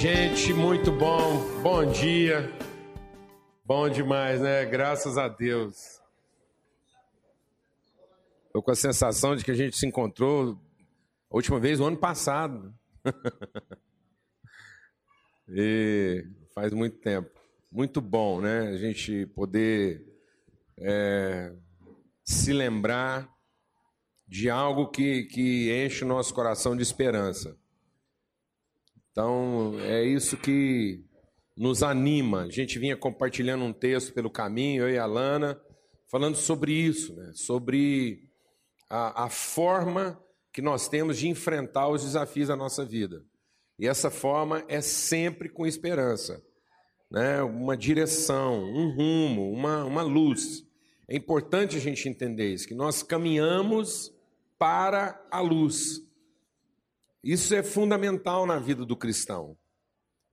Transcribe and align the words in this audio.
gente, 0.00 0.54
muito 0.54 0.92
bom. 0.92 1.60
Bom 1.60 1.84
dia. 1.84 2.56
Bom 3.64 3.88
demais, 3.88 4.40
né? 4.40 4.64
Graças 4.64 5.18
a 5.18 5.26
Deus. 5.26 6.00
Estou 8.46 8.62
com 8.62 8.70
a 8.70 8.76
sensação 8.76 9.34
de 9.34 9.44
que 9.44 9.50
a 9.50 9.56
gente 9.56 9.76
se 9.76 9.88
encontrou 9.88 10.56
a 11.28 11.34
última 11.34 11.58
vez 11.58 11.80
no 11.80 11.86
ano 11.86 11.96
passado. 11.96 12.72
e 15.48 16.24
faz 16.54 16.72
muito 16.72 16.98
tempo. 16.98 17.30
Muito 17.68 18.00
bom, 18.00 18.40
né? 18.40 18.68
A 18.68 18.76
gente 18.76 19.26
poder 19.26 20.06
é, 20.78 21.52
se 22.24 22.52
lembrar 22.52 23.28
de 24.28 24.48
algo 24.48 24.90
que, 24.90 25.24
que 25.24 25.72
enche 25.72 26.04
o 26.04 26.08
nosso 26.08 26.32
coração 26.32 26.76
de 26.76 26.84
esperança. 26.84 27.58
Então, 29.18 29.74
é 29.80 30.04
isso 30.04 30.36
que 30.36 31.04
nos 31.56 31.82
anima. 31.82 32.42
A 32.42 32.50
gente 32.50 32.78
vinha 32.78 32.96
compartilhando 32.96 33.64
um 33.64 33.72
texto 33.72 34.12
pelo 34.12 34.30
caminho, 34.30 34.84
eu 34.84 34.90
e 34.90 34.96
a 34.96 35.06
Lana, 35.06 35.60
falando 36.06 36.36
sobre 36.36 36.72
isso, 36.72 37.16
né? 37.16 37.32
sobre 37.34 38.30
a, 38.88 39.24
a 39.24 39.28
forma 39.28 40.22
que 40.52 40.62
nós 40.62 40.88
temos 40.88 41.18
de 41.18 41.26
enfrentar 41.26 41.88
os 41.88 42.04
desafios 42.04 42.46
da 42.46 42.54
nossa 42.54 42.84
vida. 42.84 43.24
E 43.76 43.88
essa 43.88 44.08
forma 44.08 44.64
é 44.68 44.80
sempre 44.80 45.48
com 45.48 45.66
esperança, 45.66 46.40
né? 47.10 47.42
uma 47.42 47.76
direção, 47.76 48.62
um 48.62 48.94
rumo, 48.94 49.50
uma, 49.50 49.84
uma 49.84 50.02
luz. 50.02 50.64
É 51.08 51.16
importante 51.16 51.76
a 51.76 51.80
gente 51.80 52.08
entender 52.08 52.54
isso, 52.54 52.68
que 52.68 52.74
nós 52.74 53.02
caminhamos 53.02 54.14
para 54.56 55.20
a 55.28 55.40
luz. 55.40 56.07
Isso 57.22 57.54
é 57.54 57.62
fundamental 57.62 58.46
na 58.46 58.58
vida 58.58 58.84
do 58.84 58.96
cristão, 58.96 59.56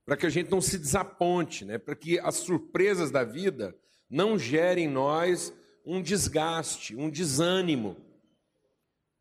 para 0.04 0.16
que 0.16 0.26
a 0.26 0.30
gente 0.30 0.50
não 0.50 0.60
se 0.60 0.78
desaponte, 0.78 1.64
né? 1.64 1.78
para 1.78 1.96
que 1.96 2.18
as 2.18 2.36
surpresas 2.36 3.10
da 3.10 3.24
vida 3.24 3.76
não 4.08 4.38
gerem 4.38 4.84
em 4.84 4.90
nós 4.90 5.52
um 5.84 6.00
desgaste, 6.00 6.94
um 6.96 7.10
desânimo. 7.10 7.96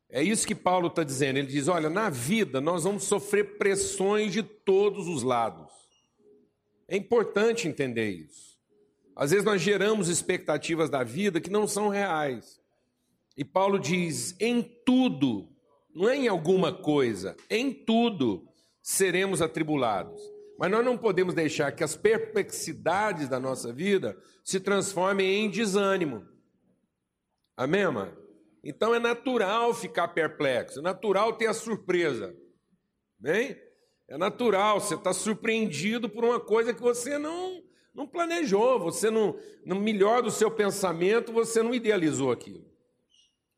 É 0.09 0.21
isso 0.21 0.47
que 0.47 0.55
Paulo 0.55 0.87
está 0.87 1.03
dizendo. 1.03 1.37
Ele 1.37 1.47
diz: 1.47 1.67
olha, 1.67 1.89
na 1.89 2.09
vida 2.09 2.61
nós 2.61 2.83
vamos 2.83 3.03
sofrer 3.03 3.57
pressões 3.57 4.31
de 4.31 4.43
todos 4.43 5.07
os 5.07 5.23
lados. 5.23 5.71
É 6.87 6.95
importante 6.95 7.67
entender 7.67 8.11
isso. 8.11 8.55
Às 9.15 9.31
vezes 9.31 9.45
nós 9.45 9.61
geramos 9.61 10.07
expectativas 10.07 10.89
da 10.89 11.03
vida 11.03 11.41
que 11.41 11.49
não 11.49 11.67
são 11.67 11.89
reais. 11.89 12.61
E 13.35 13.43
Paulo 13.43 13.79
diz: 13.79 14.35
em 14.39 14.61
tudo 14.61 15.49
não 15.95 16.09
é 16.09 16.17
em 16.17 16.27
alguma 16.27 16.73
coisa, 16.73 17.37
em 17.49 17.73
tudo 17.73 18.45
seremos 18.81 19.41
atribulados. 19.41 20.21
Mas 20.59 20.69
nós 20.69 20.85
não 20.85 20.97
podemos 20.97 21.33
deixar 21.33 21.71
que 21.71 21.83
as 21.83 21.95
perplexidades 21.95 23.29
da 23.29 23.39
nossa 23.39 23.73
vida 23.73 24.17
se 24.43 24.59
transformem 24.59 25.45
em 25.45 25.49
desânimo. 25.49 26.25
Amém, 27.57 27.89
mano? 27.89 28.15
Então 28.63 28.93
é 28.93 28.99
natural 28.99 29.73
ficar 29.73 30.09
perplexo, 30.09 30.79
é 30.79 30.81
natural 30.81 31.33
ter 31.33 31.47
a 31.47 31.53
surpresa. 31.53 32.35
Bem? 33.17 33.57
É 34.07 34.17
natural, 34.17 34.79
você 34.79 34.95
está 34.95 35.13
surpreendido 35.13 36.09
por 36.09 36.23
uma 36.23 36.39
coisa 36.39 36.73
que 36.73 36.81
você 36.81 37.17
não, 37.17 37.63
não 37.93 38.07
planejou, 38.07 38.79
você 38.79 39.09
não, 39.09 39.39
no 39.65 39.79
melhor 39.79 40.21
do 40.21 40.29
seu 40.29 40.51
pensamento, 40.51 41.31
você 41.31 41.63
não 41.63 41.73
idealizou 41.73 42.31
aquilo. 42.31 42.65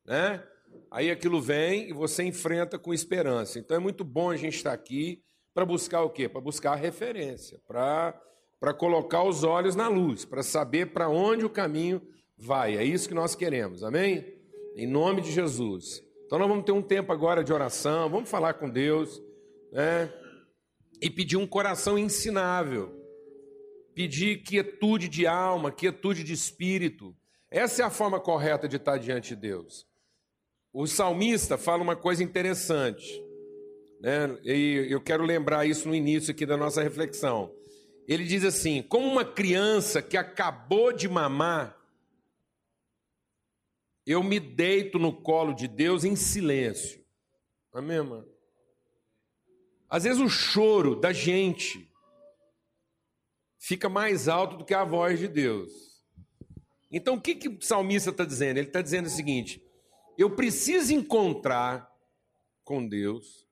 Né? 0.06 0.42
Aí 0.90 1.10
aquilo 1.10 1.40
vem 1.40 1.88
e 1.88 1.92
você 1.92 2.22
enfrenta 2.24 2.78
com 2.78 2.92
esperança. 2.92 3.58
Então 3.58 3.76
é 3.76 3.80
muito 3.80 4.04
bom 4.04 4.30
a 4.30 4.36
gente 4.36 4.56
estar 4.56 4.72
aqui 4.72 5.22
para 5.54 5.64
buscar 5.64 6.02
o 6.02 6.10
quê? 6.10 6.28
Para 6.28 6.40
buscar 6.40 6.72
a 6.72 6.76
referência, 6.76 7.60
para, 7.66 8.20
para 8.60 8.72
colocar 8.72 9.22
os 9.24 9.44
olhos 9.44 9.74
na 9.74 9.88
luz, 9.88 10.24
para 10.24 10.42
saber 10.42 10.92
para 10.92 11.08
onde 11.08 11.44
o 11.44 11.50
caminho 11.50 12.00
vai. 12.36 12.76
É 12.76 12.84
isso 12.84 13.08
que 13.08 13.14
nós 13.14 13.34
queremos, 13.34 13.82
amém? 13.82 14.24
Em 14.76 14.86
nome 14.86 15.20
de 15.20 15.32
Jesus. 15.32 16.02
Então 16.26 16.38
nós 16.38 16.48
vamos 16.48 16.64
ter 16.64 16.72
um 16.72 16.82
tempo 16.82 17.12
agora 17.12 17.42
de 17.42 17.52
oração, 17.52 18.08
vamos 18.08 18.30
falar 18.30 18.54
com 18.54 18.68
Deus, 18.68 19.20
né? 19.72 20.12
E 21.00 21.08
pedir 21.08 21.36
um 21.36 21.46
coração 21.46 21.98
ensinável, 21.98 22.94
pedir 23.94 24.42
quietude 24.42 25.08
de 25.08 25.26
alma, 25.26 25.72
quietude 25.72 26.22
de 26.22 26.32
espírito. 26.32 27.16
Essa 27.50 27.82
é 27.82 27.84
a 27.84 27.90
forma 27.90 28.20
correta 28.20 28.68
de 28.68 28.76
estar 28.76 28.98
diante 28.98 29.30
de 29.30 29.36
Deus. 29.36 29.86
O 30.80 30.86
salmista 30.86 31.58
fala 31.58 31.82
uma 31.82 31.96
coisa 31.96 32.22
interessante, 32.22 33.20
né? 34.00 34.38
e 34.44 34.86
eu 34.88 35.00
quero 35.00 35.24
lembrar 35.24 35.66
isso 35.66 35.88
no 35.88 35.94
início 35.94 36.30
aqui 36.30 36.46
da 36.46 36.56
nossa 36.56 36.80
reflexão. 36.80 37.52
Ele 38.06 38.22
diz 38.22 38.44
assim: 38.44 38.80
como 38.82 39.08
uma 39.08 39.24
criança 39.24 40.00
que 40.00 40.16
acabou 40.16 40.92
de 40.92 41.08
mamar, 41.08 41.76
eu 44.06 44.22
me 44.22 44.38
deito 44.38 45.00
no 45.00 45.12
colo 45.12 45.52
de 45.52 45.66
Deus 45.66 46.04
em 46.04 46.14
silêncio. 46.14 47.04
Amém, 47.72 48.00
mano? 48.00 48.28
Às 49.90 50.04
vezes 50.04 50.20
o 50.20 50.28
choro 50.28 50.94
da 50.94 51.12
gente 51.12 51.92
fica 53.58 53.88
mais 53.88 54.28
alto 54.28 54.56
do 54.56 54.64
que 54.64 54.74
a 54.74 54.84
voz 54.84 55.18
de 55.18 55.26
Deus. 55.26 55.72
Então 56.88 57.16
o 57.16 57.20
que, 57.20 57.34
que 57.34 57.48
o 57.48 57.60
salmista 57.60 58.10
está 58.10 58.24
dizendo? 58.24 58.58
Ele 58.58 58.68
está 58.68 58.80
dizendo 58.80 59.06
o 59.06 59.10
seguinte: 59.10 59.60
eu 60.18 60.28
preciso 60.28 60.92
encontrar 60.92 61.88
com 62.64 62.86
Deus 62.86 63.46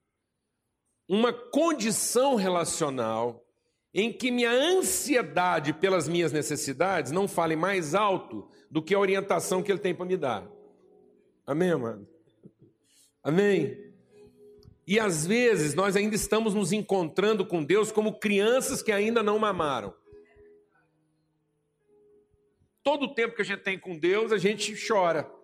uma 1.08 1.32
condição 1.32 2.34
relacional 2.34 3.46
em 3.94 4.12
que 4.12 4.32
minha 4.32 4.50
ansiedade 4.50 5.72
pelas 5.72 6.08
minhas 6.08 6.32
necessidades 6.32 7.12
não 7.12 7.28
fale 7.28 7.54
mais 7.54 7.94
alto 7.94 8.50
do 8.68 8.82
que 8.82 8.94
a 8.94 8.98
orientação 8.98 9.62
que 9.62 9.70
Ele 9.70 9.78
tem 9.78 9.94
para 9.94 10.04
me 10.04 10.16
dar. 10.16 10.46
Amém, 11.46 11.70
amado? 11.70 12.06
Amém? 13.22 13.94
E 14.86 14.98
às 14.98 15.24
vezes 15.24 15.72
nós 15.74 15.94
ainda 15.94 16.16
estamos 16.16 16.52
nos 16.52 16.72
encontrando 16.72 17.46
com 17.46 17.62
Deus 17.64 17.92
como 17.92 18.18
crianças 18.18 18.82
que 18.82 18.90
ainda 18.90 19.22
não 19.22 19.38
mamaram. 19.38 19.94
Todo 22.82 23.04
o 23.04 23.14
tempo 23.14 23.36
que 23.36 23.42
a 23.42 23.44
gente 23.44 23.62
tem 23.62 23.78
com 23.78 23.96
Deus, 23.96 24.32
a 24.32 24.38
gente 24.38 24.74
chora. 24.86 25.35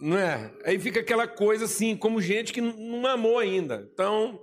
Não 0.00 0.16
é? 0.16 0.52
Aí 0.64 0.78
fica 0.78 1.00
aquela 1.00 1.26
coisa 1.26 1.64
assim, 1.64 1.96
como 1.96 2.22
gente 2.22 2.52
que 2.52 2.60
não 2.60 3.00
mamou 3.00 3.38
ainda. 3.38 3.88
Então, 3.92 4.40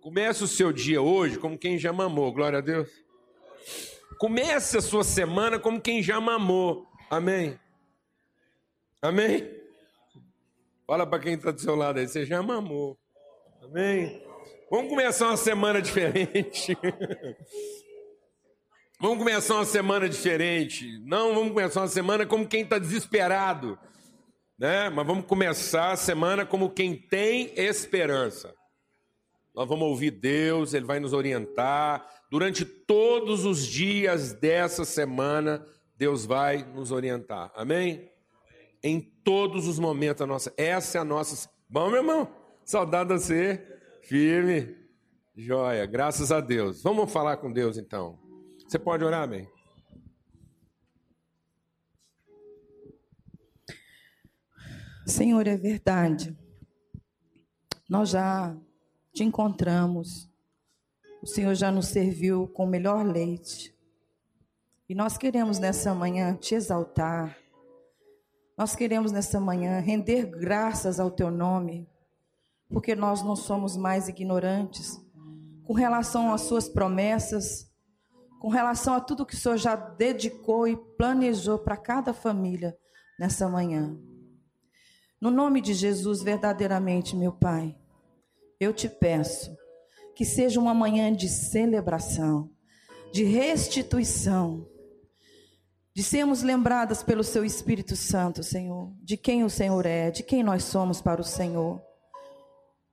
comece 0.00 0.42
o 0.42 0.48
seu 0.48 0.72
dia 0.72 1.02
hoje 1.02 1.38
como 1.38 1.58
quem 1.58 1.78
já 1.78 1.92
mamou, 1.92 2.32
glória 2.32 2.58
a 2.58 2.62
Deus. 2.62 2.88
Comece 4.18 4.78
a 4.78 4.80
sua 4.80 5.04
semana 5.04 5.58
como 5.58 5.80
quem 5.80 6.02
já 6.02 6.20
mamou. 6.20 6.86
Amém? 7.10 7.58
Amém? 9.02 9.50
Fala 10.86 11.06
para 11.06 11.18
quem 11.18 11.34
está 11.34 11.50
do 11.50 11.60
seu 11.60 11.74
lado 11.74 11.98
aí, 11.98 12.08
você 12.08 12.24
já 12.24 12.42
mamou. 12.42 12.98
Amém? 13.62 14.22
Vamos 14.70 14.88
começar 14.88 15.26
uma 15.26 15.36
semana 15.36 15.82
diferente. 15.82 16.74
vamos 18.98 19.18
começar 19.18 19.56
uma 19.56 19.66
semana 19.66 20.08
diferente. 20.08 20.98
Não, 21.04 21.34
vamos 21.34 21.52
começar 21.52 21.82
uma 21.82 21.88
semana 21.88 22.24
como 22.24 22.48
quem 22.48 22.62
está 22.62 22.78
desesperado 22.78 23.78
né? 24.62 24.88
Mas 24.88 25.04
vamos 25.04 25.26
começar 25.26 25.90
a 25.90 25.96
semana 25.96 26.46
como 26.46 26.70
quem 26.70 26.94
tem 26.94 27.52
esperança. 27.56 28.54
Nós 29.52 29.68
vamos 29.68 29.88
ouvir 29.88 30.12
Deus, 30.12 30.72
Ele 30.72 30.86
vai 30.86 31.00
nos 31.00 31.12
orientar. 31.12 32.08
Durante 32.30 32.64
todos 32.64 33.44
os 33.44 33.66
dias 33.66 34.32
dessa 34.32 34.84
semana, 34.84 35.66
Deus 35.96 36.24
vai 36.24 36.58
nos 36.58 36.92
orientar. 36.92 37.50
Amém? 37.56 38.08
Em 38.84 39.00
todos 39.00 39.66
os 39.66 39.80
momentos 39.80 40.20
da 40.20 40.26
nossa. 40.28 40.54
Essa 40.56 40.98
é 40.98 41.00
a 41.00 41.04
nossa. 41.04 41.50
Bom, 41.68 41.88
meu 41.88 41.98
irmão, 41.98 42.32
saudade 42.64 43.08
de 43.08 43.18
você. 43.18 43.80
Firme. 44.02 44.76
Joia, 45.34 45.84
graças 45.86 46.30
a 46.30 46.40
Deus. 46.40 46.84
Vamos 46.84 47.12
falar 47.12 47.38
com 47.38 47.52
Deus 47.52 47.76
então. 47.76 48.16
Você 48.64 48.78
pode 48.78 49.02
orar, 49.02 49.24
amém? 49.24 49.48
Senhor, 55.06 55.46
é 55.46 55.56
verdade. 55.56 56.36
Nós 57.88 58.10
já 58.10 58.56
te 59.12 59.24
encontramos. 59.24 60.30
O 61.20 61.26
Senhor 61.26 61.54
já 61.54 61.70
nos 61.70 61.88
serviu 61.88 62.48
com 62.48 62.64
o 62.64 62.68
melhor 62.68 63.04
leite. 63.04 63.76
E 64.88 64.94
nós 64.94 65.16
queremos 65.16 65.58
nessa 65.58 65.92
manhã 65.94 66.34
te 66.34 66.54
exaltar. 66.54 67.36
Nós 68.56 68.76
queremos 68.76 69.10
nessa 69.10 69.40
manhã 69.40 69.80
render 69.80 70.26
graças 70.26 71.00
ao 71.00 71.10
teu 71.10 71.30
nome, 71.30 71.88
porque 72.68 72.94
nós 72.94 73.22
não 73.22 73.34
somos 73.34 73.76
mais 73.76 74.08
ignorantes 74.08 75.00
com 75.64 75.72
relação 75.72 76.32
às 76.32 76.42
suas 76.42 76.68
promessas, 76.68 77.70
com 78.40 78.48
relação 78.48 78.94
a 78.94 79.00
tudo 79.00 79.26
que 79.26 79.34
o 79.34 79.38
Senhor 79.38 79.56
já 79.56 79.74
dedicou 79.74 80.68
e 80.68 80.76
planejou 80.96 81.58
para 81.58 81.76
cada 81.76 82.12
família 82.12 82.76
nessa 83.18 83.48
manhã. 83.48 83.98
No 85.22 85.30
nome 85.30 85.60
de 85.60 85.72
Jesus, 85.72 86.20
verdadeiramente, 86.20 87.14
meu 87.14 87.30
Pai, 87.30 87.78
eu 88.58 88.74
te 88.74 88.88
peço, 88.88 89.56
que 90.16 90.24
seja 90.24 90.58
uma 90.58 90.74
manhã 90.74 91.14
de 91.14 91.28
celebração, 91.28 92.50
de 93.12 93.22
restituição, 93.22 94.68
de 95.94 96.02
sermos 96.02 96.42
lembradas 96.42 97.04
pelo 97.04 97.22
Seu 97.22 97.44
Espírito 97.44 97.94
Santo, 97.94 98.42
Senhor, 98.42 98.92
de 99.00 99.16
quem 99.16 99.44
o 99.44 99.48
Senhor 99.48 99.86
é, 99.86 100.10
de 100.10 100.24
quem 100.24 100.42
nós 100.42 100.64
somos 100.64 101.00
para 101.00 101.20
o 101.20 101.24
Senhor. 101.24 101.80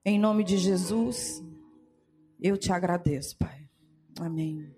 Em 0.06 0.20
nome 0.20 0.44
de 0.44 0.60
Jesus, 0.60 1.44
eu 2.40 2.56
te 2.60 2.72
agradeço, 2.72 3.36
Pai. 3.40 3.68
Amém. 4.20 4.72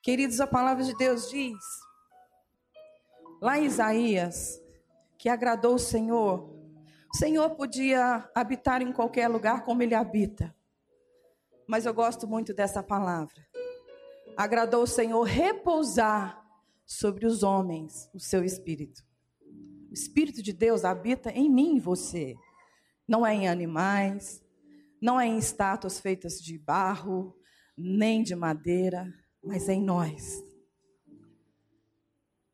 Queridos, 0.00 0.40
a 0.40 0.46
palavra 0.46 0.84
de 0.84 0.96
Deus 0.96 1.28
diz, 1.28 1.58
lá 3.42 3.58
em 3.58 3.64
Isaías, 3.64 4.60
que 5.18 5.28
agradou 5.28 5.74
o 5.74 5.78
Senhor. 5.78 6.48
O 7.12 7.16
Senhor 7.16 7.50
podia 7.50 8.30
habitar 8.34 8.80
em 8.80 8.92
qualquer 8.92 9.28
lugar 9.28 9.64
como 9.64 9.82
ele 9.82 9.94
habita. 9.94 10.54
Mas 11.66 11.84
eu 11.84 11.92
gosto 11.92 12.26
muito 12.26 12.54
dessa 12.54 12.82
palavra. 12.82 13.46
Agradou 14.36 14.84
o 14.84 14.86
Senhor 14.86 15.22
repousar 15.22 16.42
sobre 16.86 17.26
os 17.26 17.42
homens 17.42 18.08
o 18.14 18.20
seu 18.20 18.44
espírito. 18.44 19.04
O 19.90 19.92
espírito 19.92 20.42
de 20.42 20.52
Deus 20.52 20.84
habita 20.84 21.30
em 21.30 21.50
mim 21.50 21.76
e 21.76 21.80
você. 21.80 22.36
Não 23.06 23.26
é 23.26 23.34
em 23.34 23.48
animais, 23.48 24.42
não 25.00 25.20
é 25.20 25.26
em 25.26 25.38
estátuas 25.38 25.98
feitas 25.98 26.40
de 26.40 26.58
barro, 26.58 27.36
nem 27.76 28.22
de 28.22 28.36
madeira, 28.36 29.12
mas 29.42 29.68
é 29.68 29.74
em 29.74 29.82
nós. 29.82 30.47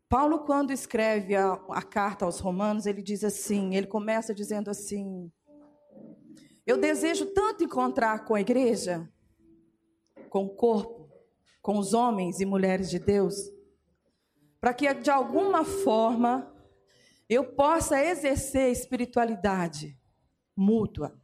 Paulo, 0.09 0.41
quando 0.41 0.73
escreve 0.73 1.35
a, 1.35 1.53
a, 1.71 1.83
carta 1.83 2.25
aos 2.25 2.39
Romanos, 2.39 2.87
ele 2.87 3.03
diz 3.03 3.25
assim: 3.25 3.75
ele 3.75 3.87
começa 3.87 4.35
dizendo 4.35 4.71
assim: 4.71 5.31
Eu 6.67 6.79
desejo 6.79 7.27
tanto 7.27 7.65
encontrar 7.65 8.25
com 8.25 8.35
a 8.35 8.41
igreja, 8.41 9.11
com 10.29 10.45
o 10.45 10.51
corpo, 10.51 11.09
com 11.63 11.79
os 11.79 11.95
homens 11.95 12.41
e 12.41 12.47
mulheres 12.47 12.91
de 12.91 12.99
Deus, 12.99 13.35
para 14.61 14.75
que 14.75 14.93
de 14.95 15.11
alguma 15.11 15.65
forma 15.65 16.53
eu 17.29 17.53
possa 17.55 18.03
exercer 18.03 18.71
espiritualidade 18.71 19.99
mútua. 20.57 21.19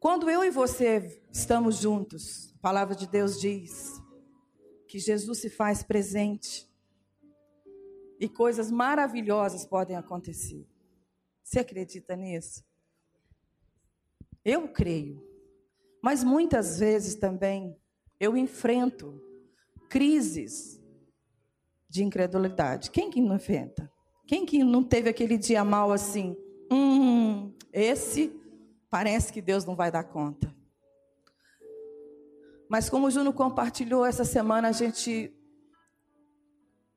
Quando 0.00 0.28
eu 0.28 0.44
e 0.44 0.50
você 0.50 1.22
estamos 1.32 1.76
juntos, 1.76 2.52
a 2.56 2.58
palavra 2.60 2.94
de 2.94 3.06
Deus 3.06 3.40
diz 3.40 4.02
que 4.88 4.98
Jesus 4.98 5.38
se 5.38 5.48
faz 5.48 5.82
presente 5.82 6.70
e 8.24 8.28
coisas 8.28 8.70
maravilhosas 8.70 9.64
podem 9.64 9.96
acontecer. 9.96 10.66
Você 11.42 11.60
acredita 11.60 12.16
nisso? 12.16 12.64
Eu 14.44 14.68
creio. 14.68 15.22
Mas 16.02 16.22
muitas 16.22 16.78
vezes 16.78 17.14
também 17.14 17.76
eu 18.20 18.36
enfrento 18.36 19.20
crises 19.88 20.80
de 21.88 22.02
incredulidade. 22.02 22.90
Quem 22.90 23.10
que 23.10 23.20
não 23.20 23.36
enfrenta? 23.36 23.90
Quem 24.26 24.44
que 24.44 24.64
não 24.64 24.82
teve 24.82 25.08
aquele 25.08 25.38
dia 25.38 25.64
mal 25.64 25.92
assim? 25.92 26.36
Hum, 26.70 27.52
esse 27.72 28.40
Parece 28.94 29.32
que 29.32 29.42
Deus 29.42 29.64
não 29.64 29.74
vai 29.74 29.90
dar 29.90 30.04
conta. 30.04 30.54
Mas 32.68 32.88
como 32.88 33.08
o 33.08 33.10
Juno 33.10 33.32
compartilhou 33.32 34.06
essa 34.06 34.24
semana, 34.24 34.68
a 34.68 34.72
gente 34.72 35.34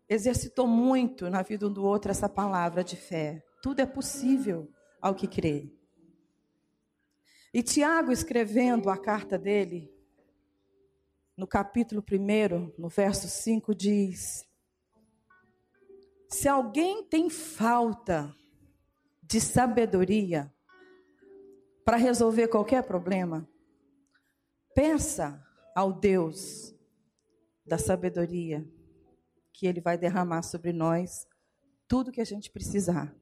exercitou 0.10 0.68
muito 0.68 1.30
na 1.30 1.42
vida 1.42 1.68
um 1.68 1.74
do 1.74 1.84
outro 1.84 2.12
essa 2.12 2.30
palavra 2.30 2.84
de 2.84 2.96
fé. 2.96 3.44
Tudo 3.62 3.82
é 3.82 3.86
possível 3.86 4.72
ao 5.02 5.14
que 5.14 5.28
crê. 5.28 5.72
E 7.54 7.64
Tiago, 7.64 8.12
escrevendo 8.12 8.90
a 8.90 8.98
carta 8.98 9.38
dele, 9.38 9.92
no 11.36 11.48
capítulo 11.48 12.04
1, 12.04 12.74
no 12.78 12.90
verso 12.90 13.28
5, 13.28 13.74
diz: 13.74 14.48
Se 16.30 16.48
alguém 16.48 17.04
tem 17.04 17.30
falta 17.30 18.36
de 19.22 19.40
sabedoria, 19.42 20.54
para 21.84 21.98
resolver 21.98 22.50
qualquer 22.50 22.84
problema, 22.84 23.48
pensa 24.76 25.42
ao 25.74 25.94
Deus 25.94 26.76
da 27.66 27.78
sabedoria, 27.78 28.68
que 29.58 29.66
Ele 29.66 29.82
vai 29.82 29.98
derramar 29.98 30.44
sobre 30.44 30.72
nós 30.72 31.26
tudo 31.88 32.12
que 32.12 32.22
a 32.22 32.26
gente 32.26 32.52
precisar 32.52 33.14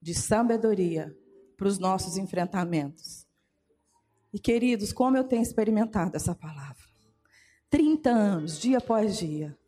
de 0.00 0.14
sabedoria 0.14 1.16
para 1.56 1.66
os 1.66 1.78
nossos 1.78 2.18
enfrentamentos. 2.18 3.26
E 4.30 4.38
queridos, 4.38 4.92
como 4.92 5.16
eu 5.16 5.24
tenho 5.24 5.42
experimentado 5.42 6.16
essa 6.16 6.34
palavra? 6.34 6.84
30 7.70 8.10
anos, 8.10 8.60
dia 8.60 8.76
após 8.76 9.16
dia. 9.16 9.58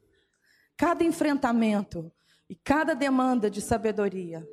Cada 0.76 1.02
enfrentamento 1.02 2.12
e 2.46 2.54
cada 2.54 2.92
demanda 2.92 3.50
de 3.50 3.62
sabedoria, 3.62 4.46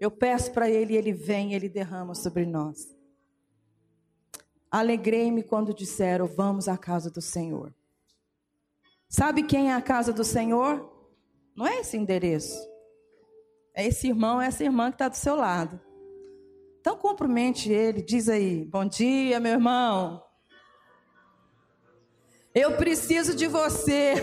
eu 0.00 0.10
peço 0.10 0.52
para 0.52 0.70
Ele 0.70 0.96
Ele 0.96 1.12
vem, 1.12 1.52
Ele 1.52 1.68
derrama 1.68 2.14
sobre 2.14 2.46
nós. 2.46 2.96
Alegrei-me 4.70 5.42
quando 5.42 5.74
disseram: 5.74 6.26
Vamos 6.26 6.66
à 6.66 6.78
casa 6.78 7.10
do 7.10 7.20
Senhor. 7.20 7.74
Sabe 9.08 9.42
quem 9.42 9.70
é 9.70 9.74
a 9.74 9.80
casa 9.80 10.12
do 10.12 10.22
Senhor? 10.22 10.92
Não 11.56 11.66
é 11.66 11.80
esse 11.80 11.96
endereço. 11.96 12.58
É 13.74 13.86
esse 13.86 14.08
irmão, 14.08 14.40
essa 14.40 14.62
irmã 14.62 14.90
que 14.90 14.96
está 14.96 15.08
do 15.08 15.16
seu 15.16 15.34
lado. 15.34 15.80
Então 16.80 16.96
cumprimente 16.96 17.72
ele, 17.72 18.02
diz 18.02 18.28
aí: 18.28 18.64
Bom 18.66 18.84
dia, 18.84 19.40
meu 19.40 19.52
irmão. 19.52 20.22
Eu 22.54 22.76
preciso 22.76 23.34
de 23.34 23.46
você. 23.46 24.14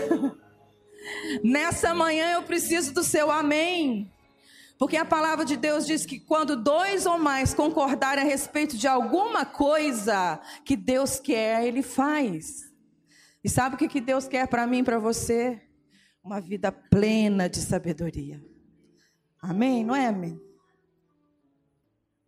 Nessa 1.42 1.94
manhã 1.94 2.34
eu 2.34 2.42
preciso 2.42 2.92
do 2.94 3.02
seu 3.02 3.30
amém. 3.30 4.12
Porque 4.78 4.96
a 4.96 5.04
palavra 5.04 5.44
de 5.44 5.56
Deus 5.56 5.86
diz 5.86 6.04
que 6.04 6.20
quando 6.20 6.54
dois 6.54 7.06
ou 7.06 7.18
mais 7.18 7.54
concordarem 7.54 8.22
a 8.22 8.26
respeito 8.26 8.76
de 8.76 8.86
alguma 8.86 9.44
coisa 9.46 10.38
que 10.64 10.76
Deus 10.76 11.18
quer, 11.18 11.64
Ele 11.64 11.82
faz. 11.82 12.75
E 13.46 13.48
sabe 13.48 13.76
o 13.76 13.78
que 13.78 14.00
Deus 14.00 14.26
quer 14.26 14.48
para 14.48 14.66
mim 14.66 14.78
e 14.78 14.82
para 14.82 14.98
você? 14.98 15.62
Uma 16.20 16.40
vida 16.40 16.72
plena 16.72 17.48
de 17.48 17.60
sabedoria. 17.60 18.44
Amém? 19.40 19.84
Não 19.84 19.94
é, 19.94 20.08
amém? 20.08 20.36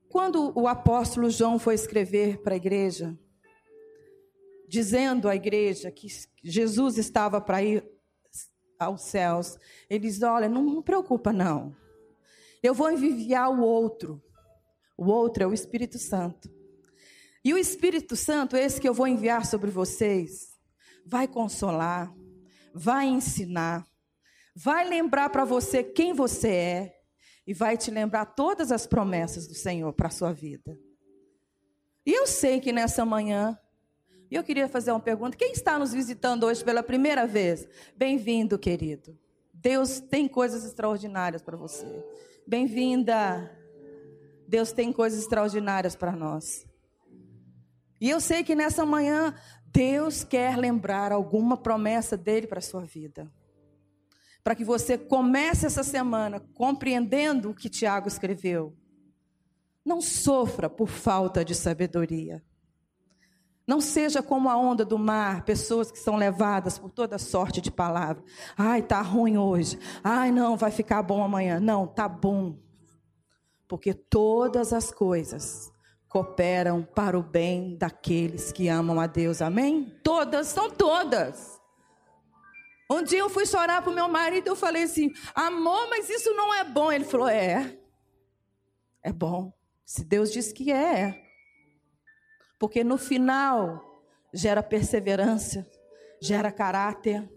Quando 0.08 0.56
o 0.56 0.68
apóstolo 0.68 1.28
João 1.28 1.58
foi 1.58 1.74
escrever 1.74 2.40
para 2.40 2.54
a 2.54 2.56
igreja, 2.56 3.18
dizendo 4.68 5.28
à 5.28 5.34
igreja 5.34 5.90
que 5.90 6.06
Jesus 6.40 6.98
estava 6.98 7.40
para 7.40 7.64
ir 7.64 7.84
aos 8.78 9.02
céus, 9.02 9.58
ele 9.90 10.06
diz: 10.06 10.22
Olha, 10.22 10.48
não 10.48 10.62
me 10.62 10.80
preocupa, 10.84 11.32
não. 11.32 11.74
Eu 12.62 12.72
vou 12.72 12.92
enviar 12.92 13.50
o 13.50 13.60
outro. 13.60 14.22
O 14.96 15.06
outro 15.06 15.42
é 15.42 15.46
o 15.48 15.52
Espírito 15.52 15.98
Santo. 15.98 16.48
E 17.44 17.52
o 17.52 17.58
Espírito 17.58 18.14
Santo, 18.14 18.56
esse 18.56 18.80
que 18.80 18.88
eu 18.88 18.94
vou 18.94 19.08
enviar 19.08 19.44
sobre 19.44 19.68
vocês, 19.68 20.56
vai 21.08 21.26
consolar, 21.26 22.14
vai 22.74 23.06
ensinar, 23.06 23.86
vai 24.54 24.86
lembrar 24.86 25.30
para 25.30 25.44
você 25.44 25.82
quem 25.82 26.12
você 26.12 26.48
é 26.48 27.00
e 27.46 27.54
vai 27.54 27.78
te 27.78 27.90
lembrar 27.90 28.26
todas 28.26 28.70
as 28.70 28.86
promessas 28.86 29.46
do 29.46 29.54
Senhor 29.54 29.90
para 29.94 30.08
a 30.08 30.10
sua 30.10 30.34
vida. 30.34 30.78
E 32.04 32.12
eu 32.12 32.26
sei 32.26 32.60
que 32.60 32.72
nessa 32.72 33.06
manhã, 33.06 33.58
eu 34.30 34.44
queria 34.44 34.68
fazer 34.68 34.90
uma 34.92 35.00
pergunta: 35.00 35.36
quem 35.36 35.52
está 35.52 35.78
nos 35.78 35.94
visitando 35.94 36.44
hoje 36.44 36.62
pela 36.62 36.82
primeira 36.82 37.26
vez? 37.26 37.66
Bem-vindo, 37.96 38.58
querido. 38.58 39.18
Deus 39.52 40.00
tem 40.00 40.28
coisas 40.28 40.62
extraordinárias 40.64 41.42
para 41.42 41.56
você. 41.56 41.86
Bem-vinda. 42.46 43.50
Deus 44.46 44.72
tem 44.72 44.92
coisas 44.92 45.20
extraordinárias 45.20 45.96
para 45.96 46.12
nós. 46.12 46.68
E 48.00 48.08
eu 48.08 48.20
sei 48.20 48.44
que 48.44 48.54
nessa 48.54 48.86
manhã 48.86 49.34
Deus 49.72 50.24
quer 50.24 50.56
lembrar 50.56 51.12
alguma 51.12 51.56
promessa 51.56 52.16
dele 52.16 52.46
para 52.46 52.58
a 52.58 52.62
sua 52.62 52.84
vida. 52.84 53.30
Para 54.42 54.54
que 54.54 54.64
você 54.64 54.96
comece 54.96 55.66
essa 55.66 55.82
semana 55.82 56.40
compreendendo 56.54 57.50
o 57.50 57.54
que 57.54 57.68
Tiago 57.68 58.08
escreveu. 58.08 58.74
Não 59.84 60.00
sofra 60.00 60.68
por 60.68 60.88
falta 60.88 61.44
de 61.44 61.54
sabedoria. 61.54 62.42
Não 63.66 63.82
seja 63.82 64.22
como 64.22 64.48
a 64.48 64.56
onda 64.56 64.82
do 64.82 64.98
mar, 64.98 65.44
pessoas 65.44 65.90
que 65.90 65.98
são 65.98 66.16
levadas 66.16 66.78
por 66.78 66.90
toda 66.90 67.18
sorte 67.18 67.60
de 67.60 67.70
palavra. 67.70 68.24
Ai, 68.56 68.80
tá 68.80 69.02
ruim 69.02 69.36
hoje. 69.36 69.78
Ai, 70.02 70.30
não, 70.30 70.56
vai 70.56 70.70
ficar 70.70 71.02
bom 71.02 71.22
amanhã. 71.22 71.60
Não, 71.60 71.86
tá 71.86 72.08
bom. 72.08 72.58
Porque 73.68 73.92
todas 73.92 74.72
as 74.72 74.90
coisas 74.90 75.70
cooperam 76.08 76.82
para 76.82 77.18
o 77.18 77.22
bem 77.22 77.76
daqueles 77.76 78.50
que 78.50 78.68
amam 78.68 78.98
a 78.98 79.06
Deus. 79.06 79.42
Amém? 79.42 79.94
Todas, 80.02 80.48
são 80.48 80.70
todas. 80.70 81.60
Um 82.90 83.02
dia 83.02 83.18
eu 83.18 83.28
fui 83.28 83.44
chorar 83.44 83.82
para 83.82 83.90
o 83.90 83.94
meu 83.94 84.08
marido 84.08 84.46
e 84.46 84.50
eu 84.50 84.56
falei 84.56 84.84
assim: 84.84 85.12
amor, 85.34 85.88
mas 85.90 86.08
isso 86.08 86.32
não 86.34 86.54
é 86.54 86.64
bom. 86.64 86.90
Ele 86.90 87.04
falou: 87.04 87.28
é. 87.28 87.78
É 89.02 89.12
bom. 89.12 89.52
Se 89.84 90.04
Deus 90.04 90.32
diz 90.32 90.52
que 90.52 90.72
é, 90.72 91.00
é. 91.00 91.22
Porque 92.58 92.82
no 92.82 92.98
final 92.98 94.02
gera 94.32 94.62
perseverança, 94.62 95.66
gera 96.20 96.50
caráter, 96.50 97.30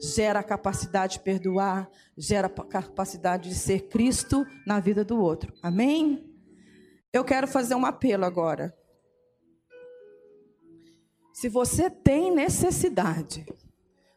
gera 0.00 0.42
capacidade 0.42 1.14
de 1.14 1.20
perdoar, 1.20 1.88
gera 2.16 2.48
capacidade 2.48 3.48
de 3.48 3.54
ser 3.54 3.88
Cristo 3.88 4.46
na 4.66 4.80
vida 4.80 5.04
do 5.04 5.20
outro. 5.20 5.52
Amém? 5.62 6.33
Eu 7.14 7.24
quero 7.24 7.46
fazer 7.46 7.76
um 7.76 7.86
apelo 7.86 8.24
agora. 8.24 8.76
Se 11.32 11.48
você 11.48 11.88
tem 11.88 12.34
necessidade, 12.34 13.46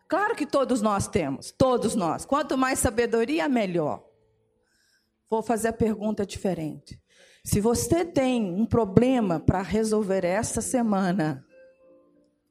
claro 0.08 0.36
que 0.36 0.48
todos 0.48 0.82
nós 0.82 1.08
temos, 1.08 1.51
todos 1.51 1.94
nós. 1.94 2.25
Quanto 2.25 2.58
mais 2.58 2.80
sabedoria, 2.80 3.48
melhor. 3.48 4.04
Vou 5.30 5.44
fazer 5.44 5.68
a 5.68 5.74
pergunta 5.74 6.25
diferente. 6.25 7.00
Se 7.44 7.62
você 7.62 8.04
tem 8.04 8.51
um 8.51 8.66
problema 8.66 9.39
para 9.39 9.62
resolver 9.62 10.25
essa 10.25 10.60
semana, 10.60 11.46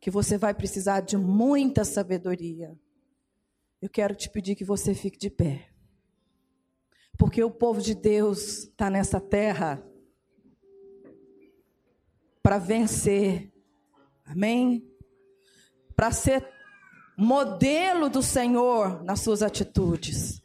que 0.00 0.12
você 0.12 0.38
vai 0.38 0.54
precisar 0.54 1.00
de 1.00 1.16
muita 1.16 1.84
sabedoria, 1.84 2.78
eu 3.82 3.90
quero 3.90 4.14
te 4.14 4.30
pedir 4.30 4.54
que 4.54 4.64
você 4.64 4.94
fique 4.94 5.18
de 5.18 5.28
pé. 5.28 5.70
Porque 7.18 7.42
o 7.42 7.50
povo 7.50 7.80
de 7.80 7.96
Deus 7.96 8.58
está 8.58 8.88
nessa 8.88 9.20
terra 9.20 9.84
para 12.46 12.58
vencer. 12.58 13.52
Amém? 14.24 14.88
Para 15.96 16.12
ser 16.12 16.48
modelo 17.18 18.08
do 18.08 18.22
Senhor 18.22 19.02
nas 19.02 19.18
suas 19.18 19.42
atitudes. 19.42 20.40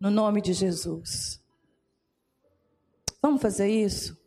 No 0.00 0.10
nome 0.10 0.42
de 0.42 0.52
Jesus. 0.52 1.40
Vamos 3.22 3.40
fazer 3.40 3.68
isso? 3.68 4.20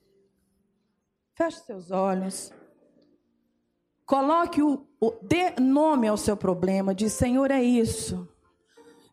Feche 1.36 1.60
seus 1.66 1.92
olhos. 1.92 2.50
Coloque 4.06 4.62
o, 4.62 4.88
o 5.02 5.12
dê 5.22 5.60
nome 5.60 6.08
ao 6.08 6.16
seu 6.16 6.38
problema, 6.38 6.96
diz: 6.96 7.12
Senhor, 7.12 7.52
é 7.52 7.62
isso. 7.62 8.26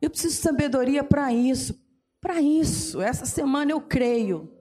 Eu 0.01 0.09
preciso 0.09 0.37
de 0.37 0.41
sabedoria 0.41 1.03
para 1.03 1.33
isso. 1.33 1.77
Para 2.21 2.41
isso, 2.41 3.01
essa 3.01 3.27
semana 3.27 3.73
eu 3.73 3.81
creio 3.81 4.56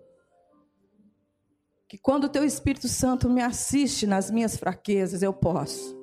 que 1.88 1.98
quando 1.98 2.26
o 2.26 2.30
teu 2.30 2.44
Espírito 2.44 2.88
Santo 2.88 3.30
me 3.30 3.42
assiste 3.42 4.08
nas 4.08 4.32
minhas 4.32 4.58
fraquezas, 4.58 5.22
eu 5.22 5.34
posso. 5.34 5.96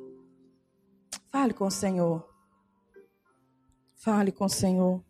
Fale 1.30 1.52
com 1.52 1.66
o 1.66 1.70
Senhor. 1.70 2.28
Fale 3.96 4.32
com 4.32 4.44
o 4.44 4.48
Senhor. 4.48 5.04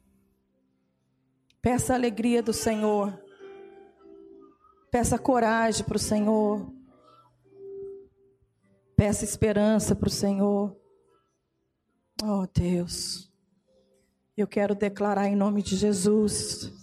Peça 1.61 1.93
a 1.93 1.97
alegria 1.97 2.43
do 2.43 2.53
Senhor. 2.53 3.23
Peça 4.91 5.19
coragem 5.19 5.85
para 5.85 5.97
o 5.97 6.01
Senhor. 6.01 6.73
Peça 8.97 9.25
esperança 9.25 9.95
para 9.95 10.09
o 10.09 10.11
Senhor. 10.11 10.77
Oh 12.23 12.47
Deus, 12.47 13.33
eu 14.37 14.47
quero 14.47 14.75
declarar 14.75 15.27
em 15.27 15.35
nome 15.35 15.63
de 15.63 15.77
Jesus. 15.77 16.82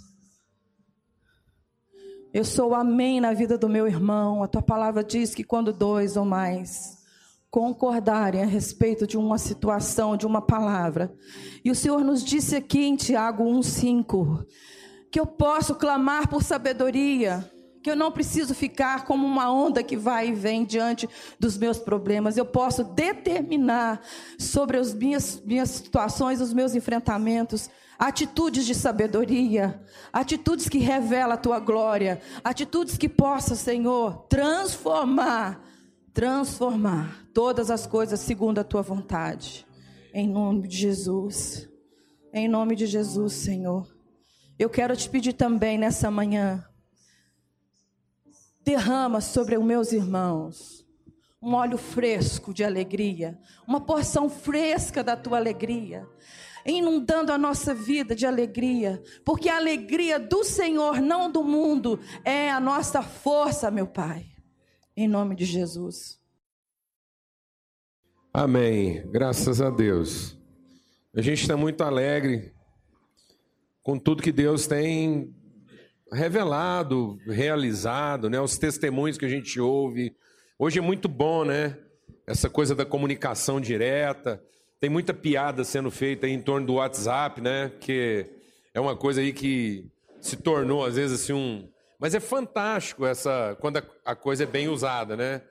Eu 2.31 2.45
sou 2.45 2.75
amém 2.75 3.19
na 3.19 3.33
vida 3.33 3.57
do 3.57 3.67
meu 3.67 3.87
irmão. 3.87 4.43
A 4.43 4.47
tua 4.47 4.61
palavra 4.61 5.03
diz 5.03 5.33
que 5.33 5.43
quando 5.43 5.73
dois 5.73 6.15
ou 6.15 6.23
mais 6.23 6.99
concordarem 7.49 8.43
a 8.43 8.45
respeito 8.45 9.07
de 9.07 9.17
uma 9.17 9.39
situação, 9.39 10.15
de 10.15 10.27
uma 10.27 10.39
palavra. 10.39 11.11
E 11.65 11.71
o 11.71 11.75
Senhor 11.75 12.03
nos 12.03 12.23
disse 12.23 12.55
aqui 12.55 12.85
em 12.85 12.95
Tiago 12.95 13.43
1:5 13.43 14.45
que 15.11 15.19
eu 15.19 15.25
posso 15.25 15.73
clamar 15.73 16.29
por 16.29 16.43
sabedoria 16.43 17.49
que 17.81 17.89
eu 17.89 17.95
não 17.95 18.11
preciso 18.11 18.53
ficar 18.53 19.05
como 19.05 19.25
uma 19.25 19.51
onda 19.51 19.81
que 19.81 19.95
vai 19.95 20.27
e 20.27 20.33
vem 20.33 20.65
diante 20.65 21.09
dos 21.39 21.57
meus 21.57 21.79
problemas. 21.79 22.37
Eu 22.37 22.45
posso 22.45 22.83
determinar 22.83 24.01
sobre 24.37 24.77
as 24.77 24.93
minhas, 24.93 25.41
minhas 25.43 25.69
situações, 25.69 26.41
os 26.41 26.53
meus 26.53 26.75
enfrentamentos, 26.75 27.69
atitudes 27.99 28.65
de 28.65 28.73
sabedoria, 28.73 29.83
atitudes 30.13 30.69
que 30.69 30.77
revelam 30.77 31.33
a 31.33 31.37
tua 31.37 31.59
glória, 31.59 32.21
atitudes 32.41 32.97
que 32.97 33.09
possam, 33.09 33.57
Senhor, 33.57 34.25
transformar, 34.29 35.61
transformar 36.13 37.27
todas 37.33 37.69
as 37.69 37.85
coisas 37.85 38.21
segundo 38.21 38.59
a 38.59 38.63
tua 38.63 38.81
vontade. 38.81 39.67
Em 40.13 40.27
nome 40.27 40.67
de 40.69 40.77
Jesus. 40.77 41.69
Em 42.33 42.47
nome 42.47 42.75
de 42.75 42.87
Jesus, 42.87 43.33
Senhor. 43.33 43.85
Eu 44.57 44.69
quero 44.69 44.95
te 44.95 45.09
pedir 45.09 45.33
também 45.33 45.77
nessa 45.77 46.09
manhã 46.09 46.63
derrama 48.63 49.19
sobre 49.19 49.57
os 49.57 49.63
meus 49.63 49.91
irmãos 49.91 50.85
um 51.41 51.53
óleo 51.53 51.77
fresco 51.77 52.53
de 52.53 52.63
alegria, 52.63 53.39
uma 53.65 53.79
porção 53.79 54.29
fresca 54.29 55.01
da 55.01 55.15
tua 55.15 55.37
alegria, 55.37 56.07
inundando 56.65 57.31
a 57.31 57.37
nossa 57.37 57.73
vida 57.73 58.15
de 58.15 58.25
alegria, 58.25 59.01
porque 59.25 59.49
a 59.49 59.57
alegria 59.57 60.19
do 60.19 60.43
Senhor, 60.43 61.01
não 61.01 61.31
do 61.31 61.43
mundo, 61.43 61.99
é 62.23 62.49
a 62.49 62.59
nossa 62.59 63.01
força, 63.01 63.71
meu 63.71 63.87
Pai. 63.87 64.25
Em 64.95 65.07
nome 65.07 65.35
de 65.35 65.45
Jesus. 65.45 66.19
Amém. 68.33 69.09
Graças 69.11 69.61
a 69.61 69.69
Deus. 69.69 70.37
A 71.15 71.21
gente 71.21 71.41
está 71.41 71.57
muito 71.57 71.83
alegre 71.83 72.53
com 73.81 73.97
tudo 73.97 74.21
que 74.21 74.31
Deus 74.31 74.67
tem 74.67 75.33
revelado, 76.11 77.17
realizado, 77.25 78.29
né? 78.29 78.39
Os 78.39 78.57
testemunhos 78.57 79.17
que 79.17 79.25
a 79.25 79.29
gente 79.29 79.59
ouve. 79.59 80.15
Hoje 80.57 80.79
é 80.79 80.81
muito 80.81 81.07
bom, 81.07 81.43
né? 81.43 81.77
Essa 82.27 82.49
coisa 82.49 82.75
da 82.75 82.85
comunicação 82.85 83.59
direta. 83.59 84.41
Tem 84.79 84.89
muita 84.89 85.13
piada 85.13 85.65
sendo 85.65 85.91
feita 85.91 86.25
em 86.27 86.41
torno 86.41 86.65
do 86.65 86.73
WhatsApp, 86.75 87.41
né? 87.41 87.71
Que 87.81 88.25
é 88.73 88.79
uma 88.79 88.95
coisa 88.95 89.19
aí 89.19 89.33
que 89.33 89.85
se 90.21 90.37
tornou 90.37 90.85
às 90.85 90.95
vezes 90.95 91.21
assim 91.21 91.33
um, 91.33 91.69
mas 91.99 92.15
é 92.15 92.19
fantástico 92.21 93.05
essa 93.05 93.57
quando 93.59 93.83
a, 94.05 94.15
coisa 94.15 94.43
é 94.43 94.47
bem 94.47 94.69
usada, 94.69 95.17
né? 95.17 95.41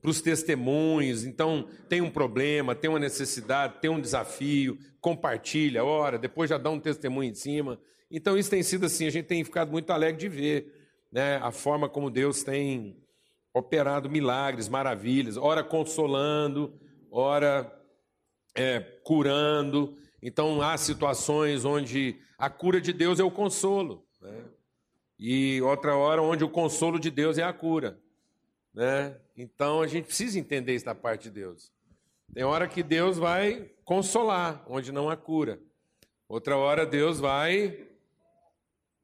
Para 0.00 0.10
os 0.10 0.22
testemunhos. 0.22 1.24
Então 1.24 1.66
tem 1.88 2.00
um 2.00 2.10
problema, 2.10 2.76
tem 2.76 2.88
uma 2.88 3.00
necessidade, 3.00 3.80
tem 3.80 3.90
um 3.90 4.00
desafio, 4.00 4.78
compartilha, 5.00 5.84
ora, 5.84 6.16
depois 6.16 6.48
já 6.48 6.56
dá 6.56 6.70
um 6.70 6.78
testemunho 6.78 7.30
em 7.30 7.34
cima. 7.34 7.76
Então 8.08 8.38
isso 8.38 8.50
tem 8.50 8.62
sido 8.62 8.86
assim, 8.86 9.06
a 9.06 9.10
gente 9.10 9.26
tem 9.26 9.42
ficado 9.42 9.72
muito 9.72 9.90
alegre 9.90 10.20
de 10.20 10.28
ver 10.28 10.80
né, 11.10 11.38
a 11.42 11.50
forma 11.50 11.88
como 11.88 12.08
Deus 12.08 12.44
tem 12.44 12.96
operado 13.52 14.08
milagres, 14.08 14.68
maravilhas, 14.68 15.36
ora 15.36 15.64
consolando, 15.64 16.72
ora 17.10 17.79
é, 18.54 18.80
curando. 19.04 19.96
Então 20.22 20.60
há 20.60 20.76
situações 20.76 21.64
onde 21.64 22.20
a 22.38 22.48
cura 22.50 22.80
de 22.80 22.92
Deus 22.92 23.20
é 23.20 23.24
o 23.24 23.30
consolo, 23.30 24.06
né? 24.20 24.44
e 25.18 25.60
outra 25.62 25.94
hora 25.96 26.22
onde 26.22 26.44
o 26.44 26.48
consolo 26.48 26.98
de 26.98 27.10
Deus 27.10 27.38
é 27.38 27.42
a 27.42 27.52
cura. 27.52 27.98
Né? 28.72 29.16
Então 29.36 29.82
a 29.82 29.86
gente 29.86 30.06
precisa 30.06 30.38
entender 30.38 30.82
da 30.82 30.94
parte 30.94 31.24
de 31.24 31.30
Deus. 31.30 31.72
Tem 32.32 32.44
hora 32.44 32.68
que 32.68 32.82
Deus 32.82 33.18
vai 33.18 33.70
consolar, 33.84 34.64
onde 34.68 34.92
não 34.92 35.10
há 35.10 35.16
cura. 35.16 35.60
Outra 36.28 36.56
hora 36.56 36.86
Deus 36.86 37.18
vai 37.18 37.88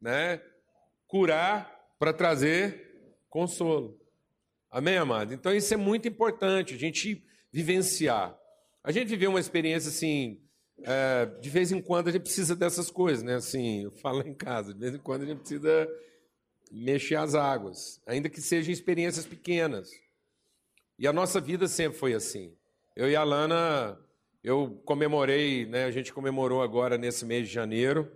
né, 0.00 0.40
curar 1.08 1.88
para 1.98 2.12
trazer 2.12 3.18
consolo. 3.28 4.00
Amém, 4.70 4.96
amado? 4.96 5.34
Então 5.34 5.52
isso 5.52 5.74
é 5.74 5.76
muito 5.76 6.06
importante, 6.06 6.74
a 6.74 6.78
gente 6.78 7.24
vivenciar. 7.52 8.38
A 8.86 8.92
gente 8.92 9.08
viveu 9.08 9.30
uma 9.30 9.40
experiência 9.40 9.88
assim, 9.88 10.40
é, 10.84 11.26
de 11.40 11.50
vez 11.50 11.72
em 11.72 11.82
quando 11.82 12.06
a 12.06 12.12
gente 12.12 12.22
precisa 12.22 12.54
dessas 12.54 12.88
coisas, 12.88 13.20
né? 13.20 13.34
Assim, 13.34 13.82
eu 13.82 13.90
falo 13.90 14.22
em 14.22 14.32
casa, 14.32 14.72
de 14.72 14.78
vez 14.78 14.94
em 14.94 14.98
quando 14.98 15.22
a 15.22 15.26
gente 15.26 15.40
precisa 15.40 15.88
mexer 16.70 17.16
as 17.16 17.34
águas, 17.34 18.00
ainda 18.06 18.28
que 18.28 18.40
sejam 18.40 18.72
experiências 18.72 19.26
pequenas. 19.26 19.90
E 20.96 21.08
a 21.08 21.12
nossa 21.12 21.40
vida 21.40 21.66
sempre 21.66 21.98
foi 21.98 22.14
assim. 22.14 22.54
Eu 22.94 23.10
e 23.10 23.16
a 23.16 23.24
Lana, 23.24 23.98
eu 24.44 24.80
comemorei, 24.84 25.66
né? 25.66 25.86
A 25.86 25.90
gente 25.90 26.12
comemorou 26.12 26.62
agora 26.62 26.96
nesse 26.96 27.26
mês 27.26 27.48
de 27.48 27.52
janeiro 27.52 28.08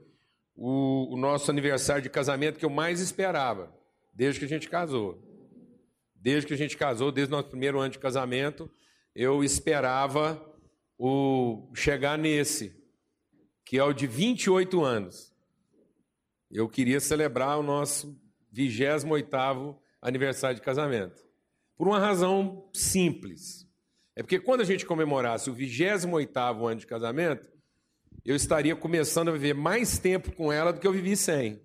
o, 0.54 1.14
o 1.14 1.16
nosso 1.16 1.50
aniversário 1.50 2.00
de 2.00 2.08
casamento 2.08 2.60
que 2.60 2.64
eu 2.64 2.70
mais 2.70 3.00
esperava, 3.00 3.74
desde 4.14 4.38
que 4.38 4.46
a 4.46 4.48
gente 4.48 4.68
casou. 4.68 5.20
Desde 6.14 6.46
que 6.46 6.54
a 6.54 6.56
gente 6.56 6.76
casou, 6.76 7.10
desde 7.10 7.34
o 7.34 7.36
nosso 7.36 7.48
primeiro 7.48 7.80
ano 7.80 7.90
de 7.90 7.98
casamento, 7.98 8.70
eu 9.16 9.42
esperava 9.42 10.46
o 11.02 11.72
chegar 11.74 12.18
nesse, 12.18 12.78
que 13.64 13.78
é 13.78 13.82
o 13.82 13.90
de 13.90 14.06
28 14.06 14.84
anos. 14.84 15.34
Eu 16.50 16.68
queria 16.68 17.00
celebrar 17.00 17.58
o 17.58 17.62
nosso 17.62 18.20
28º 18.54 19.78
aniversário 20.02 20.56
de 20.56 20.62
casamento. 20.62 21.24
Por 21.74 21.88
uma 21.88 21.98
razão 21.98 22.68
simples. 22.74 23.66
É 24.14 24.22
porque 24.22 24.38
quando 24.38 24.60
a 24.60 24.64
gente 24.64 24.84
comemorasse 24.84 25.48
o 25.48 25.54
28º 25.54 26.70
ano 26.70 26.80
de 26.80 26.86
casamento, 26.86 27.48
eu 28.22 28.36
estaria 28.36 28.76
começando 28.76 29.30
a 29.30 29.32
viver 29.32 29.54
mais 29.54 29.98
tempo 29.98 30.30
com 30.36 30.52
ela 30.52 30.70
do 30.70 30.80
que 30.80 30.86
eu 30.86 30.92
vivi 30.92 31.16
sem. 31.16 31.62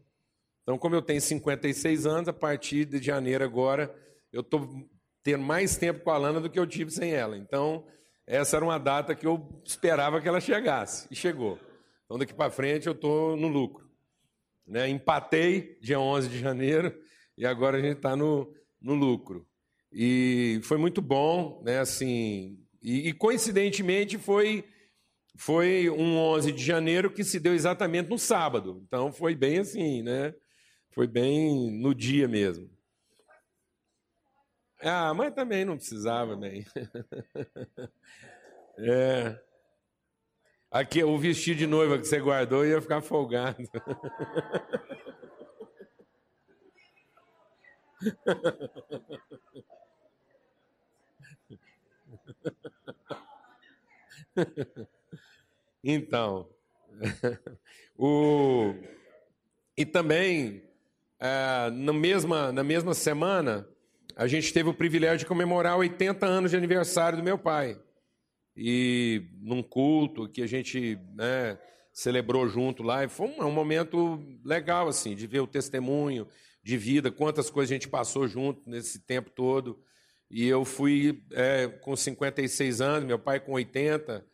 Então, 0.64 0.78
como 0.78 0.96
eu 0.96 1.02
tenho 1.02 1.20
56 1.20 2.06
anos, 2.06 2.30
a 2.30 2.34
partir 2.34 2.86
de 2.86 3.04
janeiro 3.04 3.44
agora, 3.44 3.94
eu 4.32 4.40
estou 4.40 4.90
ter 5.22 5.38
mais 5.38 5.76
tempo 5.76 6.06
com 6.06 6.12
a 6.12 6.18
Lana 6.18 6.40
do 6.40 6.50
que 6.50 6.58
eu 6.58 6.66
tive 6.66 6.90
sem 6.90 7.12
ela. 7.12 7.36
Então, 7.36 7.86
essa 8.28 8.56
era 8.56 8.66
uma 8.66 8.80
data 8.80 9.14
que 9.14 9.28
eu 9.28 9.48
esperava 9.64 10.20
que 10.22 10.28
ela 10.28 10.40
chegasse, 10.40 11.08
e 11.12 11.16
chegou. 11.16 11.60
Então, 12.06 12.18
daqui 12.18 12.34
para 12.34 12.52
frente, 12.52 12.88
eu 12.88 12.94
estou 12.94 13.36
no 13.36 13.48
lucro. 13.48 13.86
Né? 14.68 14.90
Empatei 14.90 15.78
dia 15.82 16.00
11 16.00 16.30
de 16.30 16.40
janeiro 16.40 16.96
e 17.38 17.46
agora 17.46 17.78
a 17.78 17.82
gente 17.82 17.98
está 17.98 18.16
no, 18.16 18.52
no 18.82 18.96
lucro. 18.96 19.48
E 19.92 20.60
foi 20.64 20.78
muito 20.78 21.02
bom, 21.02 21.62
né? 21.64 21.80
Assim, 21.80 22.60
e, 22.82 23.10
e, 23.10 23.14
coincidentemente 23.14 24.18
foi 24.18 24.66
foi 25.38 25.90
um 25.90 26.18
11 26.18 26.52
de 26.54 26.64
janeiro 26.64 27.12
que 27.12 27.24
se 27.24 27.40
deu 27.40 27.54
exatamente 27.54 28.10
no 28.10 28.18
sábado. 28.18 28.82
Então 28.88 29.12
foi 29.12 29.36
bem 29.36 29.60
assim, 29.60 30.02
né? 30.02 30.34
Foi 30.92 31.08
bem 31.08 31.72
no 31.72 31.94
dia 31.94 32.28
mesmo. 32.28 32.70
Ah, 34.82 35.14
mas 35.14 35.34
também 35.34 35.66
não 35.66 35.78
precisava, 35.78 36.36
bem. 36.36 36.66
é. 38.80 39.40
Aqui, 40.72 41.04
o 41.04 41.18
vestido 41.18 41.60
de 41.60 41.68
noiva 41.68 41.98
que 41.98 42.06
você 42.06 42.20
guardou 42.20 42.66
ia 42.66 42.82
ficar 42.82 43.02
folgado. 43.02 43.64
Então, 55.88 56.50
o, 57.96 58.74
e 59.78 59.86
também, 59.86 60.64
é, 61.20 61.70
na, 61.70 61.94
mesma, 61.94 62.52
na 62.52 62.64
mesma 62.64 62.96
semana, 62.96 63.70
a 64.16 64.28
gente 64.28 64.54
teve 64.54 64.70
o 64.70 64.74
privilégio 64.74 65.20
de 65.20 65.26
comemorar 65.26 65.78
80 65.78 66.26
anos 66.26 66.52
de 66.52 66.58
aniversário 66.58 67.18
do 67.18 67.24
meu 67.24 67.38
pai. 67.38 67.78
E 68.56 69.28
num 69.42 69.62
culto 69.62 70.30
que 70.30 70.42
a 70.42 70.48
gente 70.48 70.98
né, 71.14 71.60
celebrou 71.92 72.48
junto 72.48 72.82
lá, 72.82 73.04
e 73.04 73.10
foi 73.10 73.28
um, 73.28 73.44
um 73.44 73.52
momento 73.52 74.24
legal, 74.44 74.88
assim, 74.88 75.16
de 75.16 75.28
ver 75.28 75.42
o 75.42 75.48
testemunho 75.48 76.26
de 76.64 76.78
vida, 76.78 77.12
quantas 77.12 77.50
coisas 77.50 77.72
a 77.72 77.76
gente 77.76 77.90
passou 77.90 78.26
junto 78.28 78.68
nesse 78.70 79.00
tempo 79.00 79.30
todo. 79.30 79.80
E 80.32 80.48
eu 80.48 80.64
fui 80.64 81.24
é, 81.32 81.68
com 81.68 81.96
56 81.96 82.80
anos, 82.80 83.06
meu 83.06 83.20
pai 83.20 83.40
com 83.42 83.52
80, 83.52 84.26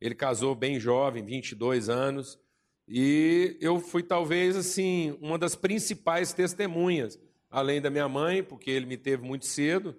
ele 0.00 0.14
casou 0.14 0.54
bem 0.54 0.78
jovem, 0.78 1.24
22 1.24 1.88
anos, 1.88 2.38
e 2.86 3.56
eu 3.60 3.80
fui 3.80 4.02
talvez 4.02 4.56
assim 4.56 5.16
uma 5.20 5.38
das 5.38 5.54
principais 5.54 6.32
testemunhas, 6.32 7.18
além 7.50 7.80
da 7.80 7.90
minha 7.90 8.08
mãe, 8.08 8.42
porque 8.42 8.70
ele 8.70 8.86
me 8.86 8.96
teve 8.96 9.22
muito 9.22 9.44
cedo, 9.44 9.96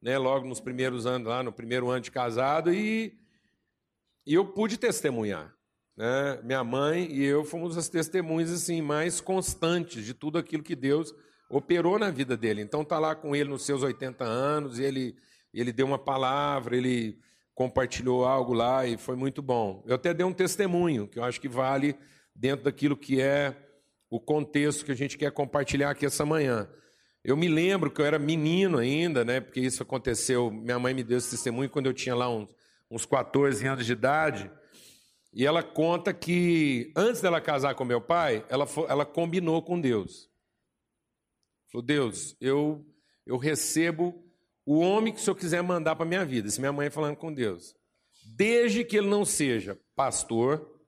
né, 0.00 0.16
logo 0.16 0.46
nos 0.46 0.60
primeiros 0.60 1.06
anos 1.06 1.28
lá, 1.28 1.42
no 1.42 1.52
primeiro 1.52 1.90
ano 1.90 2.00
de 2.00 2.10
casado, 2.10 2.72
e, 2.72 3.18
e 4.26 4.34
eu 4.34 4.46
pude 4.46 4.78
testemunhar. 4.78 5.54
Né? 5.96 6.40
Minha 6.42 6.64
mãe 6.64 7.10
e 7.10 7.24
eu 7.24 7.44
fomos 7.44 7.76
as 7.76 7.88
testemunhas 7.88 8.50
assim 8.50 8.80
mais 8.80 9.20
constantes 9.20 10.04
de 10.04 10.14
tudo 10.14 10.38
aquilo 10.38 10.62
que 10.62 10.74
Deus 10.74 11.14
operou 11.50 11.98
na 11.98 12.10
vida 12.10 12.36
dele. 12.36 12.62
Então 12.62 12.84
tá 12.84 12.98
lá 12.98 13.14
com 13.14 13.36
ele 13.36 13.50
nos 13.50 13.66
seus 13.66 13.82
80 13.82 14.24
anos, 14.24 14.78
ele 14.78 15.16
ele 15.52 15.70
deu 15.70 15.86
uma 15.86 15.98
palavra, 15.98 16.74
ele 16.74 17.18
compartilhou 17.54 18.24
algo 18.24 18.54
lá 18.54 18.86
e 18.86 18.96
foi 18.96 19.16
muito 19.16 19.42
bom. 19.42 19.84
Eu 19.86 19.96
até 19.96 20.14
dei 20.14 20.24
um 20.24 20.32
testemunho 20.32 21.06
que 21.06 21.18
eu 21.18 21.24
acho 21.24 21.38
que 21.38 21.48
vale 21.48 21.94
dentro 22.34 22.64
daquilo 22.64 22.96
que 22.96 23.20
é 23.20 23.54
o 24.08 24.18
contexto 24.18 24.84
que 24.84 24.92
a 24.92 24.96
gente 24.96 25.18
quer 25.18 25.30
compartilhar 25.30 25.90
aqui 25.90 26.06
essa 26.06 26.24
manhã. 26.24 26.68
Eu 27.24 27.36
me 27.36 27.48
lembro 27.48 27.90
que 27.90 28.00
eu 28.00 28.04
era 28.04 28.18
menino 28.18 28.78
ainda, 28.78 29.24
né? 29.24 29.40
Porque 29.40 29.60
isso 29.60 29.82
aconteceu. 29.82 30.50
Minha 30.50 30.78
mãe 30.78 30.92
me 30.92 31.04
deu 31.04 31.18
esse 31.18 31.30
testemunho 31.30 31.70
quando 31.70 31.86
eu 31.86 31.94
tinha 31.94 32.14
lá 32.14 32.28
uns, 32.28 32.48
uns 32.90 33.06
14 33.06 33.64
anos 33.66 33.86
de 33.86 33.92
idade. 33.92 34.50
E 35.32 35.46
ela 35.46 35.62
conta 35.62 36.12
que 36.12 36.92
antes 36.96 37.20
dela 37.20 37.40
casar 37.40 37.74
com 37.74 37.84
meu 37.84 38.00
pai, 38.00 38.44
ela, 38.48 38.66
ela 38.88 39.06
combinou 39.06 39.62
com 39.62 39.80
Deus. 39.80 40.28
Falou, 41.70 41.86
Deus, 41.86 42.36
eu, 42.40 42.84
eu 43.24 43.36
recebo 43.36 44.22
o 44.66 44.80
homem 44.80 45.12
que 45.12 45.20
o 45.20 45.22
Senhor 45.22 45.36
quiser 45.36 45.62
mandar 45.62 45.94
para 45.96 46.04
minha 46.04 46.24
vida. 46.24 46.48
Isso 46.48 46.60
minha 46.60 46.72
mãe 46.72 46.90
falando 46.90 47.16
com 47.16 47.32
Deus. 47.32 47.74
Desde 48.26 48.84
que 48.84 48.96
ele 48.96 49.08
não 49.08 49.24
seja 49.24 49.78
pastor, 49.94 50.80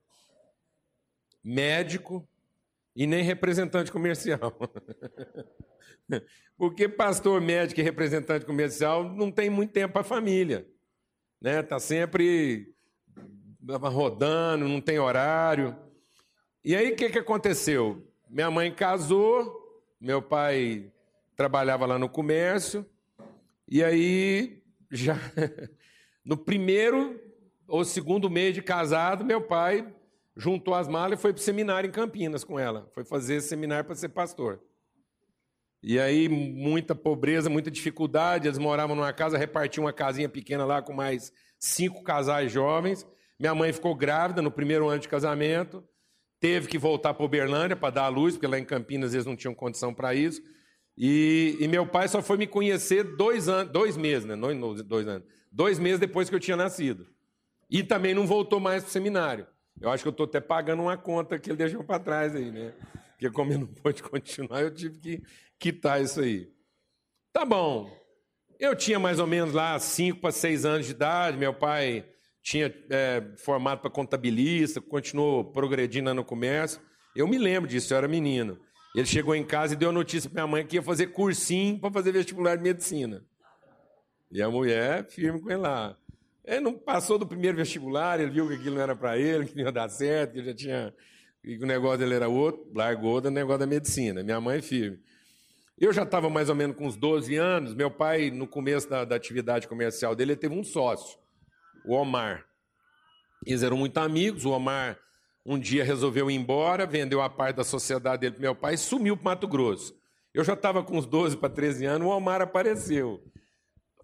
médico 1.43 2.29
e 2.95 3.07
nem 3.07 3.23
representante 3.23 3.93
comercial. 3.93 4.53
Porque 6.57 6.89
pastor, 6.89 7.41
médico 7.41 7.81
e 7.81 7.85
representante 7.85 8.47
comercial 8.47 9.05
não 9.05 9.31
tem 9.31 9.51
muito 9.51 9.73
tempo 9.73 9.93
para 9.93 10.03
a 10.03 10.05
família. 10.05 10.67
Né? 11.41 11.63
Tá 11.63 11.79
sempre 11.79 12.75
rodando, 13.69 14.69
não 14.69 14.81
tem 14.81 14.99
horário. 14.99 15.77
E 16.65 16.75
aí 16.77 16.93
o 16.93 16.97
que, 16.97 17.11
que 17.11 17.19
aconteceu? 17.19 18.07
Minha 18.29 18.51
mãe 18.51 18.73
casou, 18.73 19.83
meu 20.01 20.23
pai 20.23 20.91
trabalhava 21.37 21.87
lá 21.87 21.99
no 21.99 22.09
comércio, 22.09 22.87
e 23.69 23.83
aí 23.83 24.63
já 24.91 25.17
no 26.25 26.37
primeiro 26.37 27.21
ou 27.67 27.85
segundo 27.85 28.31
mês 28.31 28.55
de 28.55 28.63
casado, 28.63 29.25
meu 29.25 29.41
pai 29.41 29.93
juntou 30.37 30.75
as 30.75 30.89
malas 30.89 31.19
e 31.19 31.23
foi 31.23 31.33
para 31.33 31.41
o 31.41 31.43
seminário 31.43 31.89
em 31.89 31.93
Campinas 31.93 32.45
com 32.45 32.59
ela. 32.59 32.89
Foi 32.93 33.05
fazer 33.05 33.41
seminário 33.41 33.85
para 33.85 33.95
ser 33.95 34.11
pastor. 34.11 34.61
E 35.85 36.01
aí, 36.01 36.29
muita 36.29 36.95
pobreza, 36.95 37.51
muita 37.51 37.71
dificuldade. 37.71 38.49
Eles 38.49 38.59
moravam 38.59 38.97
numa 38.97 39.13
casa, 39.13 39.37
repartiam 39.37 39.85
uma 39.85 39.93
casinha 39.93 40.29
pequena 40.29 40.65
lá 40.65 40.81
com 40.81 40.93
mais 40.93 41.33
cinco 41.59 42.03
casais 42.03 42.51
jovens. 42.51 43.07
Minha 43.39 43.55
mãe 43.55 43.73
ficou 43.73 43.95
grávida 43.95 44.41
no 44.41 44.51
primeiro 44.51 44.89
ano 44.89 45.01
de 45.01 45.09
casamento 45.09 45.85
teve 46.45 46.69
que 46.69 46.77
voltar 46.77 47.15
para 47.15 47.25
Uberlândia 47.25 47.75
para 47.75 47.89
dar 47.89 48.05
a 48.05 48.09
luz, 48.09 48.35
porque 48.35 48.47
lá 48.47 48.59
em 48.59 48.67
Campinas 48.67 49.15
eles 49.15 49.25
não 49.25 49.35
tinham 49.35 49.55
condição 49.55 49.95
para 49.95 50.15
isso. 50.15 50.43
E, 50.95 51.57
e, 51.59 51.67
meu 51.67 51.87
pai 51.87 52.07
só 52.07 52.21
foi 52.21 52.37
me 52.37 52.47
conhecer 52.47 53.17
dois, 53.17 53.47
dois 53.73 53.97
meses, 53.97 54.27
né? 54.27 54.37
Não, 54.37 54.75
dois 54.75 55.09
anos. 55.09 55.27
Dois 55.51 55.79
meses 55.79 55.99
depois 55.99 56.29
que 56.29 56.35
eu 56.35 56.41
tinha 56.41 56.55
nascido. 56.55 57.07
E 57.71 57.83
também 57.83 58.13
não 58.13 58.27
voltou 58.27 58.61
mais 58.61 58.83
para 58.83 58.91
o 58.91 58.93
seminário. 58.93 59.47
Eu 59.81 59.89
acho 59.89 60.05
que 60.05 60.09
eu 60.09 60.11
estou 60.11 60.27
até 60.27 60.39
pagando 60.39 60.83
uma 60.83 60.99
conta 60.99 61.39
que 61.39 61.49
ele 61.49 61.57
deixou 61.57 61.83
para 61.83 61.99
trás 61.99 62.37
aí, 62.37 62.51
né? 62.51 62.75
Porque 63.15 63.31
como 63.31 63.53
ele 63.53 63.61
não 63.61 63.67
pôde 63.67 64.03
continuar, 64.03 64.63
eu 64.63 64.71
tive 64.71 64.99
que 64.99 65.23
quitar 65.59 66.03
isso 66.03 66.21
aí. 66.21 66.53
Tá 67.33 67.45
bom. 67.45 67.91
Eu 68.59 68.77
tinha 68.77 68.99
mais 68.99 69.19
ou 69.19 69.27
menos 69.27 69.53
lá 69.53 69.79
cinco 69.79 70.21
para 70.21 70.31
seis 70.31 70.65
anos 70.65 70.87
de 70.87 70.93
idade. 70.93 71.37
Meu 71.37 71.53
pai 71.53 72.05
tinha 72.43 72.73
é, 72.91 73.23
formado 73.39 73.81
para 73.81 73.91
contabilista, 73.91 74.81
continuou 74.81 75.45
progredindo 75.45 76.13
no 76.15 76.25
comércio. 76.25 76.81
Eu 77.17 77.27
me 77.27 77.39
lembro 77.39 77.69
disso, 77.69 77.93
eu 77.93 77.99
era 77.99 78.07
menino. 78.07 78.59
Ele 78.95 79.07
chegou 79.07 79.35
em 79.35 79.45
casa 79.45 79.75
e 79.75 79.77
deu 79.77 79.91
notícia 79.91 80.31
para 80.31 80.43
minha 80.43 80.51
mãe 80.51 80.67
que 80.67 80.77
ia 80.77 80.83
fazer 80.83 81.09
cursinho 81.09 81.81
para 81.81 81.91
fazer 81.91 82.13
vestibular 82.13 82.57
de 82.57 82.63
medicina. 82.63 83.25
E 84.31 84.43
a 84.43 84.49
mulher, 84.49 85.09
firme 85.09 85.41
com 85.41 85.51
ele 85.51 85.61
lá. 85.61 85.97
Ele 86.45 86.61
não 86.61 86.75
passou 86.75 87.19
do 87.19 87.27
primeiro 87.27 87.57
vestibular, 87.57 88.21
ele 88.21 88.31
viu 88.31 88.47
que 88.47 88.55
aquilo 88.55 88.75
não 88.77 88.83
era 88.83 88.95
para 88.95 89.19
ele, 89.19 89.47
que 89.47 89.57
não 89.57 89.65
ia 89.65 89.73
dar 89.73 89.89
certo, 89.89 90.33
que 90.33 90.39
ele 90.39 90.47
já 90.49 90.55
tinha. 90.55 90.95
Que 91.45 91.63
o 91.63 91.67
negócio 91.67 91.99
dele 91.99 92.15
era 92.15 92.29
outro, 92.29 92.67
largou 92.75 93.21
do 93.21 93.31
negócio 93.31 93.61
da 93.61 93.67
medicina. 93.67 94.23
Minha 94.23 94.41
mãe, 94.41 94.63
firme. 94.63 94.99
Eu 95.79 95.93
já 95.93 96.05
estava 96.05 96.31
mais 96.31 96.49
ou 96.49 96.55
menos 96.55 96.77
com 96.77 96.87
uns 96.87 96.97
12 96.97 97.37
anos. 97.37 97.75
Meu 97.75 97.91
pai, 97.91 98.31
no 98.31 98.47
começo 98.47 98.89
da, 98.89 99.05
da 99.05 99.17
atividade 99.17 99.69
comercial 99.69 100.15
dele, 100.15 100.33
ele 100.33 100.41
teve 100.41 100.55
um 100.55 100.65
sócio 100.65 101.19
o 101.85 101.95
Omar. 101.95 102.47
Eles 103.47 103.63
eram 103.63 103.77
muito 103.77 103.99
amigos, 103.99 104.45
o 104.45 104.51
Omar 104.51 104.99
um 105.47 105.59
dia 105.59 105.85
resolveu 105.85 106.31
ir 106.31 106.35
embora, 106.35 106.87
vendeu 106.87 107.21
a 107.21 107.29
parte 107.29 107.57
da 107.57 107.65
sociedade 107.65 108.23
dele 108.23 108.33
para 108.33 108.41
meu 108.41 108.55
pai 108.55 108.75
e 108.75 108.79
sumiu 108.79 109.15
para 109.15 109.33
Mato 109.33 109.47
Grosso. 109.47 109.95
Eu 110.33 110.43
já 110.43 110.55
estava 110.55 110.83
com 110.83 110.97
uns 110.97 111.05
12 111.05 111.37
para 111.37 111.51
13 111.51 111.85
anos, 111.85 112.09
o 112.09 112.11
Omar 112.11 112.41
apareceu. 112.41 113.23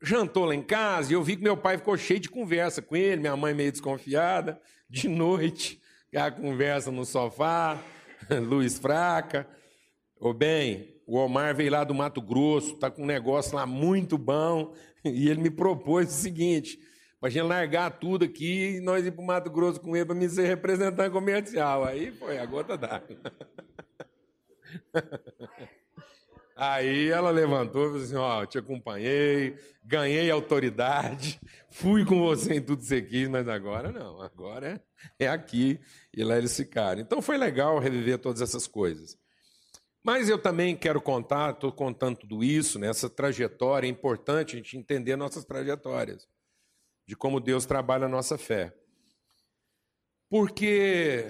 Jantou 0.03 0.45
lá 0.45 0.55
em 0.55 0.63
casa 0.63 1.11
e 1.11 1.15
eu 1.15 1.23
vi 1.23 1.37
que 1.37 1.43
meu 1.43 1.57
pai 1.57 1.79
ficou 1.79 1.97
cheio 1.97 2.21
de 2.21 2.29
conversa 2.29 2.83
com 2.83 2.95
ele, 2.95 3.23
minha 3.23 3.37
mãe 3.37 3.55
meio 3.55 3.73
desconfiada. 3.73 4.61
De 4.89 5.09
noite, 5.09 5.80
a 6.19 6.31
conversa 6.31 6.91
no 6.91 7.05
sofá, 7.05 7.83
luz 8.49 8.79
fraca. 8.79 9.47
Ô 10.19 10.33
bem, 10.33 11.01
o 11.07 11.17
Omar 11.17 11.55
veio 11.55 11.71
lá 11.71 11.85
do 11.85 11.95
Mato 11.95 12.21
Grosso, 12.21 12.75
está 12.75 12.91
com 12.91 13.03
um 13.03 13.07
negócio 13.07 13.55
lá 13.57 13.67
muito 13.67 14.19
bom, 14.19 14.75
e 15.05 15.29
ele 15.29 15.41
me 15.41 15.51
propôs 15.51 16.09
o 16.09 16.13
seguinte: 16.13 16.79
para 17.21 17.29
a 17.29 17.31
gente 17.31 17.45
largar 17.45 17.99
tudo 17.99 18.25
aqui 18.25 18.77
e 18.77 18.81
nós 18.81 19.05
ir 19.05 19.13
para 19.13 19.23
o 19.23 19.27
Mato 19.27 19.51
Grosso 19.51 19.81
com 19.81 19.95
ele 19.95 20.07
para 20.07 20.15
me 20.15 20.29
ser 20.29 20.47
representante 20.47 21.11
comercial. 21.11 21.85
Aí 21.85 22.11
foi 22.13 22.39
a 22.39 22.47
gota 22.47 22.77
d'água. 22.77 23.17
Aí 26.61 27.09
ela 27.09 27.31
levantou 27.31 27.85
e 27.85 27.87
falou 27.87 28.03
assim: 28.03 28.17
Ó, 28.17 28.45
te 28.45 28.59
acompanhei, 28.59 29.57
ganhei 29.83 30.31
autoridade, 30.31 31.41
fui 31.73 32.05
com 32.05 32.21
você 32.21 32.57
em 32.57 32.61
tudo 32.61 32.81
que 32.81 32.85
você 32.85 33.01
quis, 33.01 33.31
mas 33.31 33.49
agora 33.49 33.91
não, 33.91 34.21
agora 34.21 34.79
é, 35.19 35.25
é 35.25 35.29
aqui. 35.29 35.81
E 36.15 36.23
lá 36.23 36.37
eles 36.37 36.55
ficaram. 36.55 37.01
Então 37.01 37.23
foi 37.23 37.39
legal 37.39 37.79
reviver 37.79 38.19
todas 38.19 38.43
essas 38.43 38.67
coisas. 38.67 39.17
Mas 40.05 40.29
eu 40.29 40.37
também 40.37 40.77
quero 40.77 41.01
contar, 41.01 41.53
estou 41.53 41.73
contando 41.73 42.19
tudo 42.19 42.45
isso, 42.45 42.79
nessa 42.79 43.09
né, 43.09 43.15
trajetória, 43.17 43.87
é 43.87 43.91
importante 43.91 44.55
a 44.55 44.59
gente 44.59 44.77
entender 44.77 45.17
nossas 45.17 45.47
trajetórias, 45.47 46.29
de 47.07 47.17
como 47.17 47.41
Deus 47.41 47.65
trabalha 47.65 48.05
a 48.05 48.09
nossa 48.09 48.37
fé. 48.37 48.75
Porque 50.29 51.25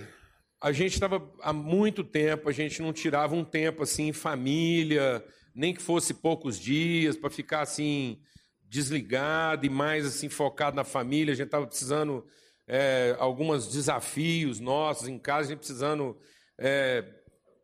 a 0.60 0.72
gente 0.72 0.92
estava 0.92 1.32
há 1.40 1.52
muito 1.52 2.04
tempo, 2.04 2.48
a 2.48 2.52
gente 2.52 2.82
não 2.82 2.92
tirava 2.92 3.34
um 3.34 3.44
tempo 3.44 3.82
assim 3.82 4.08
em 4.08 4.12
família, 4.12 5.24
nem 5.54 5.72
que 5.72 5.80
fosse 5.80 6.12
poucos 6.12 6.58
dias, 6.58 7.16
para 7.16 7.30
ficar 7.30 7.62
assim 7.62 8.20
desligado 8.68 9.64
e 9.64 9.70
mais 9.70 10.06
assim 10.06 10.28
focado 10.28 10.76
na 10.76 10.84
família. 10.84 11.32
A 11.32 11.36
gente 11.36 11.46
estava 11.46 11.66
precisando 11.66 12.26
é, 12.66 13.16
alguns 13.18 13.68
desafios 13.68 14.60
nossos 14.60 15.08
em 15.08 15.18
casa, 15.18 15.48
a 15.48 15.50
gente 15.50 15.58
precisando 15.60 16.16
é, 16.58 17.04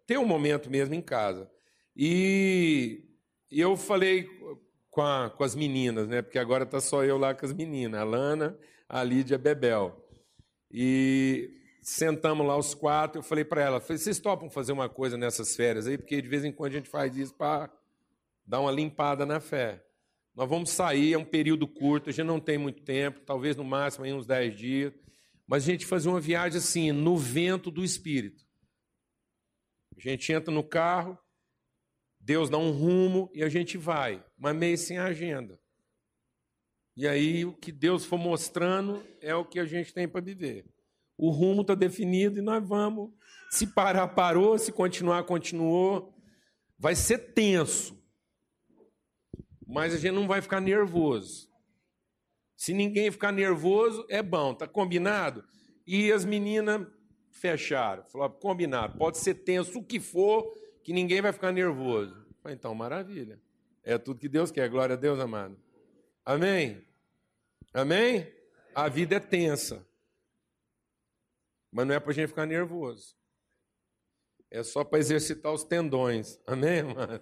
ter 0.07 0.19
um 0.19 0.25
momento 0.25 0.71
mesmo 0.71 0.95
em 0.95 1.03
casa. 1.03 1.51
E 1.95 3.05
eu 3.51 3.77
falei 3.77 4.27
com, 4.91 5.03
a, 5.03 5.31
com 5.31 5.45
as 5.45 5.55
meninas, 5.55 6.09
né? 6.09 6.23
Porque 6.23 6.39
agora 6.39 6.65
está 6.65 6.81
só 6.81 7.05
eu 7.05 7.19
lá 7.19 7.35
com 7.35 7.45
as 7.45 7.53
meninas, 7.53 8.01
a 8.01 8.05
Lana, 8.05 8.59
a 8.89 9.05
Lídia, 9.05 9.37
a 9.37 9.39
Bebel. 9.39 10.03
E 10.71 11.51
sentamos 11.87 12.45
lá 12.45 12.57
os 12.57 12.75
quatro, 12.75 13.21
eu 13.21 13.23
falei 13.23 13.45
para 13.45 13.63
ela, 13.63 13.79
vocês 13.79 14.19
topam 14.19 14.51
fazer 14.51 14.73
uma 14.73 14.89
coisa 14.89 15.17
nessas 15.17 15.55
férias 15.55 15.87
aí? 15.87 15.97
Porque 15.97 16.21
de 16.21 16.27
vez 16.27 16.45
em 16.45 16.51
quando 16.51 16.73
a 16.73 16.75
gente 16.75 16.89
faz 16.89 17.17
isso 17.17 17.33
para 17.33 17.71
dar 18.45 18.61
uma 18.61 18.73
limpada 18.73 19.25
na 19.25 19.39
fé. 19.39 19.85
Nós 20.35 20.49
vamos 20.49 20.71
sair, 20.71 21.13
é 21.13 21.19
um 21.19 21.25
período 21.25 21.67
curto, 21.69 22.11
a 22.11 22.13
gente 22.13 22.27
não 22.27 22.41
tem 22.41 22.59
muito 22.59 22.83
tempo, 22.83 23.21
talvez 23.21 23.55
no 23.55 23.63
máximo 23.63 24.05
aí 24.05 24.13
uns 24.13 24.27
10 24.27 24.57
dias, 24.57 24.93
mas 25.47 25.63
a 25.63 25.67
gente 25.67 25.87
fazer 25.87 26.09
uma 26.09 26.21
viagem 26.21 26.59
assim, 26.59 26.91
no 26.91 27.17
vento 27.17 27.71
do 27.71 27.85
Espírito. 27.85 28.45
A 29.97 30.01
gente 30.01 30.33
entra 30.33 30.53
no 30.53 30.65
carro, 30.65 31.17
Deus 32.19 32.51
dá 32.51 32.59
um 32.59 32.73
rumo 32.73 33.31
e 33.33 33.45
a 33.45 33.49
gente 33.49 33.79
vai, 33.79 34.25
mas 34.37 34.57
meio 34.57 34.77
sem 34.77 34.99
agenda. 34.99 35.57
E 36.97 37.07
aí 37.07 37.45
o 37.45 37.53
que 37.53 37.71
Deus 37.71 38.05
for 38.05 38.19
mostrando 38.19 39.07
é 39.21 39.33
o 39.37 39.45
que 39.45 39.61
a 39.61 39.65
gente 39.65 39.95
tem 39.95 40.09
para 40.09 40.21
viver. 40.21 40.67
O 41.17 41.31
rumo 41.31 41.63
está 41.63 41.75
definido 41.75 42.39
e 42.39 42.43
nós 42.43 42.67
vamos. 42.67 43.11
Se 43.51 43.67
parar, 43.67 44.09
parou, 44.09 44.59
se 44.59 44.73
continuar, 44.73 45.25
continuou. 45.25 46.15
Vai 46.79 46.95
ser 46.95 47.33
tenso, 47.33 47.97
mas 49.67 49.95
a 49.95 49.99
gente 49.99 50.15
não 50.15 50.29
vai 50.29 50.43
ficar 50.43 50.61
nervoso. 50.61 51.49
Se 52.57 52.75
ninguém 52.75 53.11
ficar 53.11 53.33
nervoso, 53.33 54.07
é 54.09 54.23
bom, 54.23 54.55
tá 54.55 54.67
combinado? 54.67 55.45
E 55.87 56.13
as 56.13 56.25
meninas 56.25 56.87
fecharam, 57.31 58.05
falaram, 58.05 58.35
combinado, 58.35 58.99
pode 58.99 59.19
ser 59.19 59.35
tenso 59.35 59.79
o 59.79 59.85
que 59.85 60.01
for, 60.01 60.53
que 60.83 60.93
ninguém 60.93 61.21
vai 61.21 61.33
ficar 61.33 61.53
nervoso. 61.53 62.27
Falei, 62.43 62.57
então, 62.57 62.75
maravilha. 62.75 63.41
É 63.83 63.97
tudo 63.99 64.21
que 64.21 64.29
Deus 64.29 64.51
quer, 64.51 64.69
glória 64.69 64.95
a 64.95 64.99
Deus, 64.99 65.19
amado. 65.21 65.57
Amém? 66.25 66.83
Amém? 67.73 68.27
A 68.75 68.89
vida 68.89 69.17
é 69.17 69.21
tensa. 69.21 69.86
Mas 71.77 71.87
não 71.87 71.95
é 71.95 72.01
para 72.01 72.11
a 72.11 72.15
gente 72.15 72.29
ficar 72.29 72.47
nervoso. 72.47 73.15
É 74.51 74.63
só 74.63 74.83
para 74.83 74.99
exercitar 74.99 75.53
os 75.53 75.63
tendões. 75.63 76.41
Amém, 76.47 76.81
amado? 76.81 77.21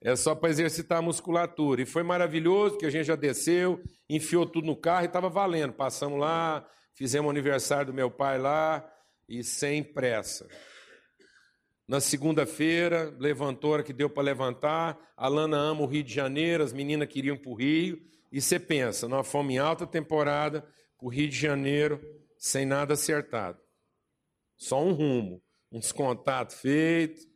É 0.00 0.14
só 0.14 0.36
para 0.36 0.50
exercitar 0.50 0.98
a 0.98 1.02
musculatura. 1.02 1.82
E 1.82 1.84
foi 1.84 2.04
maravilhoso 2.04 2.78
que 2.78 2.86
a 2.86 2.90
gente 2.90 3.06
já 3.06 3.16
desceu, 3.16 3.82
enfiou 4.08 4.46
tudo 4.46 4.68
no 4.68 4.76
carro 4.76 5.02
e 5.02 5.06
estava 5.06 5.28
valendo. 5.28 5.72
Passamos 5.72 6.20
lá, 6.20 6.64
fizemos 6.94 7.26
o 7.26 7.30
aniversário 7.30 7.86
do 7.86 7.92
meu 7.92 8.08
pai 8.08 8.38
lá 8.38 8.88
e 9.28 9.42
sem 9.42 9.82
pressa. 9.82 10.46
Na 11.88 11.98
segunda-feira, 11.98 13.12
levantou 13.18 13.74
a 13.74 13.82
que 13.82 13.92
deu 13.92 14.08
para 14.08 14.22
levantar. 14.22 14.96
A 15.16 15.26
Lana 15.26 15.56
ama 15.56 15.82
o 15.82 15.86
Rio 15.86 16.04
de 16.04 16.14
Janeiro, 16.14 16.62
as 16.62 16.72
meninas 16.72 17.08
queriam 17.08 17.36
para 17.36 17.50
o 17.50 17.56
Rio. 17.56 18.00
E 18.30 18.40
você 18.40 18.60
pensa, 18.60 19.08
nós 19.08 19.26
fomos 19.26 19.52
em 19.52 19.58
alta 19.58 19.88
temporada 19.88 20.62
para 20.96 21.06
o 21.06 21.08
Rio 21.08 21.28
de 21.28 21.36
Janeiro, 21.36 22.00
sem 22.40 22.64
nada 22.64 22.94
acertado. 22.94 23.60
Só 24.56 24.82
um 24.82 24.92
rumo, 24.92 25.42
uns 25.70 25.92
contatos 25.92 26.56
feitos. 26.56 27.28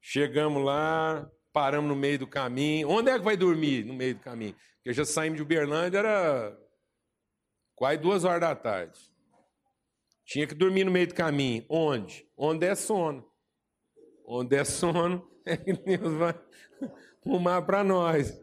Chegamos 0.00 0.64
lá, 0.64 1.30
paramos 1.52 1.90
no 1.90 1.94
meio 1.94 2.18
do 2.18 2.26
caminho. 2.26 2.88
Onde 2.88 3.10
é 3.10 3.18
que 3.18 3.24
vai 3.24 3.36
dormir 3.36 3.84
no 3.84 3.92
meio 3.92 4.14
do 4.14 4.20
caminho? 4.20 4.56
Porque 4.76 4.94
já 4.94 5.04
saímos 5.04 5.36
de 5.36 5.42
Uberlândia, 5.42 5.98
era 5.98 6.58
quase 7.76 7.98
duas 7.98 8.24
horas 8.24 8.40
da 8.40 8.56
tarde. 8.56 8.98
Tinha 10.24 10.46
que 10.46 10.54
dormir 10.54 10.84
no 10.84 10.90
meio 10.90 11.06
do 11.06 11.14
caminho. 11.14 11.64
Onde? 11.68 12.26
Onde 12.36 12.66
é 12.66 12.74
sono. 12.74 13.30
Onde 14.24 14.56
é 14.56 14.64
sono, 14.64 15.30
é 15.44 15.56
que 15.56 15.72
Deus 15.72 16.14
vai 16.14 16.34
arrumar 17.24 17.62
para 17.62 17.84
nós. 17.84 18.38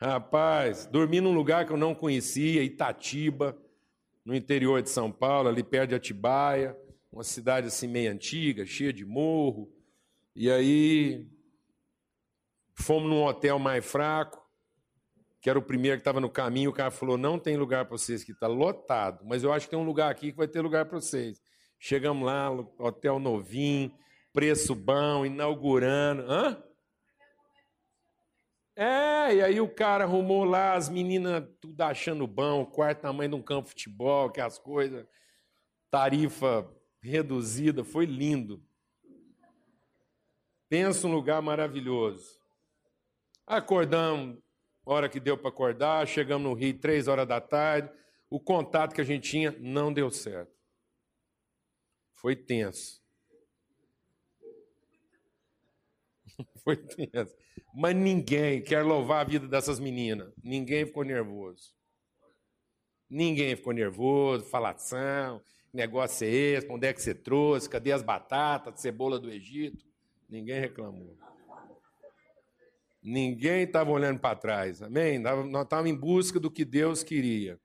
Rapaz, 0.00 0.86
dormi 0.86 1.20
num 1.20 1.34
lugar 1.34 1.66
que 1.66 1.72
eu 1.72 1.76
não 1.76 1.94
conhecia, 1.94 2.62
Itatiba, 2.62 3.58
no 4.24 4.34
interior 4.34 4.82
de 4.82 4.90
São 4.90 5.12
Paulo, 5.12 5.48
ali 5.48 5.62
perto 5.62 5.90
de 5.90 5.94
Atibaia, 5.94 6.76
uma 7.12 7.24
cidade 7.24 7.66
assim 7.68 7.86
meio 7.86 8.10
antiga, 8.10 8.64
cheia 8.64 8.92
de 8.92 9.04
morro. 9.04 9.70
E 10.34 10.50
aí 10.50 11.28
Fomos 12.74 13.08
num 13.08 13.24
hotel 13.24 13.58
mais 13.58 13.84
fraco, 13.84 14.42
que 15.40 15.48
era 15.48 15.58
o 15.58 15.62
primeiro 15.62 15.96
que 15.96 16.00
estava 16.00 16.20
no 16.20 16.28
caminho. 16.28 16.70
O 16.70 16.72
cara 16.72 16.90
falou: 16.90 17.16
Não 17.16 17.38
tem 17.38 17.56
lugar 17.56 17.84
para 17.84 17.96
vocês, 17.96 18.24
que 18.24 18.32
está 18.32 18.48
lotado, 18.48 19.24
mas 19.24 19.44
eu 19.44 19.52
acho 19.52 19.66
que 19.66 19.70
tem 19.70 19.78
um 19.78 19.86
lugar 19.86 20.10
aqui 20.10 20.32
que 20.32 20.36
vai 20.36 20.48
ter 20.48 20.60
lugar 20.60 20.84
para 20.86 21.00
vocês. 21.00 21.40
Chegamos 21.78 22.26
lá, 22.26 22.50
hotel 22.78 23.18
novinho, 23.18 23.94
preço 24.32 24.74
bom, 24.74 25.24
inaugurando. 25.24 26.22
Hã? 26.22 26.62
É, 28.76 29.36
e 29.36 29.42
aí 29.42 29.60
o 29.60 29.68
cara 29.68 30.02
arrumou 30.02 30.42
lá, 30.44 30.74
as 30.74 30.88
meninas 30.88 31.44
tudo 31.60 31.80
achando 31.82 32.26
bom, 32.26 32.62
o 32.62 32.66
quarto 32.66 33.02
tamanho 33.02 33.30
de 33.30 33.36
um 33.36 33.42
campo 33.42 33.64
de 33.64 33.70
futebol, 33.70 34.30
que 34.30 34.40
as 34.40 34.58
coisas, 34.58 35.06
tarifa 35.90 36.68
reduzida, 37.00 37.84
foi 37.84 38.04
lindo. 38.04 38.64
Pensa 40.68 41.06
um 41.06 41.12
lugar 41.12 41.40
maravilhoso. 41.40 42.40
Acordamos, 43.46 44.38
hora 44.84 45.08
que 45.08 45.20
deu 45.20 45.38
para 45.38 45.50
acordar, 45.50 46.08
chegamos 46.08 46.48
no 46.48 46.54
Rio 46.54 46.76
três 46.80 47.06
horas 47.06 47.28
da 47.28 47.40
tarde. 47.40 47.88
O 48.28 48.40
contato 48.40 48.94
que 48.94 49.00
a 49.00 49.04
gente 49.04 49.30
tinha 49.30 49.54
não 49.60 49.92
deu 49.92 50.10
certo. 50.10 50.52
Foi 52.14 52.34
tenso. 52.34 53.03
Foi 56.64 56.76
tenso. 56.76 57.34
Mas 57.74 57.94
ninguém 57.94 58.62
quer 58.62 58.82
louvar 58.82 59.20
a 59.20 59.28
vida 59.28 59.46
dessas 59.46 59.78
meninas. 59.78 60.32
Ninguém 60.42 60.86
ficou 60.86 61.04
nervoso. 61.04 61.72
Ninguém 63.08 63.54
ficou 63.54 63.72
nervoso, 63.72 64.44
falação, 64.46 65.40
negócio 65.72 66.26
é 66.26 66.30
esse, 66.30 66.68
onde 66.70 66.86
é 66.86 66.92
que 66.92 67.02
você 67.02 67.14
trouxe, 67.14 67.68
cadê 67.68 67.92
as 67.92 68.02
batatas, 68.02 68.80
cebola 68.80 69.18
do 69.18 69.30
Egito? 69.30 69.84
Ninguém 70.28 70.58
reclamou. 70.58 71.16
Ninguém 73.02 73.64
estava 73.64 73.90
olhando 73.90 74.18
para 74.18 74.34
trás, 74.34 74.80
amém? 74.80 75.18
Nós 75.18 75.62
estávamos 75.62 75.90
em 75.90 75.94
busca 75.94 76.40
do 76.40 76.50
que 76.50 76.64
Deus 76.64 77.02
queria. 77.02 77.60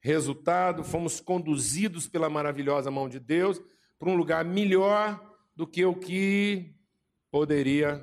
Resultado, 0.00 0.82
fomos 0.82 1.20
conduzidos 1.20 2.08
pela 2.08 2.28
maravilhosa 2.28 2.90
mão 2.90 3.08
de 3.08 3.20
Deus 3.20 3.62
para 3.98 4.10
um 4.10 4.16
lugar 4.16 4.44
melhor 4.44 5.18
do 5.54 5.66
que 5.66 5.84
o 5.84 5.94
que 5.94 6.74
poderia 7.34 8.00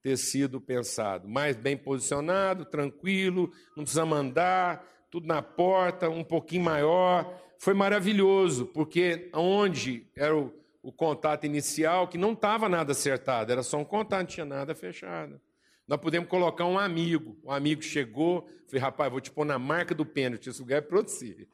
ter 0.00 0.16
sido 0.16 0.58
pensado. 0.58 1.28
Mais 1.28 1.54
bem 1.54 1.76
posicionado, 1.76 2.64
tranquilo, 2.64 3.52
não 3.76 3.84
precisa 3.84 4.06
mandar, 4.06 4.82
tudo 5.10 5.26
na 5.26 5.42
porta, 5.42 6.08
um 6.08 6.24
pouquinho 6.24 6.64
maior. 6.64 7.30
Foi 7.58 7.74
maravilhoso, 7.74 8.64
porque 8.64 9.28
onde 9.34 10.10
era 10.16 10.34
o, 10.34 10.50
o 10.82 10.90
contato 10.90 11.44
inicial, 11.44 12.08
que 12.08 12.16
não 12.16 12.32
estava 12.32 12.70
nada 12.70 12.92
acertado, 12.92 13.52
era 13.52 13.62
só 13.62 13.76
um 13.76 13.84
contato, 13.84 14.20
não 14.20 14.26
tinha 14.26 14.46
nada 14.46 14.74
fechado. 14.74 15.38
Nós 15.86 16.00
podemos 16.00 16.30
colocar 16.30 16.64
um 16.64 16.78
amigo. 16.78 17.38
O 17.42 17.52
amigo 17.52 17.82
chegou, 17.82 18.48
falei, 18.66 18.80
rapaz, 18.80 19.12
vou 19.12 19.20
te 19.20 19.30
pôr 19.30 19.44
na 19.44 19.58
marca 19.58 19.94
do 19.94 20.06
pênalti, 20.06 20.48
esse 20.48 20.62
lugar 20.62 20.78
é 20.78 20.80
para 20.80 21.02
você. 21.02 21.46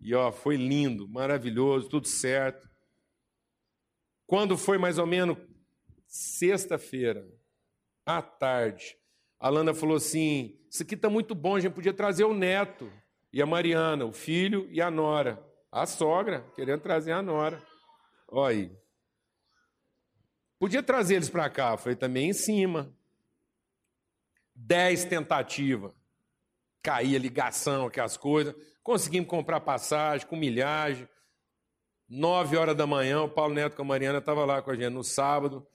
E 0.00 0.12
ó, 0.12 0.32
foi 0.32 0.56
lindo, 0.56 1.06
maravilhoso, 1.06 1.88
tudo 1.88 2.08
certo. 2.08 2.68
Quando 4.26 4.58
foi 4.58 4.76
mais 4.76 4.98
ou 4.98 5.06
menos 5.06 5.38
sexta-feira, 6.12 7.26
à 8.04 8.20
tarde, 8.20 8.98
a 9.40 9.48
Lana 9.48 9.72
falou 9.72 9.96
assim: 9.96 10.58
Isso 10.68 10.82
aqui 10.82 10.94
está 10.94 11.08
muito 11.08 11.34
bom, 11.34 11.56
a 11.56 11.60
gente 11.60 11.72
podia 11.72 11.94
trazer 11.94 12.24
o 12.24 12.34
neto 12.34 12.92
e 13.32 13.40
a 13.40 13.46
Mariana, 13.46 14.04
o 14.04 14.12
filho 14.12 14.68
e 14.70 14.82
a 14.82 14.90
nora. 14.90 15.42
A 15.70 15.86
sogra, 15.86 16.44
querendo 16.54 16.82
trazer 16.82 17.12
a 17.12 17.22
nora. 17.22 17.62
Olha 18.28 18.50
aí. 18.50 18.78
Podia 20.58 20.82
trazer 20.82 21.14
eles 21.14 21.30
para 21.30 21.48
cá. 21.48 21.78
Falei, 21.78 21.96
também 21.96 22.28
em 22.28 22.34
cima 22.34 22.94
dez 24.54 25.06
tentativas. 25.06 25.94
Caía 26.82 27.18
ligação, 27.18 27.86
aquelas 27.86 28.18
coisas. 28.18 28.54
Conseguimos 28.82 29.30
comprar 29.30 29.60
passagem 29.60 30.26
com 30.26 30.36
milhagem. 30.36 31.08
Nove 32.06 32.58
horas 32.58 32.76
da 32.76 32.86
manhã, 32.86 33.22
o 33.22 33.30
Paulo 33.30 33.54
Neto 33.54 33.76
com 33.76 33.82
a 33.82 33.86
Mariana 33.86 34.18
estava 34.18 34.44
lá 34.44 34.60
com 34.60 34.70
a 34.70 34.76
gente 34.76 34.90
no 34.90 35.02
sábado. 35.02 35.66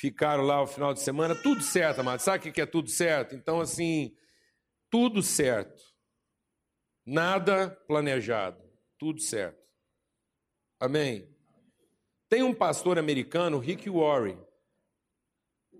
Ficaram 0.00 0.42
lá 0.42 0.62
o 0.62 0.66
final 0.66 0.94
de 0.94 1.00
semana, 1.00 1.34
tudo 1.34 1.60
certo, 1.62 2.00
amado. 2.00 2.20
Sabe 2.20 2.48
o 2.48 2.52
que 2.52 2.60
é 2.60 2.64
tudo 2.64 2.88
certo? 2.88 3.34
Então, 3.34 3.60
assim, 3.60 4.16
tudo 4.88 5.22
certo. 5.22 5.82
Nada 7.04 7.70
planejado, 7.86 8.62
tudo 8.98 9.20
certo. 9.20 9.60
Amém? 10.80 11.28
Tem 12.30 12.42
um 12.42 12.54
pastor 12.54 12.98
americano, 12.98 13.58
Rick 13.58 13.90
Warren, 13.90 14.38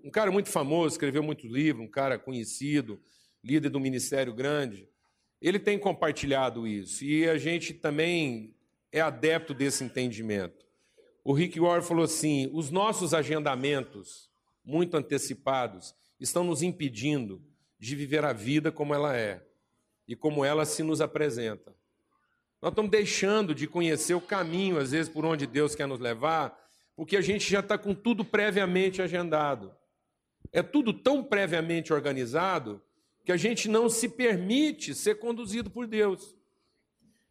um 0.03 0.11
cara 0.11 0.31
muito 0.31 0.49
famoso, 0.49 0.93
escreveu 0.93 1.23
muito 1.23 1.47
livro, 1.47 1.81
um 1.81 1.89
cara 1.89 2.19
conhecido, 2.19 3.01
líder 3.43 3.69
do 3.69 3.79
ministério 3.79 4.35
grande. 4.35 4.87
Ele 5.41 5.57
tem 5.57 5.79
compartilhado 5.79 6.67
isso 6.67 7.03
e 7.03 7.27
a 7.27 7.39
gente 7.39 7.73
também 7.73 8.55
é 8.91 9.01
adepto 9.01 9.51
desse 9.51 9.83
entendimento. 9.83 10.70
O 11.23 11.33
Rick 11.33 11.59
Warren 11.59 11.83
falou 11.83 12.05
assim: 12.05 12.49
os 12.53 12.69
nossos 12.69 13.13
agendamentos 13.13 14.29
muito 14.63 14.97
antecipados 14.97 15.95
estão 16.19 16.43
nos 16.43 16.61
impedindo 16.61 17.41
de 17.79 17.95
viver 17.95 18.23
a 18.23 18.33
vida 18.33 18.71
como 18.71 18.93
ela 18.93 19.15
é 19.15 19.43
e 20.07 20.15
como 20.15 20.43
ela 20.45 20.65
se 20.65 20.83
nos 20.83 21.01
apresenta. 21.01 21.75
Nós 22.61 22.71
estamos 22.71 22.91
deixando 22.91 23.55
de 23.55 23.65
conhecer 23.65 24.13
o 24.13 24.21
caminho, 24.21 24.77
às 24.77 24.91
vezes, 24.91 25.11
por 25.11 25.25
onde 25.25 25.47
Deus 25.47 25.73
quer 25.73 25.87
nos 25.87 25.99
levar, 25.99 26.55
porque 26.95 27.17
a 27.17 27.21
gente 27.21 27.49
já 27.49 27.59
está 27.59 27.77
com 27.77 27.95
tudo 27.95 28.23
previamente 28.23 29.01
agendado. 29.01 29.73
É 30.51 30.61
tudo 30.61 30.93
tão 30.93 31.23
previamente 31.23 31.91
organizado 31.91 32.81
que 33.23 33.31
a 33.31 33.37
gente 33.37 33.67
não 33.67 33.89
se 33.89 34.09
permite 34.09 34.93
ser 34.93 35.15
conduzido 35.15 35.69
por 35.69 35.87
Deus. 35.87 36.35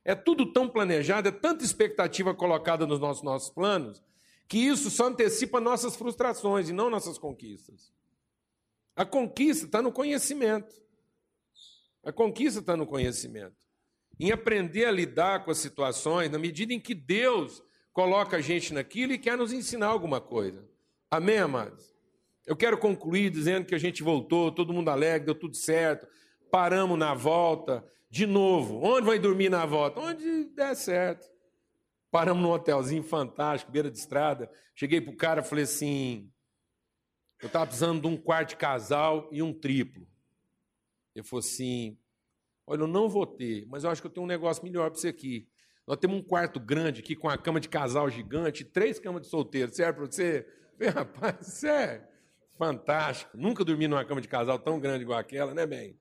É 0.05 0.15
tudo 0.15 0.53
tão 0.53 0.69
planejado, 0.69 1.29
é 1.29 1.33
tanta 1.33 1.65
expectativa 1.65 2.35
colocada 2.35 2.87
nos 2.87 2.99
nossos, 2.99 3.23
nossos 3.23 3.51
planos, 3.51 4.03
que 4.49 4.59
isso 4.59 4.91
só 4.91 5.07
antecipa 5.07 5.61
nossas 5.61 5.95
frustrações 5.95 6.69
e 6.69 6.73
não 6.73 6.91
nossas 6.91 7.19
conquistas. 7.19 7.93
A 8.97 9.05
conquista 9.05 9.67
está 9.67 9.81
no 9.81 9.93
conhecimento. 9.93 10.75
A 12.03 12.13
conquista 12.13 12.61
está 12.61 12.77
no 12.77 12.87
conhecimento. 12.87 13.55
Em 14.19 14.33
aprender 14.33 14.87
a 14.87 14.91
lidar 14.91 15.45
com 15.45 15.51
as 15.51 15.59
situações, 15.59 16.31
na 16.31 16.39
medida 16.39 16.73
em 16.73 16.81
que 16.81 16.95
Deus 16.95 17.63
coloca 17.93 18.39
a 18.39 18.41
gente 18.41 18.73
naquilo 18.73 19.13
e 19.13 19.19
quer 19.19 19.37
nos 19.37 19.53
ensinar 19.53 19.87
alguma 19.87 20.21
coisa. 20.21 20.67
Amém, 21.11 21.39
amados? 21.39 21.95
Eu 22.47 22.57
quero 22.57 22.79
concluir 22.79 23.31
dizendo 23.31 23.67
que 23.67 23.75
a 23.75 23.79
gente 23.79 24.03
voltou, 24.03 24.51
todo 24.51 24.73
mundo 24.73 24.89
alegre, 24.89 25.27
deu 25.27 25.35
tudo 25.35 25.57
certo, 25.57 26.07
paramos 26.51 26.99
na 26.99 27.15
volta, 27.15 27.85
de 28.11 28.27
novo. 28.27 28.83
Onde 28.83 29.07
vai 29.07 29.19
dormir 29.19 29.49
na 29.49 29.65
volta? 29.65 30.01
Onde 30.01 30.47
der 30.47 30.75
certo. 30.75 31.31
Paramos 32.11 32.43
num 32.43 32.51
hotelzinho 32.51 33.05
fantástico, 33.05 33.71
beira 33.71 33.91
de 33.91 33.99
estrada. 33.99 34.51
Cheguei 34.75 35.01
para 35.01 35.13
o 35.13 35.17
cara 35.17 35.43
falei 35.43 35.65
assim: 35.65 36.31
eu 37.41 37.47
estava 37.47 37.67
precisando 37.67 38.03
de 38.03 38.09
um 38.09 38.17
quarto 38.17 38.51
de 38.51 38.57
casal 38.57 39.29
e 39.31 39.41
um 39.41 39.53
triplo. 39.53 40.07
Ele 41.15 41.25
falou 41.25 41.41
assim: 41.41 41.97
olha, 42.67 42.81
eu 42.81 42.89
não 42.89 43.09
vou 43.09 43.27
ter, 43.27 43.65
mas 43.69 43.85
eu 43.85 43.91
acho 43.91 44.03
que 44.03 44.09
eu 44.09 44.13
tenho 44.13 44.25
um 44.25 44.29
negócio 44.29 44.65
melhor 44.65 44.91
para 44.91 44.99
você 44.99 45.09
aqui. 45.09 45.49
Nós 45.87 45.97
temos 45.99 46.19
um 46.19 46.23
quarto 46.23 46.59
grande 46.59 47.01
aqui 47.01 47.15
com 47.15 47.29
uma 47.29 47.39
cama 47.39 47.61
de 47.61 47.69
casal 47.69 48.11
gigante, 48.11 48.65
três 48.65 48.99
camas 48.99 49.23
de 49.23 49.29
solteiro. 49.29 49.73
Serve 49.73 49.95
para 49.95 50.07
você? 50.07 50.47
Falei, 50.77 50.93
rapaz, 50.93 51.63
é 51.65 52.09
fantástico. 52.59 53.37
Nunca 53.37 53.65
dormi 53.65 53.87
numa 53.87 54.05
cama 54.05 54.21
de 54.21 54.29
casal 54.29 54.59
tão 54.59 54.81
grande 54.81 55.03
igual 55.03 55.19
aquela, 55.19 55.55
né, 55.55 55.67
bem? 55.67 55.99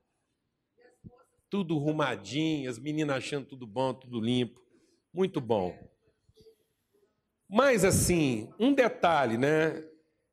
Tudo 1.50 1.76
rumadinho, 1.76 2.70
as 2.70 2.78
meninas 2.78 3.16
achando 3.16 3.46
tudo 3.46 3.66
bom, 3.66 3.92
tudo 3.92 4.20
limpo. 4.20 4.60
Muito 5.12 5.40
bom. 5.40 5.76
Mas 7.48 7.84
assim, 7.84 8.48
um 8.58 8.72
detalhe, 8.72 9.36
né? 9.36 9.84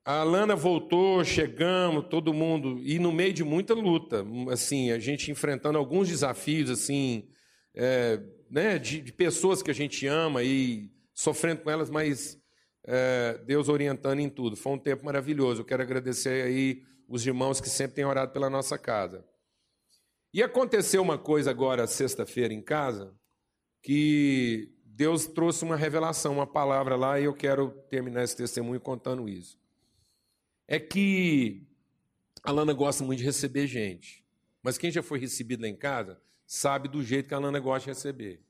A 0.06 0.22
Alana 0.22 0.56
voltou, 0.56 1.24
chegamos, 1.26 2.08
todo 2.08 2.34
mundo, 2.34 2.80
e 2.82 2.98
no 2.98 3.12
meio 3.12 3.34
de 3.34 3.44
muita 3.44 3.74
luta, 3.74 4.26
assim, 4.50 4.90
a 4.92 5.00
gente 5.00 5.30
enfrentando 5.30 5.78
alguns 5.78 6.08
desafios, 6.08 6.70
assim, 6.70 7.28
é, 7.76 8.18
né, 8.50 8.80
de, 8.80 9.02
de, 9.02 9.12
pessoas 9.12 9.62
que 9.62 9.70
a 9.70 9.74
gente 9.74 10.08
ama 10.08 10.44
e 10.44 10.90
sofrendo 11.14 11.62
com 11.62 11.70
elas, 11.70 11.90
mas 11.90 12.40
é, 12.86 13.38
Deus 13.46 13.68
orientando 13.68 14.20
em 14.22 14.30
tudo. 14.30 14.56
Foi 14.56 14.72
um 14.72 14.80
tempo 14.80 15.04
maravilhoso. 15.04 15.62
Eu 15.62 15.66
quero 15.66 15.84
agradecer 15.84 16.46
aí 16.46 16.84
os 17.10 17.26
irmãos 17.28 17.60
que 17.60 17.70
sempre 17.70 17.96
têm 17.96 18.06
orado 18.06 18.32
pela 18.32 18.50
nossa 18.50 18.78
casa. 18.78 19.26
E 20.34 20.44
aconteceu 20.44 21.02
uma 21.02 21.18
coisa 21.18 21.50
agora, 21.50 21.88
sexta-feira, 21.88 22.54
em 22.54 22.62
casa, 22.62 23.16
que 23.82 24.72
Deus 24.84 25.26
trouxe 25.26 25.64
uma 25.64 25.76
revelação, 25.76 26.34
uma 26.34 26.48
palavra 26.48 26.96
lá, 26.96 27.20
e 27.20 27.26
eu 27.26 27.34
quero 27.34 27.70
terminar 27.90 28.24
esse 28.24 28.36
testemunho 28.36 28.80
contando 28.82 29.30
isso. 29.30 29.60
É 30.68 30.80
que 30.80 31.66
a 32.44 32.52
Lana 32.52 32.74
gosta 32.74 33.04
muito 33.04 33.20
de 33.20 33.26
receber 33.26 33.68
gente. 33.68 34.26
Mas 34.62 34.78
quem 34.78 34.92
já 34.92 35.02
foi 35.02 35.20
recebido 35.20 35.62
lá 35.62 35.68
em 35.68 35.76
casa 35.76 36.22
sabe 36.46 36.90
do 36.90 37.04
jeito 37.04 37.30
que 37.30 37.34
a 37.34 37.40
Lana 37.40 37.60
gosta 37.60 37.86
de 37.86 37.98
receber. 37.98 38.42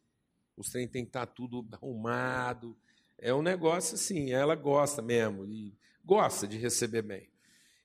Os 0.56 0.70
trem 0.70 0.88
tem 0.88 1.04
que 1.04 1.10
estar 1.10 1.28
tudo 1.28 1.68
arrumado. 1.72 2.76
É 3.20 3.34
um 3.34 3.42
negócio 3.42 3.96
assim, 3.96 4.32
ela 4.32 4.56
gosta 4.56 5.02
mesmo, 5.02 5.46
e 5.46 5.76
gosta 6.04 6.48
de 6.48 6.58
receber 6.58 7.04
bem. 7.04 7.30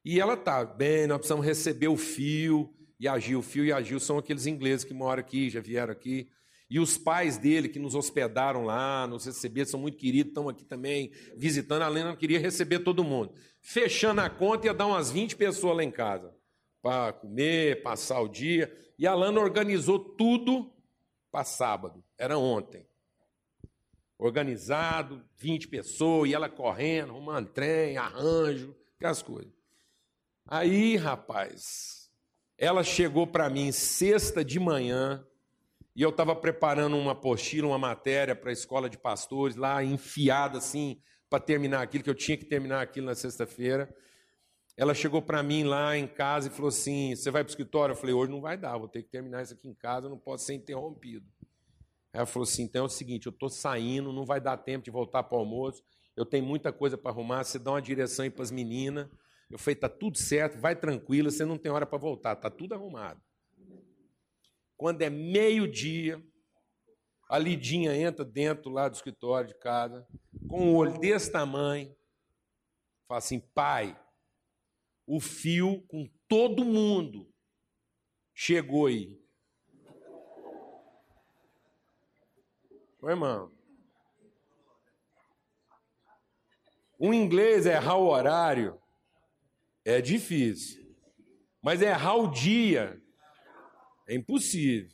E 0.04 0.20
ela 0.20 0.36
tá 0.36 0.64
bem, 0.64 1.06
nós 1.06 1.18
precisamos 1.18 1.44
receber 1.44 1.88
o 1.88 1.96
Fio 1.96 2.74
e 3.02 3.08
a 3.08 3.18
Gil. 3.18 3.40
O 3.40 3.42
Fio 3.42 3.64
e 3.64 3.72
a 3.72 3.82
Gil 3.82 3.98
são 3.98 4.16
aqueles 4.16 4.46
ingleses 4.46 4.84
que 4.84 4.94
moram 4.94 5.18
aqui, 5.18 5.50
já 5.50 5.60
vieram 5.60 5.90
aqui. 5.90 6.30
E 6.70 6.78
os 6.78 6.96
pais 6.96 7.36
dele 7.36 7.68
que 7.68 7.80
nos 7.80 7.96
hospedaram 7.96 8.64
lá, 8.64 9.08
nos 9.08 9.26
receberam, 9.26 9.68
são 9.68 9.80
muito 9.80 9.98
queridos, 9.98 10.30
estão 10.30 10.48
aqui 10.48 10.64
também 10.64 11.10
visitando. 11.36 11.82
A 11.82 11.88
Lena 11.88 12.16
queria 12.16 12.38
receber 12.38 12.78
todo 12.78 13.02
mundo. 13.02 13.34
Fechando 13.60 14.20
a 14.20 14.30
conta, 14.30 14.68
ia 14.68 14.72
dar 14.72 14.86
umas 14.86 15.10
20 15.10 15.34
pessoas 15.34 15.76
lá 15.76 15.82
em 15.82 15.90
casa 15.90 16.32
para 16.80 17.12
comer, 17.12 17.82
passar 17.82 18.20
o 18.20 18.28
dia. 18.28 18.72
E 18.96 19.04
a 19.04 19.14
Lana 19.14 19.40
organizou 19.40 19.98
tudo 19.98 20.72
para 21.30 21.42
sábado, 21.42 22.04
era 22.16 22.38
ontem. 22.38 22.86
Organizado, 24.16 25.24
20 25.38 25.66
pessoas, 25.66 26.30
e 26.30 26.34
ela 26.34 26.48
correndo, 26.48 27.10
arrumando 27.10 27.48
trem, 27.48 27.96
arranjo, 27.96 28.76
aquelas 28.96 29.20
coisas. 29.20 29.52
Aí, 30.46 30.96
rapaz, 30.96 32.01
ela 32.62 32.84
chegou 32.84 33.26
para 33.26 33.50
mim 33.50 33.72
sexta 33.72 34.44
de 34.44 34.60
manhã, 34.60 35.26
e 35.96 36.00
eu 36.02 36.10
estava 36.10 36.32
preparando 36.36 36.96
uma 36.96 37.10
apostila, 37.10 37.66
uma 37.66 37.78
matéria 37.78 38.36
para 38.36 38.50
a 38.50 38.52
escola 38.52 38.88
de 38.88 38.96
pastores, 38.96 39.56
lá 39.56 39.82
enfiada 39.82 40.58
assim, 40.58 41.02
para 41.28 41.40
terminar 41.40 41.82
aquilo, 41.82 42.04
que 42.04 42.10
eu 42.10 42.14
tinha 42.14 42.36
que 42.36 42.44
terminar 42.44 42.80
aquilo 42.80 43.06
na 43.06 43.16
sexta-feira. 43.16 43.92
Ela 44.76 44.94
chegou 44.94 45.20
para 45.20 45.42
mim 45.42 45.64
lá 45.64 45.98
em 45.98 46.06
casa 46.06 46.46
e 46.46 46.52
falou 46.52 46.68
assim: 46.68 47.16
Você 47.16 47.32
vai 47.32 47.42
para 47.42 47.48
o 47.48 47.50
escritório? 47.50 47.94
Eu 47.94 47.96
falei: 47.96 48.14
Hoje 48.14 48.30
não 48.30 48.40
vai 48.40 48.56
dar, 48.56 48.78
vou 48.78 48.86
ter 48.86 49.02
que 49.02 49.10
terminar 49.10 49.42
isso 49.42 49.54
aqui 49.54 49.68
em 49.68 49.74
casa, 49.74 50.08
não 50.08 50.16
posso 50.16 50.44
ser 50.44 50.54
interrompido. 50.54 51.26
Ela 52.12 52.26
falou 52.26 52.44
assim: 52.44 52.62
Então 52.62 52.84
é 52.84 52.86
o 52.86 52.88
seguinte, 52.88 53.26
eu 53.26 53.32
estou 53.32 53.48
saindo, 53.48 54.12
não 54.12 54.24
vai 54.24 54.40
dar 54.40 54.56
tempo 54.56 54.84
de 54.84 54.90
voltar 54.92 55.24
para 55.24 55.36
o 55.36 55.40
almoço, 55.40 55.82
eu 56.16 56.24
tenho 56.24 56.46
muita 56.46 56.72
coisa 56.72 56.96
para 56.96 57.10
arrumar, 57.10 57.42
você 57.42 57.58
dá 57.58 57.72
uma 57.72 57.82
direção 57.82 58.22
aí 58.22 58.30
para 58.30 58.44
as 58.44 58.52
meninas. 58.52 59.08
Eu 59.52 59.58
falei: 59.58 59.74
Está 59.74 59.88
tudo 59.88 60.16
certo, 60.16 60.58
vai 60.58 60.74
tranquila, 60.74 61.30
você 61.30 61.44
não 61.44 61.58
tem 61.58 61.70
hora 61.70 61.84
para 61.84 61.98
voltar, 61.98 62.32
está 62.32 62.50
tudo 62.50 62.74
arrumado. 62.74 63.22
Quando 64.78 65.02
é 65.02 65.10
meio-dia, 65.10 66.24
a 67.28 67.38
Lidinha 67.38 67.94
entra 67.94 68.24
dentro 68.24 68.70
lá 68.70 68.88
do 68.88 68.94
escritório 68.94 69.48
de 69.48 69.54
casa, 69.58 70.08
com 70.48 70.70
um 70.70 70.74
olho 70.74 70.98
desse 70.98 71.30
tamanho, 71.30 71.94
fala 73.06 73.18
assim: 73.18 73.40
pai, 73.40 73.94
o 75.06 75.20
fio 75.20 75.82
com 75.82 76.10
todo 76.26 76.64
mundo 76.64 77.30
chegou 78.34 78.86
aí. 78.86 79.20
Ô, 83.02 83.10
irmão. 83.10 83.52
Um 86.98 87.12
inglês 87.12 87.66
errar 87.66 87.96
o 87.96 88.08
horário 88.08 88.81
é 89.84 90.00
difícil. 90.00 90.82
Mas 91.62 91.80
errar 91.80 92.16
o 92.16 92.30
dia 92.30 93.00
é 94.08 94.14
impossível. 94.14 94.90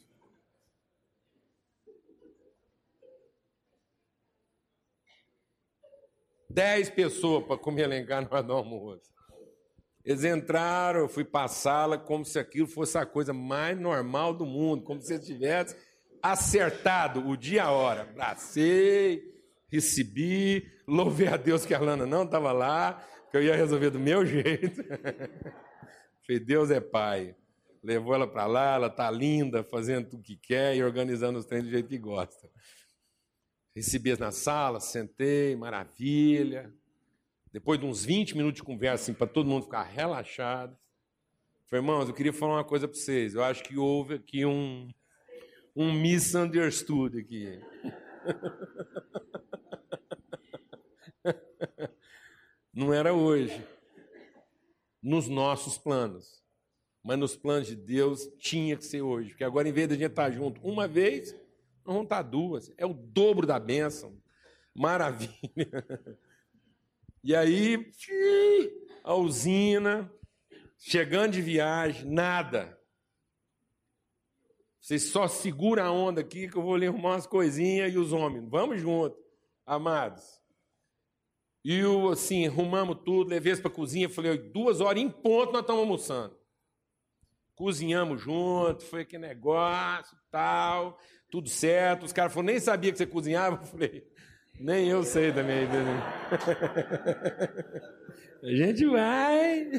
Dez 6.50 6.90
pessoas 6.90 7.44
para 7.44 7.58
comer 7.58 7.86
lá 7.86 7.96
em 7.96 8.06
casa 8.06 8.42
no 8.42 8.52
almoço. 8.54 9.08
Eles 10.04 10.24
entraram, 10.24 11.00
eu 11.00 11.08
fui 11.08 11.24
para 11.24 11.44
a 11.44 11.48
sala 11.48 11.98
como 11.98 12.24
se 12.24 12.38
aquilo 12.38 12.66
fosse 12.66 12.96
a 12.96 13.04
coisa 13.04 13.32
mais 13.32 13.78
normal 13.78 14.32
do 14.32 14.46
mundo, 14.46 14.82
como 14.82 15.02
se 15.02 15.12
eles 15.12 15.26
tivessem 15.26 15.78
acertado 16.22 17.28
o 17.28 17.36
dia 17.36 17.56
e 17.56 17.60
a 17.60 17.70
hora. 17.70 18.02
Abracei, 18.02 19.22
recebi, 19.70 20.66
louvei 20.88 21.28
a 21.28 21.36
Deus 21.36 21.66
que 21.66 21.74
a 21.74 21.78
Lana 21.78 22.06
não 22.06 22.24
estava 22.24 22.52
lá, 22.52 23.06
que 23.30 23.36
eu 23.36 23.42
ia 23.42 23.56
resolver 23.56 23.90
do 23.90 24.00
meu 24.00 24.24
jeito. 24.26 24.82
Falei, 26.26 26.40
Deus 26.40 26.70
é 26.70 26.80
Pai 26.80 27.34
levou 27.82 28.14
ela 28.14 28.26
para 28.26 28.46
lá, 28.46 28.74
ela 28.74 28.86
está 28.88 29.10
linda, 29.10 29.62
fazendo 29.62 30.14
o 30.14 30.22
que 30.22 30.36
quer 30.36 30.76
e 30.76 30.82
organizando 30.82 31.38
os 31.38 31.46
treinos 31.46 31.68
do 31.68 31.72
jeito 31.72 31.88
que 31.88 31.98
gosta. 31.98 32.50
Recebi 33.74 34.18
na 34.18 34.30
sala, 34.30 34.80
sentei, 34.80 35.54
maravilha. 35.56 36.72
depois 37.52 37.80
de 37.80 37.86
uns 37.86 38.04
20 38.04 38.36
minutos 38.36 38.60
de 38.60 38.64
conversa, 38.64 39.04
assim, 39.04 39.14
para 39.14 39.26
todo 39.26 39.48
mundo 39.48 39.64
ficar 39.64 39.82
relaxado, 39.84 40.76
falei, 41.66 41.82
irmãos, 41.82 42.08
eu 42.08 42.14
queria 42.14 42.32
falar 42.32 42.56
uma 42.56 42.64
coisa 42.64 42.86
para 42.86 42.98
vocês. 42.98 43.34
Eu 43.34 43.42
acho 43.42 43.62
que 43.62 43.76
houve 43.78 44.14
aqui 44.14 44.44
um, 44.44 44.90
um 45.74 45.92
misunderstood 45.92 47.18
aqui. 47.18 47.58
Não 52.78 52.94
era 52.94 53.12
hoje, 53.12 53.60
nos 55.02 55.26
nossos 55.26 55.76
planos, 55.76 56.44
mas 57.02 57.18
nos 57.18 57.34
planos 57.34 57.66
de 57.66 57.74
Deus 57.74 58.28
tinha 58.38 58.76
que 58.76 58.84
ser 58.84 59.02
hoje, 59.02 59.30
porque 59.30 59.42
agora, 59.42 59.68
em 59.68 59.72
vez 59.72 59.88
de 59.88 59.94
a 59.94 59.98
gente 59.98 60.10
estar 60.10 60.30
junto 60.30 60.60
uma 60.60 60.86
vez, 60.86 61.32
nós 61.84 61.86
vamos 61.86 62.04
estar 62.04 62.22
duas, 62.22 62.72
é 62.76 62.86
o 62.86 62.94
dobro 62.94 63.48
da 63.48 63.58
bênção, 63.58 64.16
maravilha. 64.72 65.32
E 67.24 67.34
aí, 67.34 67.92
a 69.02 69.12
usina, 69.12 70.08
chegando 70.78 71.32
de 71.32 71.42
viagem, 71.42 72.08
nada. 72.08 72.80
Vocês 74.80 75.02
só 75.02 75.26
segura 75.26 75.82
a 75.82 75.90
onda 75.90 76.20
aqui 76.20 76.48
que 76.48 76.56
eu 76.56 76.62
vou 76.62 76.76
ler 76.76 76.90
umas 76.90 77.26
coisinhas 77.26 77.92
e 77.92 77.98
os 77.98 78.12
homens. 78.12 78.48
Vamos 78.48 78.80
junto, 78.80 79.18
amados. 79.66 80.37
E 81.70 81.84
o 81.84 82.08
assim, 82.08 82.46
arrumamos 82.46 82.96
tudo, 83.04 83.28
levei 83.28 83.54
para 83.54 83.70
a 83.70 83.74
cozinha, 83.74 84.08
falei, 84.08 84.38
duas 84.38 84.80
horas 84.80 85.02
em 85.02 85.10
ponto 85.10 85.52
nós 85.52 85.60
estamos 85.60 85.82
almoçando. 85.82 86.34
Cozinhamos 87.54 88.22
junto, 88.22 88.82
foi 88.84 89.02
aquele 89.02 89.26
negócio, 89.26 90.16
tal, 90.30 90.98
tudo 91.30 91.50
certo. 91.50 92.06
Os 92.06 92.12
caras 92.14 92.32
falaram, 92.32 92.52
nem 92.52 92.58
sabia 92.58 92.90
que 92.90 92.96
você 92.96 93.04
cozinhava. 93.04 93.60
Eu 93.60 93.66
falei, 93.66 94.02
nem 94.58 94.88
eu 94.88 95.02
sei 95.02 95.30
também. 95.30 95.68
A 98.42 98.50
gente 98.50 98.86
vai. 98.86 99.70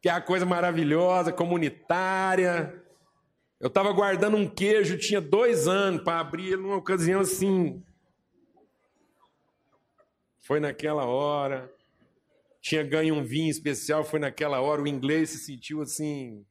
Que 0.00 0.08
é 0.08 0.12
a 0.12 0.20
coisa 0.20 0.44
maravilhosa, 0.44 1.32
comunitária. 1.32 2.74
Eu 3.60 3.68
estava 3.68 3.92
guardando 3.92 4.36
um 4.36 4.48
queijo, 4.48 4.98
tinha 4.98 5.20
dois 5.20 5.68
anos 5.68 6.02
para 6.02 6.18
abrir 6.18 6.58
numa 6.58 6.76
ocasião 6.76 7.20
assim. 7.20 7.80
Foi 10.42 10.58
naquela 10.58 11.06
hora. 11.06 11.72
Tinha 12.60 12.82
ganho 12.82 13.14
um 13.14 13.24
vinho 13.24 13.50
especial, 13.50 14.04
foi 14.04 14.18
naquela 14.18 14.60
hora. 14.60 14.82
O 14.82 14.88
inglês 14.88 15.30
se 15.30 15.38
sentiu 15.38 15.80
assim. 15.80 16.44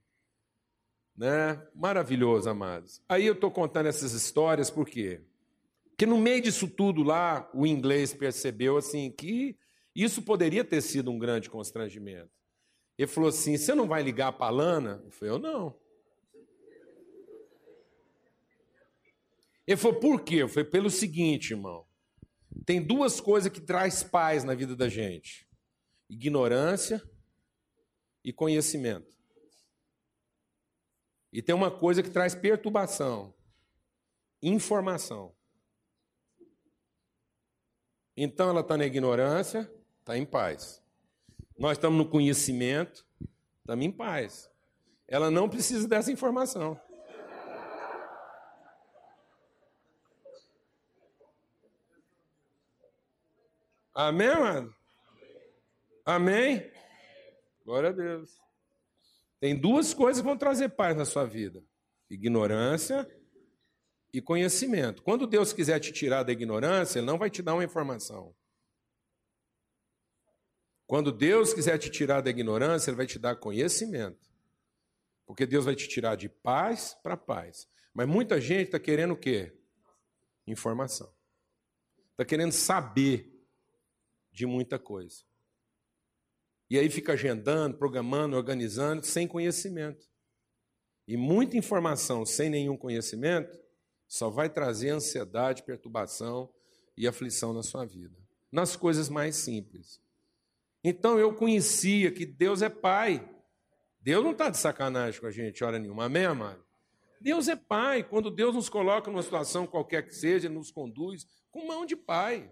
Né? 1.15 1.61
Maravilhoso, 1.75 2.49
amados. 2.49 3.01
Aí 3.07 3.25
eu 3.25 3.33
estou 3.33 3.51
contando 3.51 3.87
essas 3.87 4.13
histórias 4.13 4.71
por 4.71 4.87
quê? 4.87 5.21
Que 5.97 6.05
no 6.05 6.17
meio 6.17 6.41
disso 6.41 6.67
tudo 6.67 7.03
lá, 7.03 7.49
o 7.53 7.67
inglês 7.67 8.13
percebeu 8.13 8.77
assim 8.77 9.11
que 9.11 9.57
isso 9.93 10.21
poderia 10.21 10.63
ter 10.63 10.81
sido 10.81 11.11
um 11.11 11.19
grande 11.19 11.49
constrangimento. 11.49 12.31
Ele 12.97 13.07
falou 13.07 13.29
assim: 13.29 13.57
Você 13.57 13.75
não 13.75 13.87
vai 13.87 14.01
ligar 14.01 14.31
para 14.31 14.47
a 14.47 14.51
Lana? 14.51 15.01
Eu 15.03 15.11
falei: 15.11 15.33
Eu 15.33 15.39
não. 15.39 15.75
Ele 19.67 19.77
falou: 19.77 19.99
Por 19.99 20.21
quê? 20.21 20.37
Eu 20.37 20.47
falei: 20.47 20.69
Pelo 20.69 20.89
seguinte, 20.89 21.51
irmão. 21.51 21.85
Tem 22.65 22.81
duas 22.81 23.19
coisas 23.19 23.51
que 23.51 23.59
traz 23.59 24.03
paz 24.03 24.43
na 24.43 24.53
vida 24.53 24.75
da 24.75 24.87
gente: 24.87 25.47
ignorância 26.09 27.01
e 28.23 28.31
conhecimento. 28.31 29.11
E 31.33 31.41
tem 31.41 31.55
uma 31.55 31.71
coisa 31.71 32.03
que 32.03 32.09
traz 32.09 32.35
perturbação: 32.35 33.33
informação. 34.41 35.33
Então 38.15 38.49
ela 38.49 38.61
está 38.61 38.77
na 38.77 38.85
ignorância, 38.85 39.71
está 39.99 40.17
em 40.17 40.25
paz. 40.25 40.81
Nós 41.57 41.73
estamos 41.73 41.97
no 41.97 42.09
conhecimento, 42.09 43.05
estamos 43.61 43.85
em 43.85 43.91
paz. 43.91 44.51
Ela 45.07 45.31
não 45.31 45.49
precisa 45.49 45.87
dessa 45.87 46.11
informação. 46.11 46.79
Amém, 53.93 54.27
amado? 54.27 54.75
Amém? 56.05 56.71
Glória 57.65 57.89
a 57.89 57.93
Deus. 57.93 58.39
Tem 59.39 59.59
duas 59.59 59.93
coisas 59.93 60.21
que 60.21 60.27
vão 60.27 60.37
trazer 60.37 60.69
paz 60.69 60.95
na 60.95 61.03
sua 61.03 61.25
vida: 61.25 61.63
ignorância 62.09 63.09
e 64.13 64.21
conhecimento. 64.21 65.03
Quando 65.03 65.27
Deus 65.27 65.51
quiser 65.51 65.79
te 65.79 65.91
tirar 65.91 66.23
da 66.23 66.31
ignorância, 66.31 66.99
Ele 66.99 67.05
não 67.05 67.17
vai 67.17 67.29
te 67.29 67.41
dar 67.41 67.53
uma 67.53 67.63
informação. 67.63 68.35
Quando 70.87 71.11
Deus 71.11 71.53
quiser 71.53 71.77
te 71.77 71.89
tirar 71.89 72.21
da 72.21 72.29
ignorância, 72.29 72.89
Ele 72.89 72.97
vai 72.97 73.07
te 73.07 73.19
dar 73.19 73.35
conhecimento. 73.35 74.29
Porque 75.25 75.45
Deus 75.45 75.65
vai 75.65 75.75
te 75.75 75.87
tirar 75.87 76.15
de 76.15 76.29
paz 76.29 76.97
para 77.01 77.15
paz. 77.15 77.67
Mas 77.93 78.07
muita 78.07 78.39
gente 78.39 78.67
está 78.67 78.79
querendo 78.79 79.13
o 79.13 79.17
quê? 79.17 79.57
Informação. 80.47 81.13
Está 82.11 82.25
querendo 82.25 82.51
saber 82.51 83.40
de 84.31 84.45
muita 84.45 84.79
coisa. 84.79 85.23
E 86.69 86.79
aí 86.79 86.89
fica 86.89 87.13
agendando, 87.13 87.77
programando, 87.77 88.37
organizando, 88.37 89.05
sem 89.05 89.27
conhecimento. 89.27 90.09
E 91.07 91.17
muita 91.17 91.57
informação 91.57 92.25
sem 92.25 92.49
nenhum 92.49 92.77
conhecimento 92.77 93.59
só 94.07 94.29
vai 94.29 94.49
trazer 94.49 94.89
ansiedade, 94.89 95.63
perturbação 95.63 96.49
e 96.95 97.07
aflição 97.07 97.51
na 97.51 97.61
sua 97.63 97.85
vida. 97.85 98.15
Nas 98.51 98.75
coisas 98.75 99.09
mais 99.09 99.35
simples. 99.35 100.01
Então 100.83 101.19
eu 101.19 101.35
conhecia 101.35 102.11
que 102.11 102.25
Deus 102.25 102.61
é 102.61 102.69
Pai. 102.69 103.29
Deus 103.99 104.23
não 104.23 104.31
está 104.31 104.49
de 104.49 104.57
sacanagem 104.57 105.19
com 105.19 105.27
a 105.27 105.31
gente, 105.31 105.63
hora 105.63 105.77
nenhuma. 105.77 106.05
Amém, 106.05 106.25
amado? 106.25 106.63
Deus 107.19 107.47
é 107.47 107.55
Pai. 107.55 108.03
Quando 108.03 108.31
Deus 108.31 108.55
nos 108.55 108.69
coloca 108.69 109.11
numa 109.11 109.21
situação 109.21 109.67
qualquer 109.67 110.07
que 110.07 110.15
seja, 110.15 110.49
nos 110.49 110.71
conduz 110.71 111.27
com 111.51 111.67
mão 111.67 111.85
de 111.85 111.95
Pai, 111.95 112.49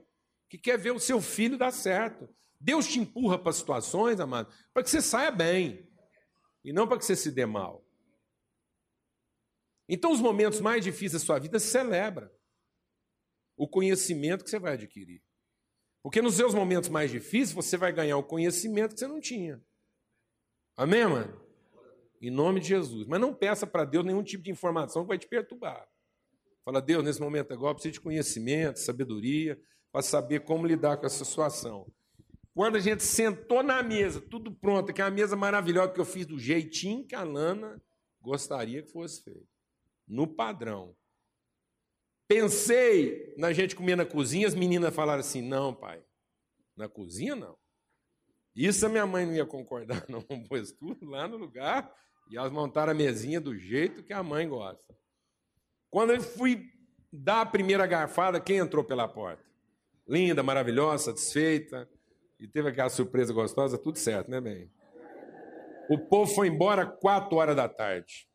que 0.49 0.57
quer 0.57 0.77
ver 0.77 0.91
o 0.91 0.99
seu 0.99 1.21
filho 1.21 1.57
dar 1.57 1.71
certo. 1.71 2.27
Deus 2.59 2.87
te 2.87 2.99
empurra 2.99 3.37
para 3.37 3.53
situações, 3.53 4.19
amado, 4.19 4.53
para 4.73 4.83
que 4.83 4.89
você 4.89 5.01
saia 5.01 5.31
bem 5.31 5.87
e 6.63 6.73
não 6.73 6.87
para 6.87 6.97
que 6.97 7.05
você 7.05 7.15
se 7.15 7.31
dê 7.31 7.45
mal. 7.45 7.85
Então, 9.87 10.11
os 10.11 10.19
momentos 10.19 10.59
mais 10.59 10.83
difíceis 10.83 11.21
da 11.21 11.25
sua 11.25 11.39
vida, 11.39 11.59
celebra 11.59 12.31
o 13.55 13.67
conhecimento 13.67 14.43
que 14.43 14.49
você 14.49 14.59
vai 14.59 14.73
adquirir. 14.73 15.23
Porque 16.03 16.21
nos 16.21 16.35
seus 16.35 16.53
momentos 16.53 16.89
mais 16.89 17.11
difíceis, 17.11 17.51
você 17.51 17.75
vai 17.75 17.91
ganhar 17.91 18.17
o 18.17 18.23
conhecimento 18.23 18.93
que 18.93 18.99
você 18.99 19.07
não 19.07 19.19
tinha. 19.19 19.61
Amém, 20.77 21.05
mano? 21.05 21.41
Em 22.21 22.29
nome 22.29 22.59
de 22.59 22.67
Jesus. 22.69 23.07
Mas 23.07 23.19
não 23.19 23.33
peça 23.33 23.65
para 23.65 23.83
Deus 23.83 24.05
nenhum 24.05 24.23
tipo 24.23 24.43
de 24.43 24.51
informação 24.51 25.03
que 25.03 25.09
vai 25.09 25.17
te 25.17 25.27
perturbar. 25.27 25.87
Fala, 26.63 26.81
Deus, 26.81 27.03
nesse 27.03 27.19
momento 27.19 27.51
agora 27.51 27.71
eu 27.71 27.75
preciso 27.75 27.93
de 27.93 28.01
conhecimento, 28.01 28.79
sabedoria, 28.79 29.59
para 29.91 30.01
saber 30.01 30.41
como 30.41 30.65
lidar 30.65 30.97
com 30.97 31.05
essa 31.05 31.23
situação. 31.25 31.91
Quando 32.53 32.75
a 32.75 32.79
gente 32.79 33.03
sentou 33.03 33.63
na 33.63 33.81
mesa, 33.81 34.19
tudo 34.19 34.51
pronto, 34.51 34.93
que 34.93 35.01
é 35.01 35.05
uma 35.05 35.11
mesa 35.11 35.35
maravilhosa 35.35 35.93
que 35.93 35.99
eu 35.99 36.05
fiz 36.05 36.25
do 36.25 36.39
jeitinho 36.39 37.05
que 37.05 37.15
a 37.15 37.23
Lana 37.23 37.81
gostaria 38.21 38.83
que 38.83 38.91
fosse 38.91 39.23
feito 39.23 39.47
no 40.07 40.27
padrão. 40.27 40.95
Pensei 42.27 43.33
na 43.37 43.53
gente 43.53 43.75
comer 43.75 43.95
na 43.95 44.05
cozinha, 44.05 44.47
as 44.47 44.55
meninas 44.55 44.93
falaram 44.93 45.21
assim: 45.21 45.41
não, 45.41 45.73
pai, 45.73 46.03
na 46.75 46.89
cozinha 46.89 47.35
não. 47.35 47.57
Isso 48.55 48.85
a 48.85 48.89
minha 48.89 49.05
mãe 49.05 49.25
não 49.25 49.33
ia 49.33 49.45
concordar, 49.45 50.05
não. 50.09 50.21
Pôs 50.47 50.71
tudo 50.71 51.05
lá 51.05 51.27
no 51.27 51.37
lugar 51.37 51.93
e 52.29 52.37
elas 52.37 52.51
montaram 52.51 52.91
a 52.91 52.95
mesinha 52.95 53.39
do 53.39 53.57
jeito 53.57 54.03
que 54.03 54.13
a 54.13 54.21
mãe 54.21 54.47
gosta. 54.47 54.95
Quando 55.89 56.11
eu 56.11 56.21
fui 56.21 56.69
dar 57.11 57.41
a 57.41 57.45
primeira 57.45 57.87
garfada, 57.87 58.39
quem 58.39 58.57
entrou 58.57 58.83
pela 58.83 59.07
porta? 59.07 59.48
Linda, 60.09 60.41
maravilhosa, 60.41 61.11
satisfeita. 61.11 61.87
E 62.39 62.47
teve 62.47 62.69
aquela 62.69 62.89
surpresa 62.89 63.31
gostosa, 63.31 63.77
tudo 63.77 63.99
certo, 63.99 64.31
né, 64.31 64.41
bem? 64.41 64.71
O 65.87 65.99
povo 65.99 66.33
foi 66.33 66.47
embora 66.47 66.85
quatro 66.85 67.37
horas 67.37 67.55
da 67.55 67.69
tarde. 67.69 68.27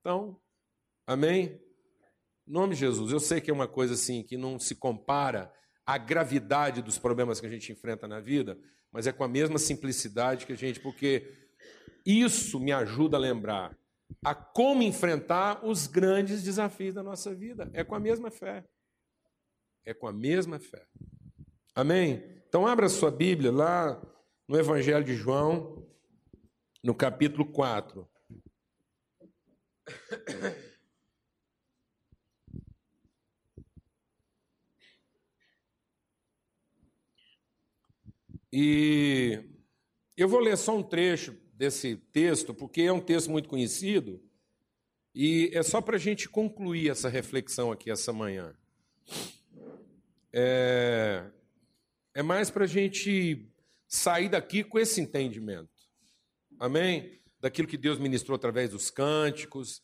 Então, 0.00 0.40
amém? 1.06 1.60
Em 2.48 2.52
nome 2.52 2.74
de 2.74 2.80
Jesus, 2.80 3.12
eu 3.12 3.20
sei 3.20 3.40
que 3.40 3.50
é 3.50 3.54
uma 3.54 3.68
coisa 3.68 3.94
assim 3.94 4.22
que 4.22 4.38
não 4.38 4.58
se 4.58 4.74
compara 4.74 5.52
à 5.84 5.98
gravidade 5.98 6.80
dos 6.80 6.98
problemas 6.98 7.38
que 7.38 7.46
a 7.46 7.50
gente 7.50 7.70
enfrenta 7.70 8.08
na 8.08 8.18
vida, 8.18 8.58
mas 8.90 9.06
é 9.06 9.12
com 9.12 9.24
a 9.24 9.28
mesma 9.28 9.58
simplicidade 9.58 10.46
que 10.46 10.54
a 10.54 10.56
gente, 10.56 10.80
porque 10.80 11.30
isso 12.06 12.58
me 12.58 12.72
ajuda 12.72 13.18
a 13.18 13.20
lembrar 13.20 13.76
a 14.24 14.34
como 14.34 14.82
enfrentar 14.82 15.64
os 15.64 15.86
grandes 15.86 16.42
desafios 16.42 16.94
da 16.94 17.02
nossa 17.02 17.34
vida. 17.34 17.70
É 17.74 17.84
com 17.84 17.94
a 17.94 18.00
mesma 18.00 18.30
fé. 18.30 18.64
É 19.84 19.94
com 19.94 20.06
a 20.06 20.12
mesma 20.12 20.58
fé. 20.58 20.86
Amém? 21.74 22.22
Então, 22.48 22.66
abra 22.66 22.88
sua 22.88 23.10
Bíblia 23.10 23.52
lá 23.52 24.00
no 24.48 24.58
Evangelho 24.58 25.04
de 25.04 25.14
João, 25.14 25.86
no 26.82 26.94
capítulo 26.94 27.46
4. 27.46 28.08
E 38.52 39.44
eu 40.16 40.28
vou 40.28 40.40
ler 40.40 40.56
só 40.56 40.76
um 40.76 40.82
trecho 40.82 41.32
desse 41.54 41.96
texto, 41.96 42.52
porque 42.52 42.82
é 42.82 42.92
um 42.92 43.00
texto 43.00 43.30
muito 43.30 43.48
conhecido, 43.48 44.20
e 45.14 45.50
é 45.52 45.62
só 45.62 45.80
para 45.80 45.96
a 45.96 46.00
gente 46.00 46.28
concluir 46.28 46.90
essa 46.90 47.08
reflexão 47.08 47.70
aqui 47.70 47.90
essa 47.90 48.12
manhã. 48.12 48.54
É, 50.32 51.24
é 52.14 52.22
mais 52.22 52.50
para 52.50 52.64
a 52.64 52.68
gente 52.68 53.48
sair 53.88 54.28
daqui 54.28 54.62
com 54.62 54.78
esse 54.78 55.00
entendimento. 55.00 55.68
Amém? 56.58 57.18
Daquilo 57.40 57.66
que 57.66 57.76
Deus 57.76 57.98
ministrou 57.98 58.36
através 58.36 58.70
dos 58.70 58.90
cânticos, 58.90 59.82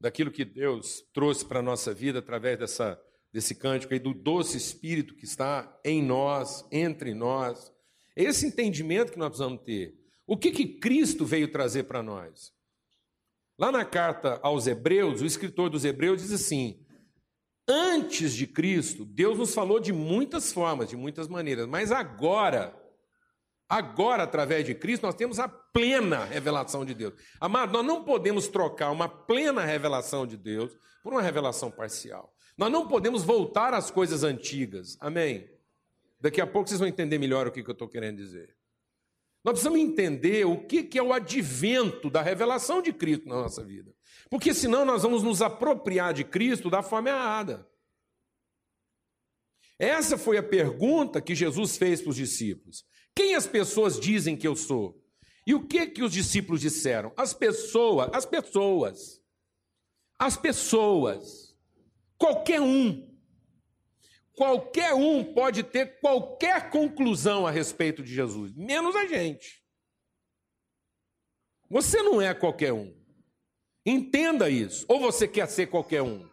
daquilo 0.00 0.30
que 0.30 0.44
Deus 0.44 1.02
trouxe 1.12 1.44
para 1.44 1.58
a 1.58 1.62
nossa 1.62 1.92
vida 1.92 2.20
através 2.20 2.58
dessa, 2.58 3.00
desse 3.32 3.54
cântico 3.54 3.92
aí, 3.92 3.98
do 3.98 4.14
doce 4.14 4.56
Espírito 4.56 5.14
que 5.14 5.24
está 5.24 5.80
em 5.84 6.02
nós, 6.02 6.64
entre 6.70 7.12
nós. 7.14 7.72
Esse 8.14 8.46
entendimento 8.46 9.12
que 9.12 9.18
nós 9.18 9.28
precisamos 9.28 9.62
ter. 9.62 9.98
O 10.26 10.36
que, 10.36 10.52
que 10.52 10.78
Cristo 10.78 11.24
veio 11.24 11.50
trazer 11.50 11.84
para 11.84 12.02
nós? 12.02 12.52
Lá 13.58 13.72
na 13.72 13.84
carta 13.84 14.38
aos 14.42 14.66
Hebreus, 14.66 15.20
o 15.20 15.26
escritor 15.26 15.68
dos 15.68 15.84
Hebreus 15.84 16.22
diz 16.22 16.32
assim: 16.32 16.80
Antes 17.68 18.34
de 18.34 18.46
Cristo, 18.46 19.04
Deus 19.04 19.38
nos 19.38 19.54
falou 19.54 19.78
de 19.78 19.92
muitas 19.92 20.52
formas, 20.52 20.88
de 20.88 20.96
muitas 20.96 21.28
maneiras, 21.28 21.66
mas 21.66 21.92
agora, 21.92 22.74
agora, 23.68 24.24
através 24.24 24.64
de 24.64 24.74
Cristo, 24.74 25.04
nós 25.04 25.14
temos 25.14 25.38
a 25.38 25.48
plena 25.48 26.24
revelação 26.24 26.84
de 26.84 26.94
Deus. 26.94 27.14
Amado, 27.40 27.72
nós 27.72 27.86
não 27.86 28.04
podemos 28.04 28.48
trocar 28.48 28.90
uma 28.90 29.08
plena 29.08 29.64
revelação 29.64 30.26
de 30.26 30.36
Deus 30.36 30.76
por 31.02 31.12
uma 31.12 31.22
revelação 31.22 31.70
parcial. 31.70 32.34
Nós 32.56 32.70
não 32.70 32.88
podemos 32.88 33.22
voltar 33.22 33.72
às 33.72 33.90
coisas 33.90 34.24
antigas. 34.24 34.96
Amém? 35.00 35.48
Daqui 36.20 36.40
a 36.40 36.46
pouco 36.46 36.68
vocês 36.68 36.80
vão 36.80 36.88
entender 36.88 37.18
melhor 37.18 37.46
o 37.46 37.52
que 37.52 37.60
eu 37.60 37.72
estou 37.72 37.88
querendo 37.88 38.16
dizer. 38.16 38.54
Nós 39.42 39.52
precisamos 39.52 39.80
entender 39.80 40.44
o 40.44 40.66
que 40.66 40.98
é 40.98 41.02
o 41.02 41.12
advento 41.12 42.10
da 42.10 42.20
revelação 42.20 42.82
de 42.82 42.92
Cristo 42.92 43.26
na 43.26 43.36
nossa 43.36 43.64
vida. 43.64 43.94
Porque 44.30 44.54
senão 44.54 44.84
nós 44.84 45.02
vamos 45.02 45.24
nos 45.24 45.42
apropriar 45.42 46.14
de 46.14 46.22
Cristo 46.22 46.70
da 46.70 46.82
forma 46.82 47.10
errada. 47.10 47.68
Essa 49.76 50.16
foi 50.16 50.38
a 50.38 50.42
pergunta 50.42 51.20
que 51.20 51.34
Jesus 51.34 51.76
fez 51.76 52.00
para 52.00 52.10
os 52.10 52.16
discípulos. 52.16 52.86
Quem 53.14 53.34
as 53.34 53.46
pessoas 53.46 53.98
dizem 53.98 54.36
que 54.36 54.46
eu 54.46 54.54
sou? 54.54 55.02
E 55.46 55.52
o 55.52 55.66
que 55.66 55.86
que 55.86 56.02
os 56.02 56.12
discípulos 56.12 56.60
disseram? 56.60 57.12
As 57.16 57.34
pessoas, 57.34 58.08
as 58.12 58.24
pessoas. 58.24 59.20
As 60.18 60.36
pessoas. 60.36 61.58
Qualquer 62.16 62.60
um. 62.60 63.10
Qualquer 64.34 64.94
um 64.94 65.24
pode 65.34 65.62
ter 65.62 65.98
qualquer 66.00 66.70
conclusão 66.70 67.46
a 67.46 67.50
respeito 67.50 68.02
de 68.02 68.14
Jesus, 68.14 68.54
menos 68.54 68.94
a 68.94 69.06
gente. 69.06 69.64
Você 71.68 72.02
não 72.02 72.20
é 72.22 72.32
qualquer 72.32 72.72
um. 72.72 72.99
Entenda 73.84 74.50
isso. 74.50 74.84
Ou 74.88 75.00
você 75.00 75.26
quer 75.26 75.48
ser 75.48 75.66
qualquer 75.66 76.02
um? 76.02 76.28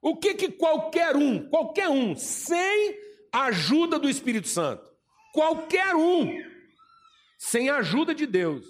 O 0.00 0.16
que 0.16 0.34
que 0.34 0.50
qualquer 0.50 1.14
um, 1.14 1.48
qualquer 1.48 1.88
um, 1.88 2.16
sem 2.16 2.98
a 3.32 3.44
ajuda 3.44 3.98
do 3.98 4.10
Espírito 4.10 4.48
Santo, 4.48 4.90
qualquer 5.32 5.94
um, 5.94 6.42
sem 7.38 7.70
a 7.70 7.76
ajuda 7.76 8.14
de 8.14 8.26
Deus, 8.26 8.66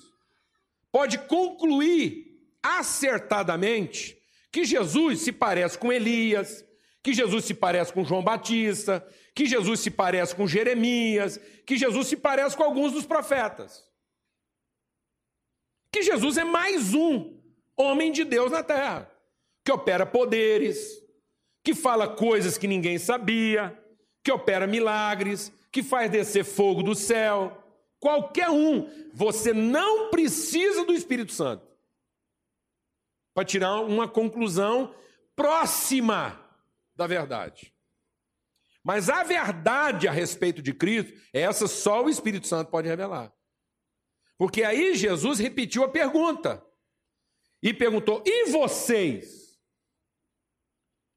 pode 0.90 1.18
concluir 1.18 2.38
acertadamente 2.62 4.18
que 4.52 4.64
Jesus 4.64 5.22
se 5.22 5.32
parece 5.32 5.78
com 5.78 5.90
Elias, 5.90 6.62
que 7.02 7.14
Jesus 7.14 7.46
se 7.46 7.54
parece 7.54 7.92
com 7.92 8.04
João 8.04 8.22
Batista, 8.22 9.04
que 9.34 9.46
Jesus 9.46 9.80
se 9.80 9.90
parece 9.90 10.36
com 10.36 10.46
Jeremias, 10.46 11.40
que 11.66 11.76
Jesus 11.76 12.08
se 12.08 12.16
parece 12.16 12.54
com 12.54 12.62
alguns 12.62 12.92
dos 12.92 13.06
profetas. 13.06 13.82
Que 15.90 16.02
Jesus 16.02 16.36
é 16.36 16.44
mais 16.44 16.92
um 16.94 17.41
homem 17.82 18.12
de 18.12 18.24
Deus 18.24 18.50
na 18.52 18.62
terra, 18.62 19.10
que 19.64 19.72
opera 19.72 20.06
poderes, 20.06 21.02
que 21.64 21.74
fala 21.74 22.08
coisas 22.08 22.58
que 22.58 22.66
ninguém 22.66 22.98
sabia, 22.98 23.78
que 24.22 24.32
opera 24.32 24.66
milagres, 24.66 25.52
que 25.70 25.82
faz 25.82 26.10
descer 26.10 26.44
fogo 26.44 26.82
do 26.82 26.94
céu. 26.94 27.58
Qualquer 28.00 28.50
um, 28.50 28.88
você 29.12 29.52
não 29.52 30.10
precisa 30.10 30.84
do 30.84 30.92
Espírito 30.92 31.32
Santo 31.32 31.66
para 33.34 33.44
tirar 33.44 33.80
uma 33.80 34.08
conclusão 34.08 34.94
próxima 35.34 36.38
da 36.94 37.06
verdade. 37.06 37.72
Mas 38.84 39.08
a 39.08 39.22
verdade 39.22 40.08
a 40.08 40.12
respeito 40.12 40.60
de 40.60 40.74
Cristo, 40.74 41.12
essa 41.32 41.68
só 41.68 42.04
o 42.04 42.10
Espírito 42.10 42.46
Santo 42.46 42.70
pode 42.70 42.88
revelar. 42.88 43.32
Porque 44.36 44.64
aí 44.64 44.94
Jesus 44.96 45.38
repetiu 45.38 45.84
a 45.84 45.88
pergunta 45.88 46.64
e 47.62 47.72
perguntou: 47.72 48.22
E 48.26 48.50
vocês? 48.50 49.58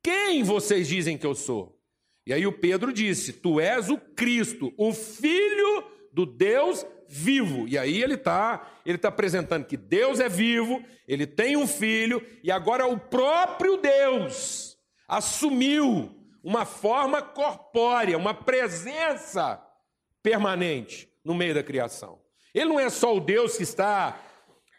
Quem 0.04 0.44
vocês 0.44 0.88
dizem 0.88 1.18
que 1.18 1.26
eu 1.26 1.34
sou? 1.34 1.82
E 2.28 2.34
aí 2.34 2.46
o 2.46 2.58
Pedro 2.58 2.94
disse: 2.94 3.34
Tu 3.34 3.60
és 3.60 3.90
o 3.90 3.98
Cristo, 3.98 4.74
o 4.78 4.94
Filho 4.94 5.84
do 6.12 6.26
Deus 6.26 6.86
vivo. 7.08 7.68
E 7.68 7.78
aí 7.78 8.02
ele 8.02 8.16
está 8.16 8.72
ele 8.86 8.98
tá 8.98 9.10
apresentando 9.10 9.66
que 9.66 9.78
Deus 9.78 10.20
é 10.20 10.30
vivo, 10.30 10.84
ele 11.08 11.26
tem 11.26 11.58
um 11.58 11.68
filho, 11.68 12.26
e 12.44 12.52
agora 12.52 12.86
o 12.86 13.00
próprio 13.00 13.78
Deus 13.78 14.78
assumiu 15.08 16.12
uma 16.44 16.66
forma 16.66 17.22
corpórea, 17.22 18.18
uma 18.18 18.34
presença 18.34 19.62
permanente 20.22 21.10
no 21.24 21.34
meio 21.34 21.56
da 21.56 21.64
criação. 21.64 22.20
Ele 22.54 22.70
não 22.70 22.80
é 22.80 22.90
só 22.90 23.16
o 23.16 23.20
Deus 23.20 23.58
que 23.58 23.64
está, 23.64 24.20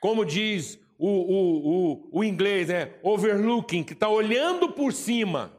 como 0.01 0.25
diz 0.25 0.79
o, 0.99 1.09
o, 1.09 1.93
o, 1.93 2.21
o 2.21 2.25
inglês, 2.25 2.69
né? 2.69 2.95
Overlooking, 3.03 3.85
que 3.85 3.93
está 3.93 4.09
olhando 4.09 4.73
por 4.73 4.93
cima. 4.93 5.53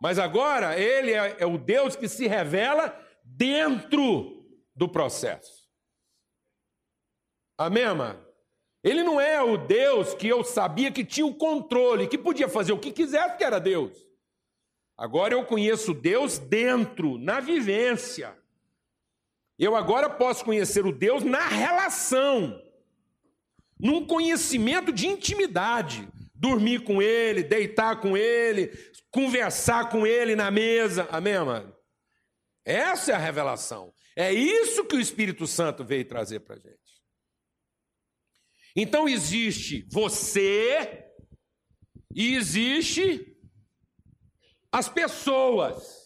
Mas 0.00 0.18
agora 0.18 0.78
ele 0.78 1.12
é, 1.12 1.36
é 1.38 1.46
o 1.46 1.58
Deus 1.58 1.94
que 1.94 2.08
se 2.08 2.26
revela 2.26 2.98
dentro 3.24 4.44
do 4.74 4.88
processo. 4.88 5.70
Amém, 7.56 7.84
amado? 7.84 8.26
Ele 8.82 9.04
não 9.04 9.20
é 9.20 9.40
o 9.40 9.56
Deus 9.56 10.12
que 10.14 10.26
eu 10.26 10.42
sabia 10.42 10.90
que 10.90 11.04
tinha 11.04 11.24
o 11.24 11.34
controle, 11.34 12.08
que 12.08 12.18
podia 12.18 12.48
fazer 12.48 12.72
o 12.72 12.78
que 12.78 12.90
quisesse, 12.90 13.36
que 13.36 13.44
era 13.44 13.60
Deus. 13.60 13.96
Agora 14.96 15.34
eu 15.34 15.44
conheço 15.44 15.94
Deus 15.94 16.38
dentro, 16.38 17.16
na 17.18 17.38
vivência. 17.38 18.36
Eu 19.56 19.76
agora 19.76 20.10
posso 20.10 20.44
conhecer 20.44 20.84
o 20.84 20.92
Deus 20.92 21.22
na 21.22 21.46
relação 21.46 22.60
num 23.82 24.06
conhecimento 24.06 24.92
de 24.92 25.08
intimidade. 25.08 26.08
Dormir 26.32 26.84
com 26.84 27.02
ele, 27.02 27.42
deitar 27.42 28.00
com 28.00 28.16
ele, 28.16 28.68
conversar 29.10 29.90
com 29.90 30.06
ele 30.06 30.36
na 30.36 30.50
mesa. 30.50 31.08
Amém, 31.10 31.34
amado? 31.34 31.76
Essa 32.64 33.12
é 33.12 33.14
a 33.14 33.18
revelação. 33.18 33.92
É 34.16 34.32
isso 34.32 34.84
que 34.84 34.94
o 34.94 35.00
Espírito 35.00 35.46
Santo 35.46 35.84
veio 35.84 36.04
trazer 36.04 36.40
para 36.40 36.54
a 36.54 36.58
gente. 36.58 36.78
Então 38.74 39.08
existe 39.08 39.86
você 39.90 41.04
e 42.14 42.34
existe 42.34 43.36
as 44.70 44.88
pessoas. 44.88 46.02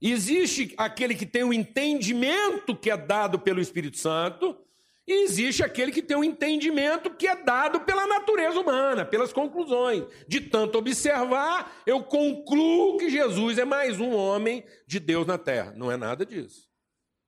Existe 0.00 0.74
aquele 0.76 1.14
que 1.14 1.24
tem 1.24 1.44
o 1.44 1.52
entendimento 1.52 2.76
que 2.76 2.90
é 2.90 2.96
dado 2.96 3.38
pelo 3.38 3.60
Espírito 3.60 3.96
Santo 3.96 4.63
e 5.06 5.24
existe 5.24 5.62
aquele 5.62 5.92
que 5.92 6.02
tem 6.02 6.16
um 6.16 6.24
entendimento 6.24 7.10
que 7.10 7.26
é 7.26 7.36
dado 7.36 7.80
pela 7.80 8.06
natureza 8.06 8.58
humana, 8.58 9.04
pelas 9.04 9.34
conclusões. 9.34 10.04
De 10.26 10.40
tanto 10.40 10.78
observar, 10.78 11.82
eu 11.86 12.02
concluo 12.02 12.96
que 12.96 13.10
Jesus 13.10 13.58
é 13.58 13.66
mais 13.66 14.00
um 14.00 14.14
homem 14.14 14.64
de 14.86 14.98
Deus 14.98 15.26
na 15.26 15.36
terra. 15.36 15.74
Não 15.76 15.92
é 15.92 15.96
nada 15.96 16.24
disso. 16.24 16.68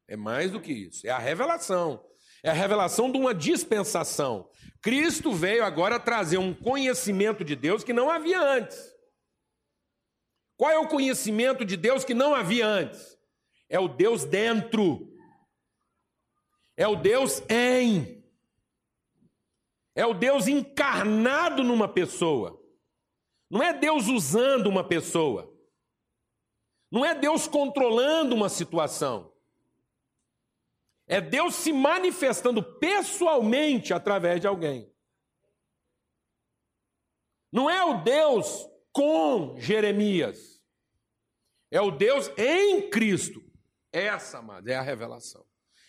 É 0.09 0.16
mais 0.16 0.51
do 0.51 0.61
que 0.61 0.72
isso. 0.72 1.07
É 1.07 1.11
a 1.11 1.18
revelação. 1.18 2.03
É 2.43 2.49
a 2.49 2.55
revelação 2.55 3.12
de 3.12 3.18
uma 3.18 3.35
dispensação. 3.35 4.49
Cristo 4.81 5.33
veio 5.33 5.62
agora 5.62 6.01
trazer 6.01 6.39
um 6.39 6.55
conhecimento 6.55 7.45
de 7.45 7.55
Deus 7.55 7.85
que 7.85 7.93
não 7.93 8.09
havia 8.09 8.41
antes. 8.41 8.79
Qual 10.57 10.70
é 10.70 10.79
o 10.79 10.89
conhecimento 10.89 11.62
de 11.62 11.77
Deus 11.77 12.05
que 12.05 12.14
não 12.14 12.35
havia 12.35 12.66
antes? 12.66 13.18
É 13.68 13.79
o 13.79 13.89
Deus 13.89 14.24
dentro 14.24 15.12
é 16.77 16.87
o 16.87 16.97
Deus 16.97 17.43
em. 17.49 18.22
É 19.95 20.05
o 20.05 20.12
Deus 20.12 20.47
encarnado 20.47 21.64
numa 21.64 21.89
pessoa. 21.89 22.62
Não 23.49 23.62
é 23.62 23.72
Deus 23.72 24.09
usando 24.09 24.66
uma 24.66 24.87
pessoa. 24.87 25.51
Não 26.91 27.05
é 27.05 27.14
Deus 27.14 27.49
controlando 27.49 28.35
uma 28.35 28.49
situação. 28.49 29.33
É 31.07 31.20
Deus 31.20 31.55
se 31.55 31.72
manifestando 31.72 32.62
pessoalmente 32.62 33.95
através 33.95 34.41
de 34.41 34.47
alguém. 34.47 34.93
Não 37.51 37.70
é 37.70 37.83
o 37.83 38.03
Deus 38.03 38.68
com 38.93 39.59
Jeremias. 39.59 40.62
É 41.70 41.81
o 41.81 41.91
Deus 41.91 42.31
em 42.37 42.91
Cristo. 42.91 43.43
Essa, 43.93 44.39
amada, 44.39 44.70
é 44.70 44.74
a 44.74 44.83
revelação. 44.83 45.45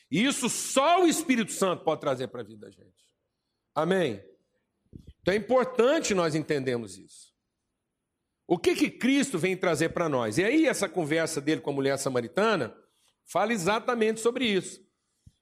E 0.10 0.24
isso 0.26 0.50
só 0.50 1.04
o 1.04 1.08
Espírito 1.08 1.52
Santo 1.52 1.84
pode 1.84 2.02
trazer 2.02 2.28
para 2.28 2.42
a 2.42 2.44
vida 2.44 2.66
da 2.66 2.72
gente. 2.72 3.12
Amém? 3.76 4.24
Então 5.22 5.34
é 5.34 5.38
importante 5.38 6.14
nós 6.14 6.36
entendermos 6.36 6.98
isso. 6.98 7.28
O 8.48 8.58
que 8.58 8.76
que 8.76 8.90
Cristo 8.90 9.38
vem 9.38 9.58
trazer 9.58 9.90
para 9.90 10.08
nós? 10.08 10.38
E 10.38 10.44
aí 10.44 10.66
essa 10.66 10.88
conversa 10.88 11.42
dele 11.42 11.60
com 11.60 11.70
a 11.70 11.74
mulher 11.74 11.98
samaritana 11.98 12.76
fala 13.26 13.52
exatamente 13.52 14.22
sobre 14.22 14.46
isso. 14.46 14.82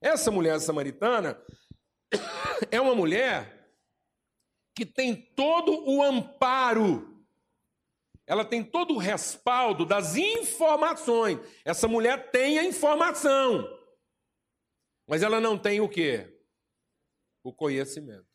Essa 0.01 0.31
mulher 0.31 0.59
samaritana 0.59 1.39
é 2.71 2.81
uma 2.81 2.95
mulher 2.95 3.69
que 4.75 4.85
tem 4.85 5.15
todo 5.15 5.87
o 5.87 6.03
amparo, 6.03 7.23
ela 8.27 8.43
tem 8.43 8.63
todo 8.63 8.95
o 8.95 8.97
respaldo 8.97 9.85
das 9.85 10.17
informações. 10.17 11.39
Essa 11.63 11.87
mulher 11.87 12.31
tem 12.31 12.57
a 12.57 12.63
informação, 12.65 13.74
mas 15.07 15.21
ela 15.21 15.39
não 15.39 15.57
tem 15.57 15.79
o 15.81 15.89
que? 15.89 16.27
O 17.43 17.53
conhecimento. 17.53 18.25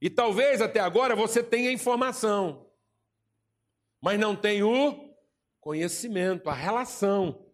E 0.00 0.10
talvez 0.10 0.60
até 0.60 0.80
agora 0.80 1.16
você 1.16 1.42
tenha 1.42 1.72
informação, 1.72 2.70
mas 4.00 4.18
não 4.18 4.36
tem 4.36 4.62
o 4.62 5.14
conhecimento, 5.60 6.48
a 6.48 6.54
relação. 6.54 7.46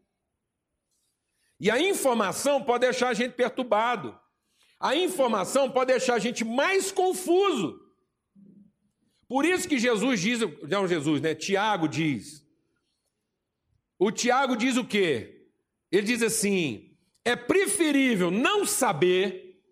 E 1.61 1.70
a 1.70 1.80
informação 1.80 2.62
pode 2.62 2.80
deixar 2.86 3.11
a 3.11 3.14
gente 3.14 3.34
perturbado. 3.34 4.18
A 4.80 4.96
informação 4.96 5.70
pode 5.70 5.92
deixar 5.92 6.14
a 6.14 6.18
gente 6.18 6.44
mais 6.44 6.90
confuso. 6.90 7.80
Por 9.28 9.44
isso 9.44 9.68
que 9.68 9.78
Jesus 9.78 10.20
diz, 10.20 10.40
não 10.68 10.88
Jesus, 10.88 11.20
né? 11.20 11.34
Tiago 11.34 11.86
diz. 11.86 12.44
O 13.98 14.11
Tiago 14.11 14.57
diz 14.57 14.76
o 14.76 14.84
quê? 14.84 15.48
Ele 15.90 16.05
diz 16.05 16.20
assim: 16.22 16.91
é 17.25 17.37
preferível 17.37 18.31
não 18.31 18.66
saber 18.66 19.62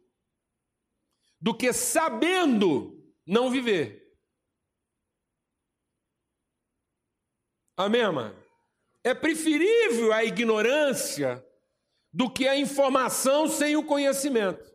do 1.40 1.54
que 1.54 1.72
sabendo 1.72 3.02
não 3.26 3.50
viver. 3.50 4.14
Amém, 7.76 8.12
mano? 8.12 8.36
É 9.02 9.14
preferível 9.14 10.12
a 10.12 10.22
ignorância 10.22 11.44
do 12.12 12.30
que 12.30 12.46
a 12.46 12.56
informação 12.56 13.48
sem 13.48 13.76
o 13.76 13.84
conhecimento. 13.84 14.70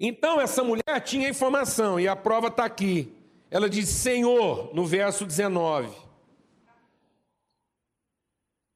Então, 0.00 0.40
essa 0.40 0.62
mulher 0.62 1.00
tinha 1.04 1.28
informação, 1.28 1.98
e 1.98 2.06
a 2.06 2.14
prova 2.14 2.48
está 2.48 2.64
aqui. 2.64 3.12
Ela 3.50 3.68
diz: 3.68 3.88
Senhor, 3.88 4.74
no 4.74 4.86
verso 4.86 5.24
19, 5.24 6.07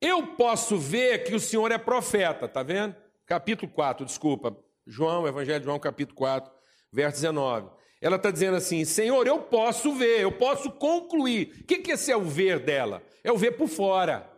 eu 0.02 0.26
posso 0.34 0.76
ver 0.76 1.22
que 1.22 1.34
o 1.34 1.40
Senhor 1.40 1.70
é 1.70 1.78
profeta, 1.78 2.48
tá 2.48 2.62
vendo? 2.62 2.96
Capítulo 3.24 3.70
4, 3.70 4.04
desculpa, 4.04 4.54
João, 4.84 5.28
Evangelho 5.28 5.60
de 5.60 5.64
João, 5.64 5.78
capítulo 5.78 6.16
4, 6.16 6.52
verso 6.92 7.20
19. 7.20 7.70
Ela 8.00 8.16
está 8.16 8.32
dizendo 8.32 8.56
assim: 8.56 8.84
Senhor, 8.84 9.24
eu 9.28 9.38
posso 9.38 9.92
ver, 9.94 10.20
eu 10.20 10.32
posso 10.32 10.72
concluir. 10.72 11.60
O 11.60 11.64
que, 11.64 11.78
que 11.78 11.92
esse 11.92 12.10
é 12.10 12.16
o 12.16 12.24
ver 12.24 12.58
dela? 12.58 13.00
É 13.22 13.30
o 13.30 13.38
ver 13.38 13.52
por 13.52 13.68
fora. 13.68 14.28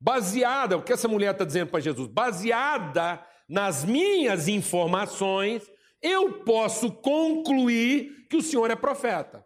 Baseada, 0.00 0.76
o 0.76 0.82
que 0.82 0.92
essa 0.92 1.08
mulher 1.08 1.32
está 1.32 1.44
dizendo 1.44 1.70
para 1.70 1.80
Jesus? 1.80 2.06
Baseada 2.06 3.26
nas 3.48 3.84
minhas 3.84 4.46
informações, 4.46 5.68
eu 6.00 6.44
posso 6.44 6.92
concluir 6.92 8.28
que 8.30 8.36
o 8.36 8.42
Senhor 8.42 8.70
é 8.70 8.76
profeta. 8.76 9.44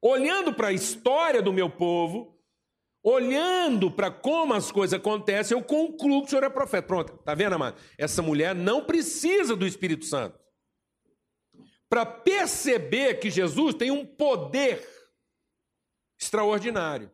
Olhando 0.00 0.52
para 0.52 0.68
a 0.68 0.72
história 0.72 1.40
do 1.40 1.52
meu 1.52 1.70
povo, 1.70 2.31
olhando 3.02 3.90
para 3.90 4.10
como 4.10 4.54
as 4.54 4.70
coisas 4.70 4.98
acontecem, 4.98 5.56
eu 5.56 5.64
concluo 5.64 6.20
que 6.20 6.26
o 6.26 6.30
Senhor 6.30 6.44
é 6.44 6.48
profeta. 6.48 6.86
Pronto, 6.86 7.18
tá 7.18 7.34
vendo, 7.34 7.54
amado? 7.54 7.80
Essa 7.98 8.22
mulher 8.22 8.54
não 8.54 8.84
precisa 8.84 9.56
do 9.56 9.66
Espírito 9.66 10.04
Santo 10.04 10.38
para 11.88 12.06
perceber 12.06 13.14
que 13.14 13.30
Jesus 13.30 13.74
tem 13.74 13.90
um 13.90 14.06
poder 14.06 14.88
extraordinário 16.18 17.10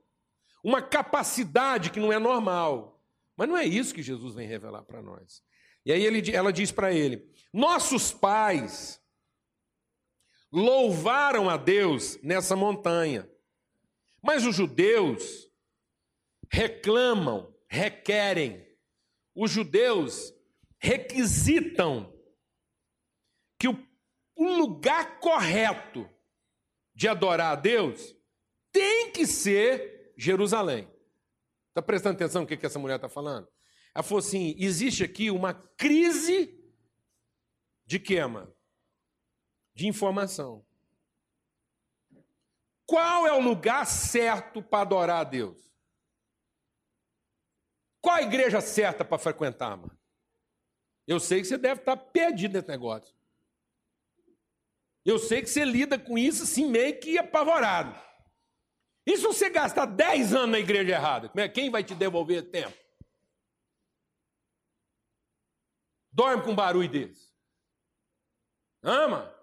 uma 0.63 0.83
capacidade 0.83 1.91
que 1.91 2.01
não 2.01 2.13
é 2.13 2.19
normal. 2.19 3.03
Mas 3.37 3.49
não 3.49 3.57
é 3.57 3.65
isso 3.65 3.95
que 3.95 4.03
Jesus 4.03 4.35
vem 4.35 4.47
revelar 4.47 4.83
para 4.83 5.01
nós. 5.01 5.43
E 5.85 5.93
aí 5.93 6.05
ele, 6.05 6.31
ela 6.35 6.53
diz 6.53 6.73
para 6.73 6.93
ele: 6.93 7.31
Nossos 7.53 8.13
pais 8.13 9.01
louvaram 10.51 11.49
a 11.49 11.57
Deus 11.57 12.19
nessa 12.23 12.57
montanha, 12.57 13.31
mas 14.23 14.45
os 14.45 14.57
judeus 14.57 15.48
reclamam, 16.51 17.55
requerem, 17.69 18.67
os 19.35 19.51
judeus 19.51 20.33
requisitam 20.79 22.13
que 23.59 23.69
o, 23.69 23.89
lugar 24.37 25.19
correto 25.21 26.09
de 26.95 27.09
adorar 27.09 27.53
a 27.53 27.61
Deus 27.61 28.17
tem 28.73 29.11
que 29.13 29.27
ser 29.27 30.13
Jerusalém. 30.17 30.89
Está 31.69 31.83
prestando 31.83 32.17
atenção 32.17 32.43
no 32.43 32.49
que, 32.49 32.57
que 32.57 32.67
essa 32.67 32.79
mulher 32.79 32.97
está 32.97 33.09
falando? 33.09 33.49
Ela 33.95 34.03
falou 34.03 34.19
assim: 34.19 34.55
existe 34.59 35.05
aqui 35.05 35.31
uma 35.31 35.55
crise 35.55 36.57
de 37.87 37.99
queima, 37.99 38.53
de 39.75 39.87
informação. 39.87 40.65
Qual 42.87 43.27
é 43.27 43.33
o 43.33 43.41
lugar 43.41 43.87
certo 43.87 44.63
para 44.63 44.83
adorar 44.83 45.21
a 45.21 45.25
Deus? 45.25 45.68
Qual 48.01 48.17
a 48.17 48.23
igreja 48.23 48.61
certa 48.61 49.05
para 49.05 49.19
frequentar, 49.19 49.77
mano? 49.77 49.99
Eu 51.07 51.19
sei 51.19 51.41
que 51.41 51.47
você 51.47 51.57
deve 51.57 51.81
estar 51.81 51.97
tá 51.97 52.03
perdido 52.03 52.53
nesse 52.53 52.69
negócio. 52.69 53.15
Eu 55.05 55.19
sei 55.19 55.41
que 55.41 55.49
você 55.49 55.65
lida 55.65 55.99
com 55.99 56.19
isso 56.19 56.43
assim 56.43 56.67
meio 56.67 57.01
que 57.01 57.19
apavorado. 57.19 57.99
E 59.07 59.17
se 59.17 59.23
você 59.23 59.49
gastar 59.49 59.87
10 59.87 60.35
anos 60.35 60.51
na 60.51 60.59
igreja 60.59 60.93
errada, 60.93 61.33
é, 61.35 61.49
quem 61.49 61.71
vai 61.71 61.83
te 61.83 61.95
devolver 61.95 62.51
tempo? 62.51 62.77
Dorme 66.13 66.45
com 66.45 66.51
um 66.51 66.55
barulho 66.55 66.91
desse. 66.91 67.33
Ama? 68.83 69.35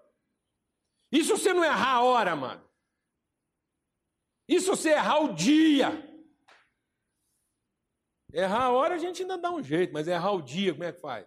E 1.10 1.24
se 1.24 1.30
você 1.30 1.52
não 1.52 1.64
errar 1.64 1.94
a 1.94 2.02
hora, 2.02 2.36
mano? 2.36 2.64
E 4.48 4.60
se 4.60 4.68
você 4.68 4.90
errar 4.90 5.18
o 5.18 5.34
dia? 5.34 5.90
Errar 8.32 8.64
a 8.64 8.70
hora 8.70 8.94
a 8.94 8.98
gente 8.98 9.22
ainda 9.22 9.38
dá 9.38 9.50
um 9.50 9.62
jeito, 9.62 9.92
mas 9.92 10.08
errar 10.08 10.32
o 10.32 10.42
dia, 10.42 10.72
como 10.72 10.84
é 10.84 10.92
que 10.92 11.00
faz? 11.00 11.26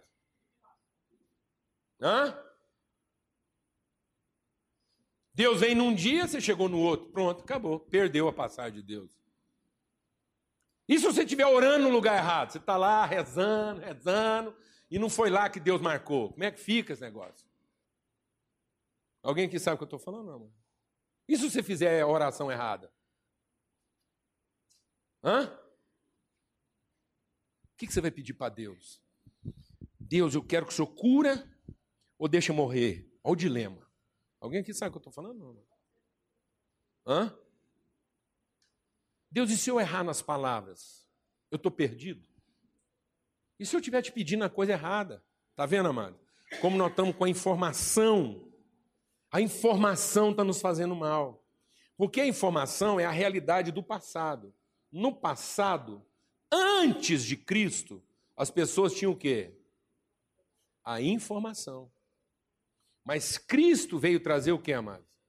Hã? 2.00 2.36
Deus 5.34 5.60
vem 5.60 5.74
num 5.74 5.94
dia, 5.94 6.26
você 6.26 6.40
chegou 6.40 6.68
no 6.68 6.78
outro. 6.78 7.10
Pronto, 7.10 7.42
acabou. 7.42 7.80
Perdeu 7.80 8.28
a 8.28 8.32
passagem 8.32 8.74
de 8.74 8.82
Deus. 8.82 9.10
E 10.88 10.98
se 10.98 11.06
você 11.06 11.22
estiver 11.22 11.46
orando 11.46 11.84
no 11.84 11.90
lugar 11.90 12.16
errado? 12.16 12.50
Você 12.50 12.58
está 12.58 12.76
lá 12.76 13.06
rezando, 13.06 13.80
rezando, 13.80 14.56
e 14.90 14.98
não 14.98 15.08
foi 15.08 15.30
lá 15.30 15.48
que 15.48 15.60
Deus 15.60 15.80
marcou. 15.80 16.32
Como 16.32 16.44
é 16.44 16.50
que 16.50 16.58
fica 16.58 16.92
esse 16.92 17.02
negócio? 17.02 17.48
Alguém 19.22 19.46
aqui 19.46 19.58
sabe 19.58 19.74
o 19.74 19.78
que 19.78 19.84
eu 19.84 19.96
estou 19.96 19.98
falando, 19.98 20.26
não? 20.26 20.52
E 21.28 21.36
se 21.36 21.48
você 21.48 21.62
fizer 21.62 22.00
a 22.00 22.06
oração 22.06 22.50
errada? 22.50 22.92
Hã? 25.22 25.56
O 27.80 27.86
que 27.86 27.90
você 27.90 28.02
vai 28.02 28.10
pedir 28.10 28.34
para 28.34 28.52
Deus? 28.52 29.02
Deus, 29.98 30.34
eu 30.34 30.44
quero 30.44 30.66
que 30.66 30.72
o 30.72 30.76
Senhor 30.76 30.88
cura 30.88 31.50
ou 32.18 32.28
deixa 32.28 32.52
morrer? 32.52 33.10
Olha 33.24 33.32
o 33.32 33.36
dilema. 33.36 33.90
Alguém 34.38 34.60
aqui 34.60 34.74
sabe 34.74 34.90
o 34.90 34.92
que 34.92 34.98
eu 34.98 35.10
estou 35.10 35.12
falando? 35.14 35.66
Hã? 37.06 37.34
Deus, 39.30 39.50
e 39.50 39.56
se 39.56 39.70
eu 39.70 39.80
errar 39.80 40.04
nas 40.04 40.20
palavras? 40.20 41.08
Eu 41.50 41.56
estou 41.56 41.72
perdido? 41.72 42.28
E 43.58 43.64
se 43.64 43.74
eu 43.74 43.80
estiver 43.80 44.02
te 44.02 44.12
pedindo 44.12 44.44
a 44.44 44.50
coisa 44.50 44.72
errada? 44.72 45.24
Está 45.48 45.64
vendo, 45.64 45.88
amado? 45.88 46.20
Como 46.60 46.76
nós 46.76 46.90
estamos 46.90 47.16
com 47.16 47.24
a 47.24 47.30
informação. 47.30 48.52
A 49.32 49.40
informação 49.40 50.32
está 50.32 50.44
nos 50.44 50.60
fazendo 50.60 50.94
mal. 50.94 51.42
Porque 51.96 52.20
a 52.20 52.26
informação 52.26 53.00
é 53.00 53.06
a 53.06 53.10
realidade 53.10 53.72
do 53.72 53.82
passado. 53.82 54.54
No 54.92 55.18
passado, 55.18 56.06
antes 56.50 57.24
de 57.24 57.36
Cristo, 57.36 58.02
as 58.36 58.50
pessoas 58.50 58.94
tinham 58.94 59.12
o 59.12 59.16
quê? 59.16 59.52
A 60.84 61.00
informação. 61.00 61.90
Mas 63.04 63.38
Cristo 63.38 63.98
veio 63.98 64.20
trazer 64.20 64.52
o 64.52 64.58
que, 64.58 64.72
amados? 64.72 65.20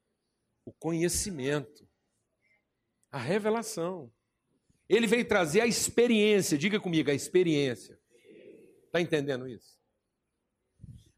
O 0.66 0.72
conhecimento, 0.72 1.88
a 3.12 3.18
revelação. 3.18 4.12
Ele 4.88 5.08
veio 5.08 5.28
trazer 5.28 5.62
a 5.62 5.68
experiência, 5.68 6.58
diga 6.58 6.80
comigo, 6.80 7.10
a 7.10 7.14
experiência. 7.14 8.00
Está 8.86 9.00
entendendo 9.00 9.48
isso? 9.48 9.80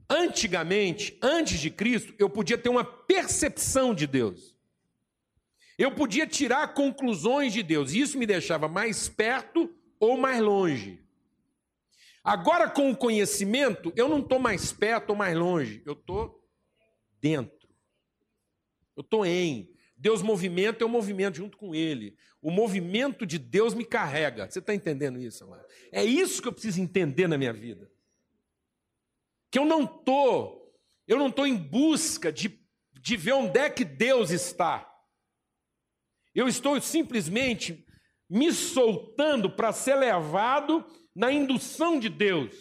Antigamente, 0.09 1.17
antes 1.21 1.59
de 1.59 1.71
Cristo, 1.71 2.13
eu 2.19 2.29
podia 2.29 2.57
ter 2.57 2.69
uma 2.69 2.83
percepção 2.83 3.95
de 3.95 4.05
Deus. 4.05 4.55
Eu 5.77 5.93
podia 5.93 6.27
tirar 6.27 6.73
conclusões 6.73 7.51
de 7.51 7.63
Deus. 7.63 7.93
E 7.93 7.99
isso 7.99 8.17
me 8.17 8.27
deixava 8.27 8.67
mais 8.67 9.09
perto 9.09 9.73
ou 10.03 10.17
mais 10.17 10.41
longe. 10.41 11.01
Agora, 12.23 12.69
com 12.69 12.91
o 12.91 12.95
conhecimento, 12.95 13.91
eu 13.95 14.07
não 14.09 14.19
estou 14.19 14.39
mais 14.39 14.71
perto 14.71 15.11
ou 15.11 15.15
mais 15.15 15.35
longe. 15.35 15.81
Eu 15.85 15.93
estou 15.93 16.45
dentro. 17.21 17.69
Eu 18.95 19.01
estou 19.01 19.25
em. 19.25 19.73
Deus 19.95 20.21
movimenta, 20.21 20.83
eu 20.83 20.89
movimento 20.89 21.37
junto 21.37 21.57
com 21.57 21.73
Ele. 21.73 22.17
O 22.41 22.51
movimento 22.51 23.25
de 23.25 23.39
Deus 23.39 23.73
me 23.73 23.85
carrega. 23.85 24.49
Você 24.49 24.59
está 24.59 24.73
entendendo 24.73 25.19
isso, 25.19 25.45
amado? 25.45 25.65
É 25.91 26.03
isso 26.03 26.41
que 26.41 26.47
eu 26.47 26.53
preciso 26.53 26.81
entender 26.81 27.27
na 27.27 27.37
minha 27.37 27.53
vida. 27.53 27.89
Que 29.49 29.59
eu 29.59 29.65
não 29.65 29.83
estou, 29.83 30.73
eu 31.07 31.17
não 31.17 31.27
estou 31.27 31.47
em 31.47 31.55
busca 31.55 32.31
de, 32.31 32.59
de 32.91 33.15
ver 33.15 33.33
onde 33.33 33.59
é 33.59 33.69
que 33.69 33.85
Deus 33.85 34.31
está. 34.31 34.89
Eu 36.35 36.47
estou 36.47 36.79
simplesmente 36.81 37.85
me 38.29 38.51
soltando 38.51 39.49
para 39.49 39.71
ser 39.71 39.95
levado 39.95 40.85
na 41.15 41.31
indução 41.31 41.99
de 41.99 42.09
Deus. 42.09 42.55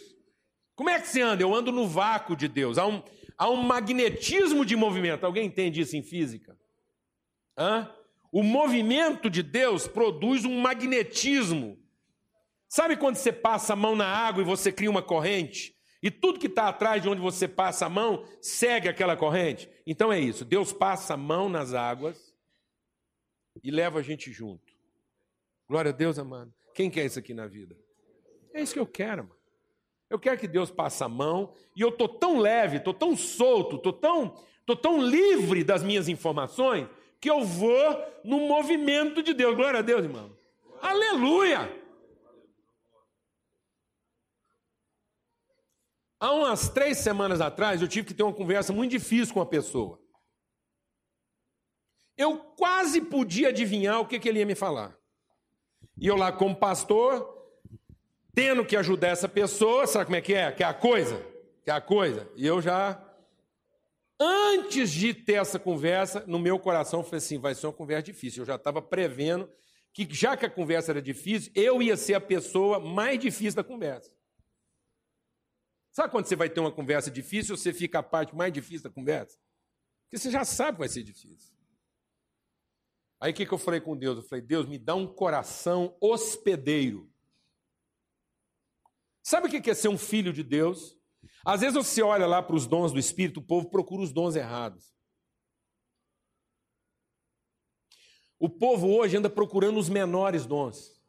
Como 0.75 0.89
é 0.89 0.99
que 0.99 1.07
você 1.07 1.21
anda? 1.21 1.43
Eu 1.43 1.53
ando 1.53 1.71
no 1.71 1.87
vácuo 1.87 2.35
de 2.35 2.47
Deus. 2.47 2.77
Há 2.77 2.85
um, 2.85 3.03
há 3.37 3.49
um 3.49 3.61
magnetismo 3.61 4.65
de 4.65 4.75
movimento. 4.75 5.25
Alguém 5.25 5.47
entende 5.47 5.81
isso 5.81 5.95
em 5.95 6.03
física? 6.03 6.57
Hã? 7.57 7.89
O 8.31 8.41
movimento 8.41 9.29
de 9.29 9.43
Deus 9.43 9.87
produz 9.87 10.43
um 10.45 10.59
magnetismo. 10.59 11.79
Sabe 12.67 12.97
quando 12.97 13.17
você 13.17 13.31
passa 13.31 13.73
a 13.73 13.75
mão 13.75 13.95
na 13.95 14.07
água 14.07 14.41
e 14.41 14.45
você 14.45 14.71
cria 14.71 14.89
uma 14.89 15.03
corrente? 15.03 15.75
E 16.01 16.09
tudo 16.09 16.39
que 16.39 16.47
está 16.47 16.67
atrás 16.67 17.01
de 17.01 17.07
onde 17.07 17.21
você 17.21 17.47
passa 17.47 17.85
a 17.85 17.89
mão 17.89 18.25
segue 18.41 18.89
aquela 18.89 19.15
corrente? 19.15 19.69
Então 19.85 20.11
é 20.11 20.19
isso. 20.19 20.43
Deus 20.43 20.73
passa 20.73 21.13
a 21.13 21.17
mão 21.17 21.47
nas 21.47 21.73
águas 21.73 22.33
e 23.63 23.69
leva 23.69 23.99
a 23.99 24.01
gente 24.01 24.31
junto. 24.31 24.72
Glória 25.73 25.89
a 25.89 25.91
Deus, 25.91 26.19
amado. 26.19 26.53
Quem 26.75 26.87
quer 26.87 27.03
isso 27.03 27.17
aqui 27.17 27.33
na 27.33 27.47
vida? 27.47 27.75
É 28.53 28.61
isso 28.61 28.75
que 28.75 28.79
eu 28.79 28.85
quero, 28.85 29.23
mano. 29.23 29.39
Eu 30.07 30.19
quero 30.19 30.39
que 30.39 30.47
Deus 30.47 30.69
passe 30.69 31.03
a 31.03 31.09
mão 31.09 31.51
e 31.75 31.81
eu 31.81 31.91
tô 31.91 32.07
tão 32.07 32.37
leve, 32.37 32.79
tô 32.79 32.93
tão 32.93 33.17
solto, 33.17 33.79
tô 33.79 33.91
tão, 33.91 34.39
tô 34.67 34.75
tão 34.75 35.01
livre 35.01 35.63
das 35.63 35.81
minhas 35.81 36.07
informações 36.07 36.87
que 37.19 37.27
eu 37.27 37.43
vou 37.43 38.05
no 38.23 38.41
movimento 38.41 39.23
de 39.23 39.33
Deus. 39.33 39.55
Glória 39.55 39.79
a 39.79 39.81
Deus, 39.81 40.03
irmão. 40.03 40.37
Aleluia! 40.79 41.67
Há 46.19 46.33
umas 46.33 46.69
três 46.69 46.99
semanas 46.99 47.41
atrás, 47.41 47.81
eu 47.81 47.87
tive 47.87 48.05
que 48.05 48.13
ter 48.13 48.21
uma 48.21 48.31
conversa 48.31 48.71
muito 48.71 48.91
difícil 48.91 49.33
com 49.33 49.39
uma 49.39 49.45
pessoa. 49.47 49.99
Eu 52.15 52.37
quase 52.37 53.01
podia 53.01 53.47
adivinhar 53.47 53.99
o 53.99 54.05
que, 54.05 54.19
que 54.19 54.29
ele 54.29 54.37
ia 54.37 54.45
me 54.45 54.53
falar. 54.53 55.01
E 56.03 56.07
eu 56.07 56.17
lá, 56.17 56.33
como 56.33 56.53
pastor, 56.53 57.33
tendo 58.35 58.65
que 58.65 58.75
ajudar 58.75 59.07
essa 59.07 59.29
pessoa, 59.29 59.87
sabe 59.87 60.03
como 60.03 60.17
é 60.17 60.21
que 60.21 60.33
é? 60.33 60.51
Que 60.51 60.61
é 60.61 60.65
a 60.65 60.73
coisa? 60.73 61.15
Que 61.63 61.71
é 61.71 61.73
a 61.73 61.79
coisa. 61.79 62.29
E 62.35 62.45
eu 62.45 62.61
já 62.61 63.01
Antes 64.19 64.91
de 64.91 65.13
ter 65.13 65.35
essa 65.35 65.57
conversa, 65.57 66.25
no 66.27 66.37
meu 66.37 66.59
coração 66.59 66.99
eu 66.99 67.03
falei 67.05 67.19
assim: 67.19 67.39
vai 67.39 67.55
ser 67.55 67.67
uma 67.67 67.73
conversa 67.73 68.03
difícil. 68.03 68.41
Eu 68.41 68.45
já 68.45 68.55
estava 68.55 68.81
prevendo 68.81 69.49
que, 69.93 70.05
já 70.13 70.35
que 70.35 70.45
a 70.45 70.49
conversa 70.49 70.91
era 70.91 71.01
difícil, 71.01 71.53
eu 71.55 71.81
ia 71.81 71.95
ser 71.95 72.15
a 72.15 72.21
pessoa 72.21 72.81
mais 72.81 73.17
difícil 73.17 73.55
da 73.55 73.63
conversa. 73.63 74.13
Sabe 75.89 76.11
quando 76.11 76.25
você 76.25 76.35
vai 76.35 76.49
ter 76.49 76.59
uma 76.59 76.71
conversa 76.71 77.09
difícil, 77.09 77.55
você 77.55 77.71
fica 77.71 77.99
a 77.99 78.03
parte 78.03 78.35
mais 78.35 78.51
difícil 78.51 78.83
da 78.83 78.89
conversa? 78.89 79.37
Porque 80.03 80.17
você 80.17 80.29
já 80.29 80.43
sabe 80.43 80.73
que 80.73 80.79
vai 80.79 80.89
ser 80.89 81.03
difícil. 81.03 81.53
Aí 83.23 83.31
o 83.31 83.33
que, 83.33 83.45
que 83.45 83.53
eu 83.53 83.57
falei 83.57 83.79
com 83.79 83.95
Deus? 83.95 84.17
Eu 84.17 84.23
falei, 84.23 84.43
Deus, 84.43 84.67
me 84.67 84.77
dá 84.77 84.93
um 84.95 85.07
coração 85.07 85.95
hospedeiro. 86.01 87.09
Sabe 89.23 89.47
o 89.47 89.49
que 89.49 89.69
é 89.69 89.73
ser 89.73 89.87
um 89.87 89.97
filho 89.97 90.33
de 90.33 90.43
Deus? 90.43 90.97
Às 91.45 91.61
vezes 91.61 91.73
você 91.73 92.01
olha 92.01 92.27
lá 92.27 92.43
para 92.43 92.57
os 92.57 92.67
dons 92.67 92.91
do 92.91 92.99
Espírito, 92.99 93.39
o 93.39 93.41
povo 93.43 93.69
procura 93.69 94.03
os 94.03 94.11
dons 94.11 94.35
errados. 94.35 94.93
O 98.37 98.49
povo 98.49 98.89
hoje 98.89 99.15
anda 99.15 99.29
procurando 99.29 99.79
os 99.79 99.87
menores 99.87 100.45
dons. 100.45 101.01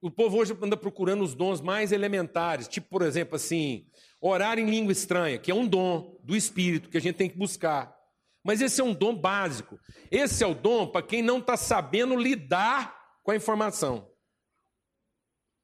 O 0.00 0.10
povo 0.10 0.36
hoje 0.36 0.52
anda 0.60 0.76
procurando 0.76 1.22
os 1.22 1.32
dons 1.32 1.60
mais 1.60 1.92
elementares, 1.92 2.66
tipo, 2.66 2.88
por 2.88 3.02
exemplo, 3.02 3.36
assim, 3.36 3.88
orar 4.20 4.58
em 4.58 4.68
língua 4.68 4.90
estranha, 4.90 5.38
que 5.38 5.52
é 5.52 5.54
um 5.54 5.64
dom 5.64 6.18
do 6.24 6.34
Espírito 6.34 6.90
que 6.90 6.96
a 6.96 7.00
gente 7.00 7.14
tem 7.14 7.30
que 7.30 7.38
buscar. 7.38 7.95
Mas 8.46 8.60
esse 8.60 8.80
é 8.80 8.84
um 8.84 8.94
dom 8.94 9.12
básico. 9.12 9.76
Esse 10.08 10.44
é 10.44 10.46
o 10.46 10.54
dom 10.54 10.86
para 10.86 11.04
quem 11.04 11.20
não 11.20 11.38
está 11.38 11.56
sabendo 11.56 12.14
lidar 12.14 12.96
com 13.24 13.32
a 13.32 13.36
informação. 13.36 14.08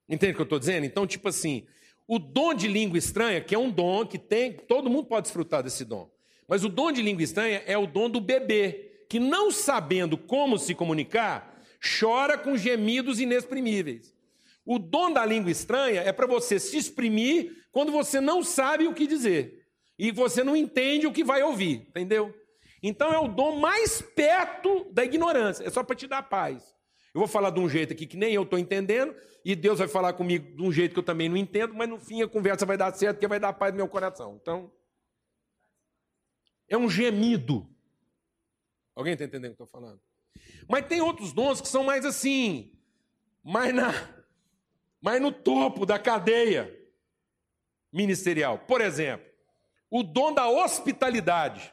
Entende 0.08 0.32
o 0.32 0.34
que 0.34 0.40
eu 0.40 0.44
estou 0.44 0.58
dizendo? 0.58 0.84
Então, 0.84 1.06
tipo 1.06 1.28
assim, 1.28 1.64
o 2.08 2.18
dom 2.18 2.52
de 2.52 2.66
língua 2.66 2.98
estranha, 2.98 3.40
que 3.40 3.54
é 3.54 3.58
um 3.58 3.70
dom 3.70 4.04
que 4.04 4.18
tem, 4.18 4.52
todo 4.52 4.90
mundo 4.90 5.06
pode 5.06 5.22
desfrutar 5.22 5.62
desse 5.62 5.84
dom. 5.84 6.10
Mas 6.48 6.64
o 6.64 6.68
dom 6.68 6.90
de 6.90 7.00
língua 7.00 7.22
estranha 7.22 7.62
é 7.66 7.78
o 7.78 7.86
dom 7.86 8.10
do 8.10 8.20
bebê, 8.20 9.04
que 9.08 9.20
não 9.20 9.52
sabendo 9.52 10.18
como 10.18 10.58
se 10.58 10.74
comunicar, 10.74 11.62
chora 12.00 12.36
com 12.36 12.56
gemidos 12.56 13.20
inexprimíveis. 13.20 14.12
O 14.66 14.80
dom 14.80 15.12
da 15.12 15.24
língua 15.24 15.52
estranha 15.52 16.00
é 16.00 16.12
para 16.12 16.26
você 16.26 16.58
se 16.58 16.76
exprimir 16.76 17.64
quando 17.70 17.92
você 17.92 18.20
não 18.20 18.42
sabe 18.42 18.88
o 18.88 18.94
que 18.94 19.06
dizer 19.06 19.66
e 19.96 20.10
você 20.10 20.42
não 20.42 20.56
entende 20.56 21.06
o 21.06 21.12
que 21.12 21.22
vai 21.22 21.44
ouvir, 21.44 21.86
entendeu? 21.88 22.34
Então 22.82 23.12
é 23.12 23.18
o 23.18 23.28
dom 23.28 23.56
mais 23.56 24.02
perto 24.02 24.90
da 24.92 25.04
ignorância, 25.04 25.64
é 25.64 25.70
só 25.70 25.84
para 25.84 25.94
te 25.94 26.06
dar 26.06 26.22
paz. 26.22 26.74
Eu 27.14 27.20
vou 27.20 27.28
falar 27.28 27.50
de 27.50 27.60
um 27.60 27.68
jeito 27.68 27.92
aqui 27.92 28.06
que 28.06 28.16
nem 28.16 28.32
eu 28.32 28.42
estou 28.42 28.58
entendendo, 28.58 29.14
e 29.44 29.54
Deus 29.54 29.78
vai 29.78 29.86
falar 29.86 30.14
comigo 30.14 30.56
de 30.56 30.62
um 30.62 30.72
jeito 30.72 30.92
que 30.92 30.98
eu 30.98 31.04
também 31.04 31.28
não 31.28 31.36
entendo, 31.36 31.74
mas 31.74 31.88
no 31.88 31.98
fim 31.98 32.22
a 32.22 32.28
conversa 32.28 32.64
vai 32.64 32.76
dar 32.76 32.92
certo, 32.94 33.16
porque 33.16 33.28
vai 33.28 33.38
dar 33.38 33.52
paz 33.52 33.72
no 33.72 33.76
meu 33.76 33.88
coração. 33.88 34.38
Então, 34.40 34.72
é 36.68 36.76
um 36.76 36.88
gemido. 36.88 37.68
Alguém 38.94 39.12
está 39.12 39.24
entendendo 39.24 39.52
o 39.52 39.56
que 39.56 39.62
eu 39.62 39.66
estou 39.66 39.80
falando? 39.80 40.00
Mas 40.68 40.86
tem 40.86 41.00
outros 41.00 41.32
dons 41.32 41.60
que 41.60 41.68
são 41.68 41.84
mais 41.84 42.04
assim, 42.04 42.72
mais, 43.44 43.74
na, 43.74 43.92
mais 45.00 45.20
no 45.20 45.30
topo 45.30 45.84
da 45.84 45.98
cadeia 45.98 46.74
ministerial. 47.92 48.58
Por 48.60 48.80
exemplo, 48.80 49.26
o 49.90 50.02
dom 50.02 50.32
da 50.32 50.48
hospitalidade. 50.48 51.72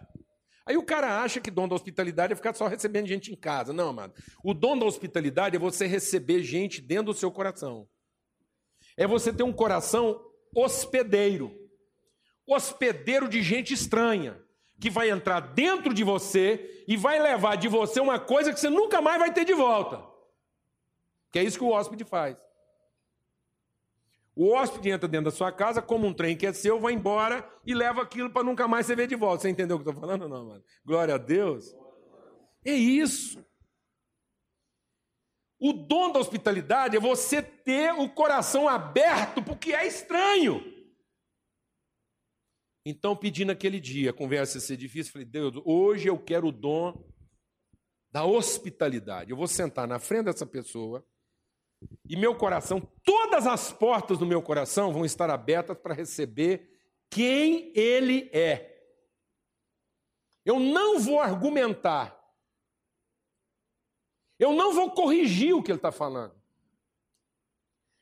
Aí 0.70 0.78
o 0.78 0.84
cara 0.84 1.24
acha 1.24 1.42
que 1.42 1.50
dom 1.50 1.68
da 1.68 1.74
hospitalidade 1.74 2.32
é 2.32 2.36
ficar 2.36 2.54
só 2.54 2.68
recebendo 2.68 3.08
gente 3.08 3.34
em 3.34 3.36
casa. 3.36 3.74
Não, 3.74 3.90
amado. 3.90 4.14
O 4.44 4.54
dom 4.54 4.78
da 4.78 4.86
hospitalidade 4.86 5.56
é 5.56 5.60
você 5.60 5.88
receber 5.88 6.44
gente 6.44 6.80
dentro 6.80 7.06
do 7.06 7.14
seu 7.16 7.32
coração. 7.32 7.90
É 8.96 9.08
você 9.08 9.34
ter 9.34 9.42
um 9.42 9.52
coração 9.52 10.24
hospedeiro. 10.56 11.52
Hospedeiro 12.46 13.28
de 13.28 13.42
gente 13.42 13.74
estranha. 13.74 14.40
Que 14.80 14.92
vai 14.92 15.10
entrar 15.10 15.40
dentro 15.40 15.92
de 15.92 16.04
você 16.04 16.86
e 16.88 16.96
vai 16.96 17.20
levar 17.20 17.56
de 17.56 17.68
você 17.68 18.00
uma 18.00 18.20
coisa 18.20 18.54
que 18.54 18.60
você 18.60 18.70
nunca 18.70 19.02
mais 19.02 19.18
vai 19.18 19.34
ter 19.34 19.46
de 19.46 19.56
volta. 19.56 20.08
Que 21.32 21.40
é 21.40 21.44
isso 21.44 21.58
que 21.58 21.64
o 21.64 21.72
hóspede 21.72 22.04
faz. 22.04 22.38
O 24.42 24.54
hóspede 24.54 24.90
entra 24.90 25.06
dentro 25.06 25.30
da 25.30 25.36
sua 25.36 25.52
casa, 25.52 25.82
como 25.82 26.08
um 26.08 26.14
trem 26.14 26.38
que 26.38 26.48
é 26.48 26.54
seu, 26.54 26.80
vai 26.80 26.94
embora 26.94 27.46
e 27.66 27.74
leva 27.74 28.02
aquilo 28.02 28.30
para 28.30 28.42
nunca 28.42 28.70
mais 28.70 28.86
você 28.86 28.96
ver 28.96 29.06
de 29.06 29.14
volta. 29.14 29.42
Você 29.42 29.50
entendeu 29.50 29.76
o 29.76 29.82
que 29.82 29.86
eu 29.86 29.92
estou 29.92 30.02
falando 30.02 30.22
ou 30.22 30.30
não, 30.30 30.48
mano? 30.48 30.64
Glória 30.86 31.16
a 31.16 31.18
Deus. 31.18 31.76
É 32.64 32.72
isso. 32.72 33.46
O 35.60 35.74
dom 35.74 36.14
da 36.14 36.22
hospitalidade 36.22 36.96
é 36.96 37.02
você 37.02 37.42
ter 37.42 37.92
o 37.92 38.08
coração 38.08 38.70
aberto 38.70 39.44
porque 39.44 39.74
é 39.74 39.86
estranho. 39.86 40.64
Então, 42.86 43.18
pedi 43.18 43.44
naquele 43.44 43.78
dia, 43.78 44.12
a 44.12 44.14
conversa 44.14 44.56
ia 44.56 44.62
ser 44.62 44.78
difícil, 44.78 45.12
falei, 45.12 45.28
Deus, 45.28 45.62
hoje 45.66 46.08
eu 46.08 46.18
quero 46.18 46.48
o 46.48 46.54
dom 46.54 47.06
da 48.10 48.24
hospitalidade. 48.24 49.32
Eu 49.32 49.38
vou 49.38 49.48
sentar 49.48 49.86
na 49.86 50.00
frente 50.00 50.28
dessa 50.28 50.46
pessoa 50.46 51.06
e 52.08 52.16
meu 52.16 52.36
coração, 52.36 52.82
todas 53.04 53.46
as 53.46 53.72
portas 53.72 54.18
do 54.18 54.26
meu 54.26 54.42
coração 54.42 54.92
vão 54.92 55.06
estar 55.06 55.30
abertas 55.30 55.78
para 55.78 55.94
receber 55.94 56.70
quem 57.10 57.72
Ele 57.76 58.30
é. 58.34 58.84
Eu 60.46 60.60
não 60.60 61.00
vou 61.00 61.20
argumentar. 61.20 62.18
Eu 64.38 64.54
não 64.54 64.74
vou 64.74 64.92
corrigir 64.92 65.54
o 65.54 65.62
que 65.62 65.72
Ele 65.72 65.78
está 65.78 65.92
falando. 65.92 66.34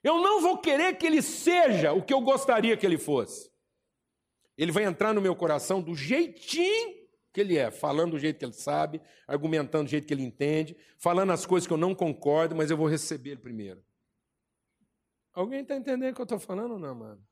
Eu 0.04 0.22
não 0.22 0.40
vou 0.40 0.58
querer 0.58 0.98
que 0.98 1.06
Ele 1.06 1.22
seja 1.22 1.92
o 1.92 2.02
que 2.02 2.14
eu 2.14 2.22
gostaria 2.22 2.78
que 2.78 2.86
Ele 2.86 2.98
fosse. 2.98 3.52
Ele 4.58 4.72
vai 4.72 4.84
entrar 4.86 5.14
no 5.14 5.22
meu 5.22 5.36
coração 5.36 5.82
do 5.82 5.94
jeitinho 5.94 7.07
que 7.38 7.42
ele 7.42 7.56
é, 7.56 7.70
falando 7.70 8.14
do 8.14 8.20
jeito 8.20 8.40
que 8.40 8.46
ele 8.46 8.54
sabe, 8.54 9.00
argumentando 9.28 9.84
do 9.84 9.92
jeito 9.92 10.08
que 10.08 10.14
ele 10.14 10.24
entende, 10.24 10.76
falando 10.98 11.32
as 11.32 11.46
coisas 11.46 11.68
que 11.68 11.74
eu 11.74 11.78
não 11.78 11.94
concordo, 11.94 12.56
mas 12.56 12.72
eu 12.72 12.78
vou 12.78 12.88
receber 12.88 13.30
ele 13.30 13.40
primeiro. 13.40 13.86
Alguém 15.34 15.62
está 15.62 15.76
entendendo 15.76 16.14
o 16.14 16.16
que 16.16 16.22
eu 16.22 16.24
estou 16.24 16.40
falando 16.40 16.72
ou 16.72 16.80
não, 16.80 16.96
mano? 16.96 17.28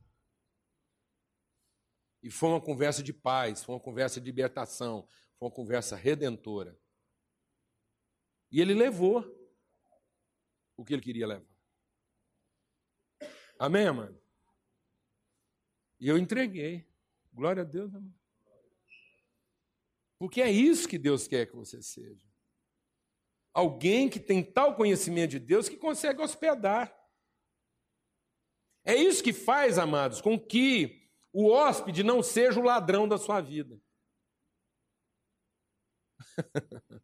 E 2.22 2.30
foi 2.30 2.49
uma 2.49 2.62
conversa 2.62 3.01
de 3.01 3.12
paz, 3.12 3.64
foi 3.64 3.74
uma 3.74 3.82
conversa 3.82 4.22
de 4.22 4.28
libertação, 4.28 5.10
foi 5.39 5.47
uma 5.47 5.56
conversa 5.56 5.95
redentora. 5.95 6.80
E 8.51 8.62
ele 8.62 8.76
levou 8.76 9.26
o 10.78 10.86
que 10.86 10.93
ele 10.93 11.01
queria 11.01 11.26
levar. 11.26 11.58
Amém, 13.58 13.88
amado? 13.88 14.22
E 15.99 16.08
eu 16.08 16.16
entreguei. 16.16 16.88
Glória 17.34 17.64
a 17.64 17.66
Deus, 17.66 17.95
amado. 17.95 18.25
Porque 20.18 20.41
é 20.41 20.49
isso 20.49 20.88
que 20.88 20.97
Deus 20.97 21.28
quer 21.28 21.45
que 21.47 21.55
você 21.55 21.82
seja. 21.82 22.26
Alguém 23.53 24.09
que 24.09 24.20
tem 24.20 24.43
tal 24.43 24.76
conhecimento 24.76 25.32
de 25.32 25.39
Deus 25.39 25.70
que 25.70 25.78
consegue 25.78 26.22
hospedar. 26.22 26.93
É 28.84 28.95
isso 28.95 29.24
que 29.24 29.34
faz, 29.34 29.78
amados, 29.78 30.22
com 30.22 30.39
que 30.39 31.09
o 31.34 31.49
hóspede 31.49 32.03
não 32.03 32.22
seja 32.22 32.59
o 32.59 32.63
ladrão 32.63 33.07
da 33.07 33.18
sua 33.18 33.41
vida. 33.41 33.80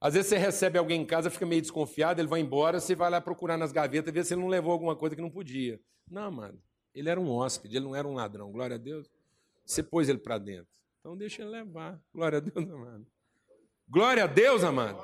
Às 0.00 0.14
vezes 0.14 0.28
você 0.28 0.38
recebe 0.38 0.78
alguém 0.78 1.02
em 1.02 1.06
casa, 1.06 1.30
fica 1.30 1.44
meio 1.44 1.60
desconfiado, 1.60 2.20
ele 2.20 2.28
vai 2.28 2.40
embora, 2.40 2.78
você 2.78 2.94
vai 2.94 3.10
lá 3.10 3.20
procurar 3.20 3.56
nas 3.56 3.72
gavetas, 3.72 4.14
ver 4.14 4.24
se 4.24 4.34
ele 4.34 4.42
não 4.42 4.48
levou 4.48 4.70
alguma 4.70 4.94
coisa 4.94 5.16
que 5.16 5.22
não 5.22 5.30
podia. 5.30 5.80
Não, 6.08 6.30
mano, 6.30 6.62
ele 6.94 7.08
era 7.08 7.20
um 7.20 7.30
hóspede, 7.30 7.76
ele 7.76 7.84
não 7.84 7.96
era 7.96 8.06
um 8.06 8.14
ladrão, 8.14 8.52
glória 8.52 8.76
a 8.76 8.78
Deus. 8.78 9.10
Você 9.64 9.82
pôs 9.82 10.08
ele 10.08 10.18
para 10.18 10.38
dentro. 10.38 10.77
Então 11.08 11.16
deixa 11.16 11.40
ele 11.40 11.52
levar. 11.52 11.98
Glória 12.12 12.36
a 12.36 12.40
Deus, 12.42 12.70
amado. 12.70 13.06
Glória 13.88 14.24
a 14.24 14.26
Deus, 14.26 14.62
amado. 14.62 15.02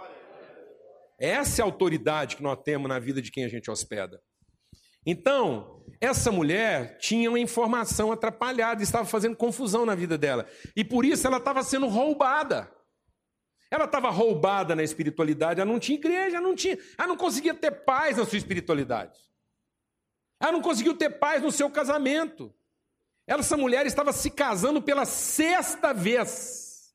Essa 1.18 1.62
é 1.62 1.64
a 1.64 1.64
autoridade 1.64 2.36
que 2.36 2.42
nós 2.42 2.62
temos 2.62 2.90
na 2.90 2.98
vida 2.98 3.22
de 3.22 3.30
quem 3.30 3.42
a 3.42 3.48
gente 3.48 3.70
hospeda. 3.70 4.22
Então, 5.06 5.82
essa 6.02 6.30
mulher 6.30 6.98
tinha 6.98 7.30
uma 7.30 7.38
informação 7.38 8.12
atrapalhada, 8.12 8.82
estava 8.82 9.06
fazendo 9.06 9.34
confusão 9.34 9.86
na 9.86 9.94
vida 9.94 10.18
dela. 10.18 10.46
E 10.76 10.84
por 10.84 11.06
isso 11.06 11.26
ela 11.26 11.38
estava 11.38 11.62
sendo 11.62 11.86
roubada. 11.86 12.70
Ela 13.70 13.86
estava 13.86 14.10
roubada 14.10 14.76
na 14.76 14.82
espiritualidade, 14.82 15.62
ela 15.62 15.72
não 15.72 15.80
tinha 15.80 15.96
igreja, 15.96 16.36
ela 16.36 16.46
não 16.46 16.54
tinha, 16.54 16.76
ela 16.98 17.08
não 17.08 17.16
conseguia 17.16 17.54
ter 17.54 17.70
paz 17.70 18.18
na 18.18 18.26
sua 18.26 18.36
espiritualidade. 18.36 19.18
Ela 20.38 20.52
não 20.52 20.60
conseguiu 20.60 20.94
ter 20.98 21.18
paz 21.18 21.42
no 21.42 21.50
seu 21.50 21.70
casamento. 21.70 22.54
Essa 23.26 23.56
mulher 23.56 23.86
estava 23.86 24.12
se 24.12 24.30
casando 24.30 24.82
pela 24.82 25.04
sexta 25.04 25.92
vez. 25.92 26.94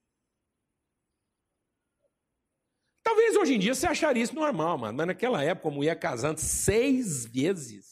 Talvez 3.03 3.35
hoje 3.35 3.55
em 3.55 3.59
dia 3.59 3.73
você 3.73 3.87
acharia 3.87 4.21
isso 4.21 4.35
normal, 4.35 4.77
mano, 4.77 4.97
mas 4.97 5.07
naquela 5.07 5.43
época 5.43 5.69
a 5.69 5.71
mulher 5.71 5.99
casando 5.99 6.39
seis 6.39 7.25
vezes. 7.25 7.89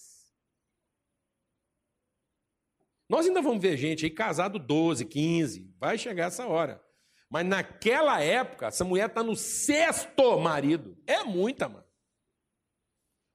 Nós 3.10 3.26
ainda 3.26 3.42
vamos 3.42 3.62
ver 3.62 3.78
gente 3.78 4.06
aí 4.06 4.12
casado 4.12 4.60
12, 4.60 5.06
15, 5.06 5.74
vai 5.80 5.98
chegar 5.98 6.28
essa 6.28 6.46
hora. 6.46 6.84
Mas 7.30 7.46
naquela 7.46 8.22
época, 8.22 8.68
essa 8.68 8.86
mulher 8.86 9.08
está 9.08 9.24
no 9.24 9.36
sexto 9.36 10.40
marido. 10.40 10.98
É 11.06 11.24
muita, 11.24 11.68
mano. 11.68 11.86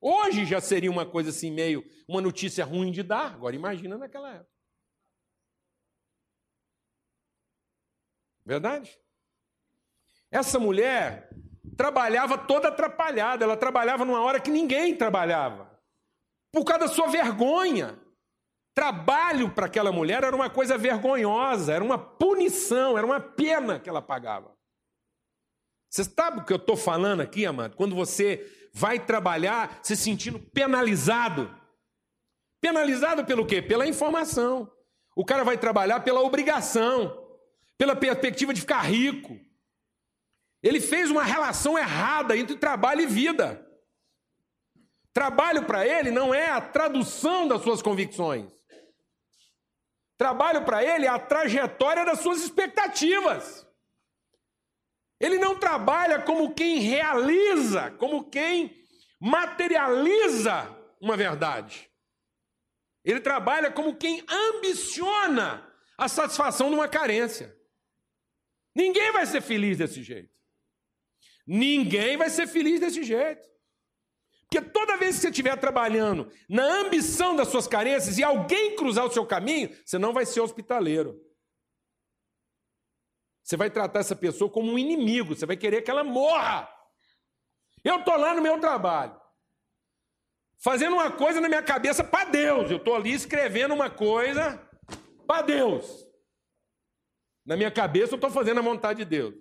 Hoje 0.00 0.44
já 0.44 0.60
seria 0.60 0.90
uma 0.90 1.06
coisa 1.06 1.30
assim, 1.30 1.50
meio 1.50 1.84
uma 2.08 2.20
notícia 2.20 2.64
ruim 2.64 2.90
de 2.90 3.02
dar. 3.02 3.34
Agora 3.34 3.54
imagina 3.54 3.96
naquela 3.98 4.34
época. 4.34 4.52
Verdade? 8.44 8.98
Essa 10.30 10.58
mulher 10.58 11.30
trabalhava 11.76 12.38
toda 12.38 12.68
atrapalhada, 12.68 13.44
ela 13.44 13.56
trabalhava 13.56 14.04
numa 14.04 14.20
hora 14.20 14.40
que 14.40 14.50
ninguém 14.50 14.96
trabalhava. 14.96 15.70
Por 16.52 16.64
causa 16.64 16.86
da 16.86 16.92
sua 16.92 17.06
vergonha. 17.08 17.98
Trabalho 18.74 19.50
para 19.50 19.66
aquela 19.66 19.92
mulher 19.92 20.24
era 20.24 20.34
uma 20.34 20.48
coisa 20.48 20.78
vergonhosa, 20.78 21.74
era 21.74 21.84
uma 21.84 21.98
punição, 21.98 22.96
era 22.96 23.06
uma 23.06 23.20
pena 23.20 23.78
que 23.78 23.88
ela 23.88 24.00
pagava. 24.00 24.56
Você 25.90 26.04
sabe 26.04 26.40
o 26.40 26.44
que 26.44 26.52
eu 26.52 26.56
estou 26.56 26.76
falando 26.76 27.20
aqui, 27.20 27.44
amado? 27.44 27.76
Quando 27.76 27.94
você 27.94 28.70
vai 28.72 28.98
trabalhar 28.98 29.80
se 29.82 29.94
sentindo 29.94 30.38
penalizado. 30.38 31.54
Penalizado 32.62 33.26
pelo 33.26 33.44
quê? 33.44 33.60
Pela 33.60 33.86
informação. 33.86 34.70
O 35.14 35.24
cara 35.24 35.44
vai 35.44 35.58
trabalhar 35.58 36.00
pela 36.00 36.22
obrigação, 36.22 37.21
pela 37.78 37.96
perspectiva 37.96 38.54
de 38.54 38.60
ficar 38.60 38.82
rico. 38.82 39.38
Ele 40.62 40.80
fez 40.80 41.10
uma 41.10 41.24
relação 41.24 41.78
errada 41.78 42.36
entre 42.36 42.56
trabalho 42.56 43.02
e 43.02 43.06
vida. 43.06 43.66
Trabalho 45.12 45.64
para 45.64 45.86
ele 45.86 46.10
não 46.10 46.34
é 46.34 46.48
a 46.48 46.60
tradução 46.60 47.46
das 47.46 47.62
suas 47.62 47.82
convicções. 47.82 48.50
Trabalho 50.16 50.64
para 50.64 50.84
ele 50.84 51.04
é 51.04 51.08
a 51.08 51.18
trajetória 51.18 52.04
das 52.04 52.20
suas 52.20 52.42
expectativas. 52.42 53.66
Ele 55.20 55.38
não 55.38 55.58
trabalha 55.58 56.22
como 56.22 56.54
quem 56.54 56.78
realiza, 56.78 57.90
como 57.92 58.30
quem 58.30 58.86
materializa 59.20 60.68
uma 61.00 61.16
verdade. 61.16 61.90
Ele 63.04 63.20
trabalha 63.20 63.70
como 63.70 63.96
quem 63.96 64.24
ambiciona 64.28 65.68
a 65.98 66.08
satisfação 66.08 66.68
de 66.70 66.74
uma 66.74 66.88
carência. 66.88 67.56
Ninguém 68.74 69.12
vai 69.12 69.26
ser 69.26 69.40
feliz 69.40 69.78
desse 69.78 70.02
jeito. 70.02 70.32
Ninguém 71.46 72.16
vai 72.16 72.30
ser 72.30 72.46
feliz 72.46 72.80
desse 72.80 73.02
jeito. 73.02 73.50
Porque 74.48 74.70
toda 74.70 74.98
vez 74.98 75.16
que 75.16 75.22
você 75.22 75.28
estiver 75.30 75.56
trabalhando 75.58 76.30
na 76.48 76.62
ambição 76.62 77.34
das 77.34 77.48
suas 77.48 77.66
carências 77.66 78.18
e 78.18 78.22
alguém 78.22 78.76
cruzar 78.76 79.06
o 79.06 79.10
seu 79.10 79.24
caminho, 79.24 79.74
você 79.84 79.98
não 79.98 80.12
vai 80.12 80.26
ser 80.26 80.40
hospitaleiro. 80.40 81.18
Você 83.42 83.56
vai 83.56 83.70
tratar 83.70 84.00
essa 84.00 84.14
pessoa 84.14 84.50
como 84.50 84.70
um 84.70 84.78
inimigo, 84.78 85.34
você 85.34 85.46
vai 85.46 85.56
querer 85.56 85.82
que 85.82 85.90
ela 85.90 86.04
morra. 86.04 86.68
Eu 87.82 87.96
estou 87.96 88.16
lá 88.16 88.34
no 88.34 88.42
meu 88.42 88.60
trabalho, 88.60 89.18
fazendo 90.58 90.94
uma 90.94 91.10
coisa 91.10 91.40
na 91.40 91.48
minha 91.48 91.62
cabeça 91.62 92.04
para 92.04 92.26
Deus. 92.26 92.70
Eu 92.70 92.76
estou 92.76 92.94
ali 92.94 93.12
escrevendo 93.12 93.74
uma 93.74 93.90
coisa 93.90 94.62
para 95.26 95.42
Deus. 95.42 96.06
Na 97.44 97.56
minha 97.56 97.70
cabeça 97.70 98.12
eu 98.12 98.16
estou 98.16 98.30
fazendo 98.30 98.58
a 98.58 98.62
vontade 98.62 99.00
de 99.00 99.04
Deus. 99.04 99.34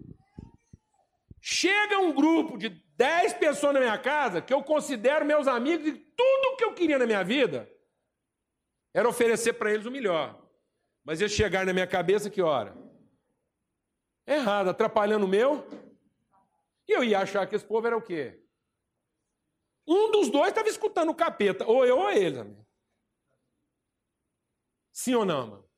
Chega 1.40 2.00
um 2.00 2.14
grupo 2.14 2.58
de 2.58 2.70
dez 2.96 3.34
pessoas 3.34 3.74
na 3.74 3.80
minha 3.80 3.98
casa 3.98 4.42
que 4.42 4.54
eu 4.54 4.64
considero 4.64 5.26
meus 5.26 5.48
amigos 5.48 5.88
e 5.88 5.94
tudo 5.94 6.58
que 6.58 6.64
eu 6.64 6.74
queria 6.74 7.00
na 7.00 7.06
minha 7.06 7.24
vida 7.24 7.70
era 8.94 9.08
oferecer 9.08 9.54
para 9.54 9.72
eles 9.72 9.86
o 9.86 9.92
melhor. 9.92 10.40
Mas 11.04 11.20
eles 11.20 11.34
chegaram 11.34 11.66
na 11.66 11.74
minha 11.74 11.88
cabeça 11.88 12.30
que 12.30 12.42
hora? 12.42 12.78
Errado, 14.28 14.70
atrapalhando 14.70 15.26
o 15.26 15.30
meu. 15.30 15.68
E 16.88 16.92
eu 16.92 17.04
ia 17.04 17.20
achar 17.20 17.48
que 17.48 17.56
esse 17.56 17.66
povo 17.66 17.88
era 17.88 17.98
o 17.98 18.02
quê? 18.02 18.40
Um 19.88 20.12
dos 20.12 20.30
dois 20.30 20.50
estava 20.50 20.70
escutando 20.70 21.10
o 21.10 21.16
capeta, 21.16 21.66
ou 21.66 21.86
eu 21.86 21.98
ou 21.98 22.10
eles. 22.12 22.40
Amigo. 22.40 22.68
Sim 24.92 25.16
ou 25.16 25.26
não, 25.26 25.48
mano? 25.48 25.71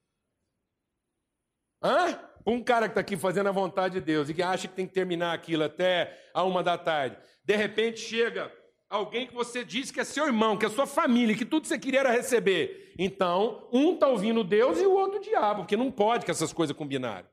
Hã? 1.83 2.19
Um 2.45 2.61
cara 2.63 2.87
que 2.87 2.91
está 2.91 3.01
aqui 3.01 3.15
fazendo 3.15 3.49
a 3.49 3.53
vontade 3.53 3.95
de 3.95 4.01
Deus 4.01 4.29
e 4.29 4.33
que 4.33 4.41
acha 4.41 4.67
que 4.67 4.75
tem 4.75 4.87
que 4.87 4.93
terminar 4.93 5.33
aquilo 5.33 5.63
até 5.63 6.29
a 6.33 6.43
uma 6.43 6.61
da 6.61 6.77
tarde. 6.77 7.17
De 7.43 7.55
repente 7.55 7.99
chega 7.99 8.51
alguém 8.89 9.25
que 9.25 9.33
você 9.33 9.63
diz 9.65 9.91
que 9.91 9.99
é 9.99 10.03
seu 10.03 10.25
irmão, 10.25 10.57
que 10.57 10.65
é 10.65 10.69
sua 10.69 10.85
família, 10.85 11.35
que 11.35 11.45
tudo 11.45 11.67
você 11.67 11.79
queria 11.79 12.01
era 12.01 12.11
receber. 12.11 12.93
Então, 12.97 13.67
um 13.71 13.93
está 13.93 14.07
ouvindo 14.07 14.43
Deus 14.43 14.79
e 14.79 14.85
o 14.85 14.93
outro 14.93 15.19
o 15.19 15.21
diabo, 15.21 15.61
porque 15.61 15.77
não 15.77 15.91
pode 15.91 16.25
que 16.25 16.31
essas 16.31 16.53
coisas 16.53 16.75
combinarem. 16.75 17.29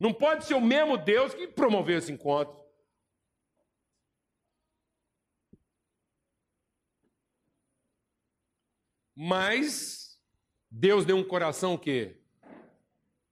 Não 0.00 0.12
pode 0.12 0.44
ser 0.44 0.54
o 0.54 0.60
mesmo 0.60 0.96
Deus 0.96 1.34
que 1.34 1.46
promoveu 1.46 1.98
esse 1.98 2.10
encontro. 2.10 2.60
Mas 9.14 10.18
Deus 10.70 11.04
deu 11.04 11.16
um 11.16 11.24
coração 11.24 11.74
o 11.74 11.78
quê? 11.78 12.21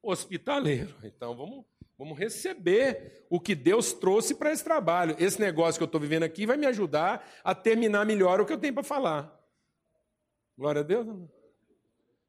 Hospitaleiro. 0.03 0.95
Então 1.03 1.37
vamos, 1.37 1.65
vamos 1.99 2.19
receber 2.19 3.27
o 3.29 3.41
que 3.41 3.55
Deus 3.55 3.93
trouxe 3.93 4.35
para 4.35 4.53
esse 4.53 4.65
trabalho. 4.65 5.17
Esse 5.19 5.41
negócio 5.41 5.79
que 5.79 5.83
eu 5.83 5.87
estou 5.87 6.01
vivendo 6.01 6.23
aqui 6.23 6.47
vai 6.47 6.57
me 6.57 6.67
ajudar 6.67 7.29
a 7.45 7.55
terminar 7.55 8.07
melhor 8.07 8.41
o 8.41 8.47
que 8.47 8.53
eu 8.53 8.59
tenho 8.59 8.75
para 8.75 8.83
falar. 8.83 9.39
Glória 10.57 10.81
a 10.81 10.85
Deus. 10.85 11.07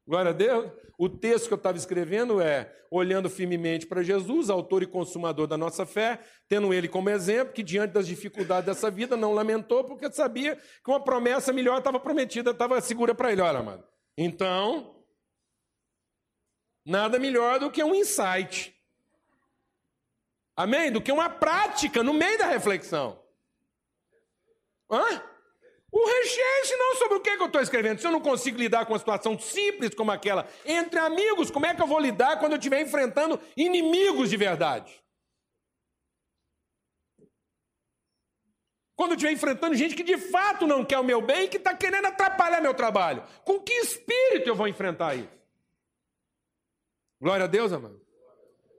Glória 0.06 0.30
a 0.30 0.34
Deus. 0.34 0.72
O 0.98 1.08
texto 1.08 1.46
que 1.48 1.52
eu 1.52 1.56
estava 1.56 1.76
escrevendo 1.76 2.40
é: 2.40 2.72
olhando 2.90 3.30
firmemente 3.30 3.86
para 3.86 4.02
Jesus, 4.02 4.50
autor 4.50 4.82
e 4.82 4.86
consumador 4.86 5.46
da 5.46 5.56
nossa 5.56 5.86
fé, 5.86 6.20
tendo 6.48 6.72
ele 6.72 6.88
como 6.88 7.10
exemplo, 7.10 7.52
que 7.52 7.62
diante 7.62 7.92
das 7.92 8.06
dificuldades 8.06 8.66
dessa 8.66 8.90
vida 8.90 9.16
não 9.16 9.32
lamentou, 9.32 9.84
porque 9.84 10.10
sabia 10.12 10.56
que 10.56 10.90
uma 10.90 11.02
promessa 11.02 11.52
melhor 11.52 11.78
estava 11.78 11.98
prometida, 11.98 12.50
estava 12.50 12.80
segura 12.80 13.14
para 13.14 13.32
ele. 13.32 13.40
Olha, 13.40 13.60
amado. 13.60 13.84
Então, 14.16 15.01
Nada 16.84 17.18
melhor 17.18 17.60
do 17.60 17.70
que 17.70 17.82
um 17.82 17.94
insight. 17.94 18.74
Amém? 20.56 20.90
Do 20.90 21.00
que 21.00 21.12
uma 21.12 21.30
prática 21.30 22.02
no 22.02 22.12
meio 22.12 22.38
da 22.38 22.46
reflexão. 22.46 23.20
Hã? 24.90 25.22
O 25.90 26.06
recheio, 26.06 26.66
senão 26.66 26.96
sobre 26.96 27.18
o 27.18 27.20
que, 27.20 27.36
que 27.36 27.42
eu 27.42 27.46
estou 27.46 27.60
escrevendo? 27.60 28.00
Se 28.00 28.06
eu 28.06 28.10
não 28.10 28.20
consigo 28.20 28.58
lidar 28.58 28.86
com 28.86 28.94
uma 28.94 28.98
situação 28.98 29.38
simples 29.38 29.94
como 29.94 30.10
aquela, 30.10 30.48
entre 30.64 30.98
amigos, 30.98 31.50
como 31.50 31.66
é 31.66 31.74
que 31.74 31.82
eu 31.82 31.86
vou 31.86 31.98
lidar 31.98 32.38
quando 32.38 32.52
eu 32.52 32.58
estiver 32.58 32.80
enfrentando 32.80 33.38
inimigos 33.54 34.30
de 34.30 34.36
verdade? 34.38 35.02
Quando 38.96 39.12
eu 39.12 39.16
estiver 39.16 39.32
enfrentando 39.32 39.74
gente 39.74 39.94
que 39.94 40.02
de 40.02 40.16
fato 40.16 40.66
não 40.66 40.84
quer 40.84 40.98
o 40.98 41.04
meu 41.04 41.20
bem 41.20 41.44
e 41.44 41.48
que 41.48 41.58
está 41.58 41.74
querendo 41.74 42.06
atrapalhar 42.06 42.60
meu 42.60 42.72
trabalho. 42.72 43.22
Com 43.44 43.60
que 43.60 43.72
espírito 43.72 44.48
eu 44.48 44.54
vou 44.54 44.68
enfrentar 44.68 45.14
isso? 45.14 45.41
Glória 47.22 47.44
a 47.44 47.46
Deus, 47.46 47.72
amado. 47.72 48.02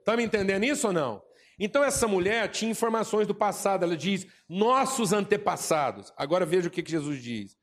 Está 0.00 0.18
me 0.18 0.22
entendendo 0.22 0.64
isso 0.64 0.88
ou 0.88 0.92
não? 0.92 1.22
Então 1.58 1.82
essa 1.82 2.06
mulher 2.06 2.50
tinha 2.50 2.70
informações 2.70 3.26
do 3.26 3.34
passado, 3.34 3.84
ela 3.84 3.96
diz: 3.96 4.26
nossos 4.46 5.14
antepassados. 5.14 6.12
Agora 6.14 6.44
veja 6.44 6.68
o 6.68 6.70
que, 6.70 6.84
Jesus 6.86 7.22
diz: 7.22 7.56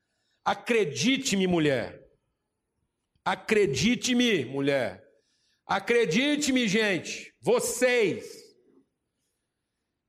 acredite-me, 0.44 1.46
mulher. 1.46 2.04
Acredite-me, 3.24 4.44
mulher. 4.44 5.04
Acredite-me, 5.64 6.66
gente. 6.66 7.32
Vocês. 7.40 8.42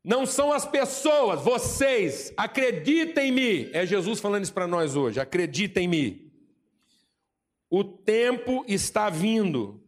Não 0.03 0.26
são 0.26 0.51
as 0.51 0.65
pessoas, 0.65 1.39
vocês. 1.41 2.34
Acreditem-me. 2.36 3.69
É 3.74 3.86
Jesus 3.86 4.19
falando 4.19 4.41
isso 4.41 4.53
para 4.53 4.65
nós 4.65 4.95
hoje. 4.95 5.19
Acreditem-me. 5.19 6.34
O 7.69 7.84
tempo 7.84 8.65
está 8.67 9.11
vindo 9.11 9.82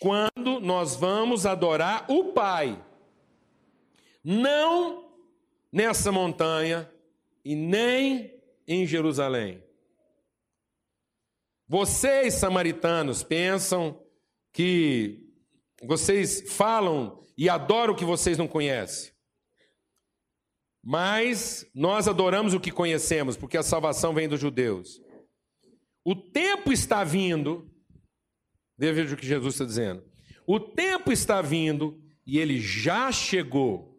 quando 0.00 0.60
nós 0.60 0.96
vamos 0.96 1.44
adorar 1.44 2.10
o 2.10 2.32
Pai 2.32 2.82
não 4.24 5.12
nessa 5.70 6.10
montanha 6.10 6.90
e 7.44 7.54
nem 7.54 8.34
em 8.66 8.86
Jerusalém. 8.86 9.62
Vocês, 11.68 12.34
samaritanos, 12.34 13.22
pensam 13.22 14.02
que 14.52 15.28
vocês 15.82 16.50
falam 16.52 17.22
e 17.36 17.48
adoram 17.48 17.94
o 17.94 17.96
que 17.96 18.04
vocês 18.04 18.36
não 18.36 18.48
conhecem. 18.48 19.12
Mas 20.82 21.70
nós 21.74 22.08
adoramos 22.08 22.54
o 22.54 22.60
que 22.60 22.72
conhecemos, 22.72 23.36
porque 23.36 23.56
a 23.56 23.62
salvação 23.62 24.14
vem 24.14 24.28
dos 24.28 24.40
judeus. 24.40 25.00
O 26.02 26.16
tempo 26.16 26.72
está 26.72 27.04
vindo, 27.04 27.69
veja 28.80 29.14
o 29.14 29.18
que 29.18 29.26
Jesus 29.26 29.54
está 29.54 29.64
dizendo. 29.64 30.02
O 30.46 30.58
tempo 30.58 31.12
está 31.12 31.42
vindo 31.42 32.02
e 32.26 32.38
ele 32.38 32.60
já 32.60 33.12
chegou 33.12 33.90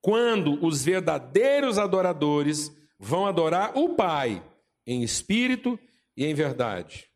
quando 0.00 0.64
os 0.64 0.84
verdadeiros 0.84 1.78
adoradores 1.78 2.70
vão 2.98 3.26
adorar 3.26 3.76
o 3.76 3.94
Pai 3.94 4.44
em 4.86 5.02
espírito 5.02 5.78
e 6.16 6.24
em 6.24 6.34
verdade. 6.34 7.10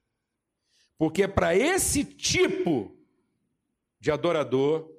Porque 0.98 1.22
é 1.22 1.28
para 1.28 1.56
esse 1.56 2.04
tipo 2.04 2.96
de 3.98 4.10
adorador 4.10 4.90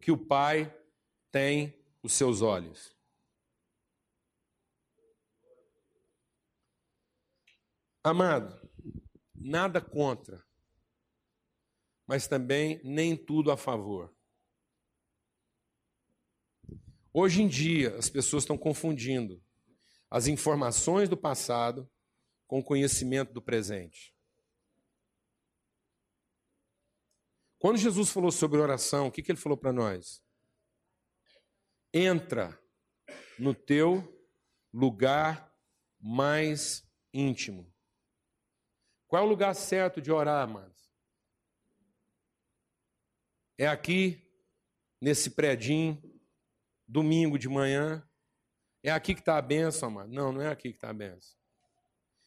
que 0.00 0.10
o 0.10 0.16
Pai 0.16 0.74
tem 1.30 1.74
os 2.02 2.12
seus 2.12 2.42
olhos. 2.42 2.96
Amado, 8.04 8.60
nada 9.34 9.80
contra, 9.80 10.44
mas 12.12 12.28
também 12.28 12.78
nem 12.84 13.16
tudo 13.16 13.50
a 13.50 13.56
favor. 13.56 14.14
Hoje 17.10 17.40
em 17.40 17.48
dia, 17.48 17.96
as 17.96 18.10
pessoas 18.10 18.42
estão 18.42 18.58
confundindo 18.58 19.42
as 20.10 20.26
informações 20.26 21.08
do 21.08 21.16
passado 21.16 21.90
com 22.46 22.58
o 22.58 22.62
conhecimento 22.62 23.32
do 23.32 23.40
presente. 23.40 24.14
Quando 27.58 27.78
Jesus 27.78 28.10
falou 28.10 28.30
sobre 28.30 28.60
oração, 28.60 29.06
o 29.06 29.10
que, 29.10 29.22
que 29.22 29.32
ele 29.32 29.40
falou 29.40 29.56
para 29.56 29.72
nós? 29.72 30.22
Entra 31.94 32.62
no 33.38 33.54
teu 33.54 34.22
lugar 34.70 35.50
mais 35.98 36.86
íntimo. 37.10 37.74
Qual 39.06 39.22
é 39.22 39.24
o 39.24 39.30
lugar 39.30 39.54
certo 39.54 39.98
de 39.98 40.12
orar, 40.12 40.42
amados? 40.42 40.71
É 43.58 43.66
aqui, 43.66 44.22
nesse 45.00 45.30
predinho, 45.30 46.02
domingo 46.86 47.38
de 47.38 47.48
manhã. 47.48 48.06
É 48.82 48.90
aqui 48.90 49.14
que 49.14 49.20
está 49.20 49.38
a 49.38 49.42
benção, 49.42 49.88
amado? 49.88 50.10
Não, 50.10 50.32
não 50.32 50.42
é 50.42 50.48
aqui 50.48 50.70
que 50.70 50.76
está 50.76 50.90
a 50.90 50.94
benção. 50.94 51.36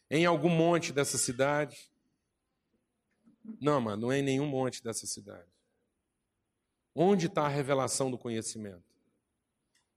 Em 0.10 0.26
algum 0.26 0.50
monte 0.50 0.94
dessa 0.94 1.18
cidade? 1.18 1.92
Não, 3.60 3.76
amado, 3.76 4.02
não 4.02 4.12
é 4.12 4.20
em 4.20 4.24
nenhum 4.24 4.48
monte 4.48 4.84
dessa 4.84 5.06
cidade. 5.06 5.50
Onde 6.96 7.28
está 7.28 7.46
a 7.46 7.50
revelação 7.50 8.10
do 8.10 8.18
conhecimento? 8.18 8.84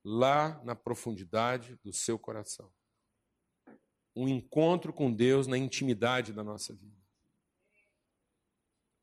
Lá 0.05 0.61
na 0.65 0.75
profundidade 0.75 1.77
do 1.85 1.93
seu 1.93 2.19
coração. 2.19 2.73
Um 4.17 4.29
encontro 4.29 4.93
com 4.93 5.13
Deus 5.13 5.47
na 5.47 5.57
intimidade 5.57 6.33
da 6.33 6.43
nossa 6.43 6.75
vida. 6.75 6.99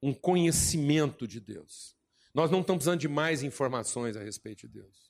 Um 0.02 0.14
conhecimento 0.14 1.28
de 1.28 1.40
Deus. 1.40 1.95
Nós 2.36 2.52
não 2.52 2.60
estamos 2.60 2.82
precisando 2.82 3.00
de 3.00 3.08
mais 3.08 3.44
informações 3.44 4.18
a 4.18 4.22
respeito 4.22 4.68
de 4.68 4.74
Deus. 4.82 5.10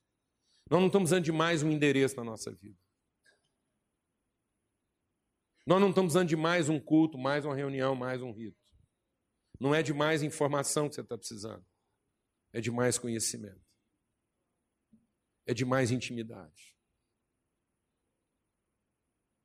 Nós 0.70 0.80
não 0.80 0.86
estamos 0.86 1.10
precisando 1.10 1.26
de 1.26 1.32
mais 1.32 1.64
um 1.64 1.72
endereço 1.72 2.16
na 2.16 2.24
nossa 2.24 2.52
vida. 2.52 2.80
Nós 5.66 5.82
não 5.82 5.90
estamos 5.90 6.12
precisando 6.12 6.30
de 6.30 6.36
mais 6.36 6.70
um 6.70 6.80
culto, 6.80 7.18
mais 7.18 7.44
uma 7.44 7.56
reunião, 7.56 7.96
mais 7.96 8.22
um 8.22 8.32
rito. 8.32 8.64
Não 9.60 9.74
é 9.74 9.82
de 9.82 9.92
mais 9.92 10.22
informação 10.22 10.88
que 10.88 10.94
você 10.94 11.02
está 11.02 11.18
precisando. 11.18 11.66
É 12.54 12.62
de 12.62 12.70
mais 12.70 13.00
conhecimento. 13.00 13.66
É 15.48 15.54
de 15.54 15.66
mais 15.66 15.90
intimidade. 15.90 16.78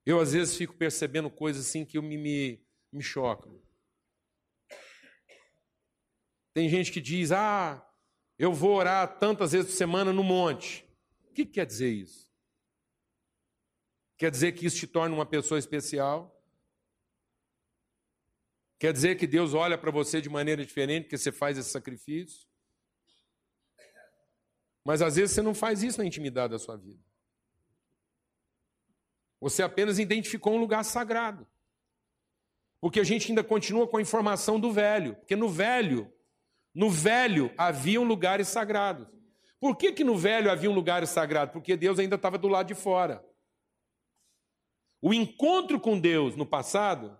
Eu, 0.05 0.21
às 0.21 0.33
vezes, 0.33 0.55
fico 0.55 0.77
percebendo 0.77 1.31
coisas 1.31 1.67
assim 1.67 1.87
que 1.87 1.99
me, 1.99 2.19
me, 2.19 2.63
me 2.93 3.03
chocam. 3.03 3.59
Tem 6.53 6.69
gente 6.69 6.91
que 6.91 7.01
diz: 7.01 7.33
ah, 7.33 7.85
eu 8.39 8.53
vou 8.53 8.75
orar 8.75 9.19
tantas 9.19 9.53
vezes 9.53 9.71
por 9.71 9.77
semana 9.77 10.13
no 10.13 10.25
monte. 10.25 10.89
O 11.29 11.33
que 11.33 11.45
quer 11.47 11.67
dizer 11.67 11.91
isso? 11.91 12.31
Quer 14.17 14.31
dizer 14.31 14.53
que 14.53 14.67
isso 14.67 14.77
te 14.77 14.87
torna 14.87 15.15
uma 15.15 15.27
pessoa 15.27 15.59
especial? 15.59 16.37
Quer 18.79 18.93
dizer 18.93 19.17
que 19.17 19.27
Deus 19.27 19.55
olha 19.55 19.77
para 19.77 19.91
você 19.91 20.21
de 20.21 20.29
maneira 20.29 20.65
diferente 20.65 21.05
porque 21.05 21.19
você 21.19 21.31
faz 21.31 21.59
esse 21.59 21.71
sacrifício? 21.71 22.49
Mas 24.85 25.03
às 25.03 25.17
vezes 25.17 25.35
você 25.35 25.43
não 25.43 25.55
faz 25.55 25.83
isso 25.83 25.99
na 25.99 26.07
intimidade 26.07 26.53
da 26.53 26.59
sua 26.59 26.77
vida. 26.77 27.03
Você 29.41 29.63
apenas 29.63 29.99
identificou 29.99 30.55
um 30.55 30.61
lugar 30.61 30.85
sagrado. 30.85 31.47
Porque 32.81 33.01
a 33.01 33.05
gente 33.05 33.31
ainda 33.31 33.45
continua 33.45 33.87
com 33.87 33.99
a 33.99 34.03
informação 34.03 34.59
do 34.59 34.73
velho. 34.73 35.15
Porque 35.17 35.37
no 35.37 35.49
velho, 35.49 36.11
no 36.75 36.91
velho 36.91 37.53
haviam 37.57 38.05
lugares 38.05 38.49
sagrados. 38.49 39.09
Por 39.59 39.77
que, 39.77 39.93
que 39.93 40.05
no 40.05 40.17
velho 40.17 40.51
havia 40.51 40.71
um 40.71 40.75
lugar 40.75 41.07
sagrado? 41.07 41.53
Porque 41.53 41.77
Deus 41.77 41.99
ainda 41.99 42.17
estava 42.17 42.39
do 42.39 42.49
lado 42.49 42.69
de 42.69 42.75
fora. 42.75 43.25
O 45.03 45.13
encontro 45.13 45.81
com 45.81 45.99
Deus 45.99 46.37
no 46.37 46.47
passado 46.47 47.19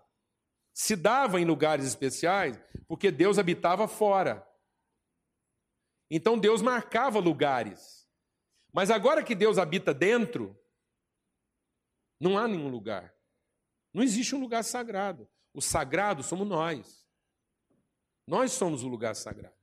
se 0.73 0.95
dava 0.95 1.39
em 1.39 1.45
lugares 1.45 1.85
especiais 1.85 2.59
porque 2.87 3.11
Deus 3.11 3.37
habitava 3.37 3.87
fora. 3.87 4.47
Então 6.09 6.37
Deus 6.37 6.61
marcava 6.61 7.19
lugares. 7.19 8.07
Mas 8.73 8.89
agora 8.89 9.23
que 9.23 9.35
Deus 9.35 9.57
habita 9.57 9.93
dentro, 9.93 10.57
não 12.19 12.37
há 12.37 12.47
nenhum 12.47 12.69
lugar. 12.69 13.13
Não 13.93 14.03
existe 14.03 14.35
um 14.35 14.39
lugar 14.39 14.63
sagrado. 14.63 15.29
O 15.53 15.61
sagrado 15.61 16.23
somos 16.23 16.47
nós. 16.47 17.00
Nós 18.25 18.51
somos 18.51 18.83
o 18.83 18.87
lugar 18.87 19.15
sagrado. 19.15 19.55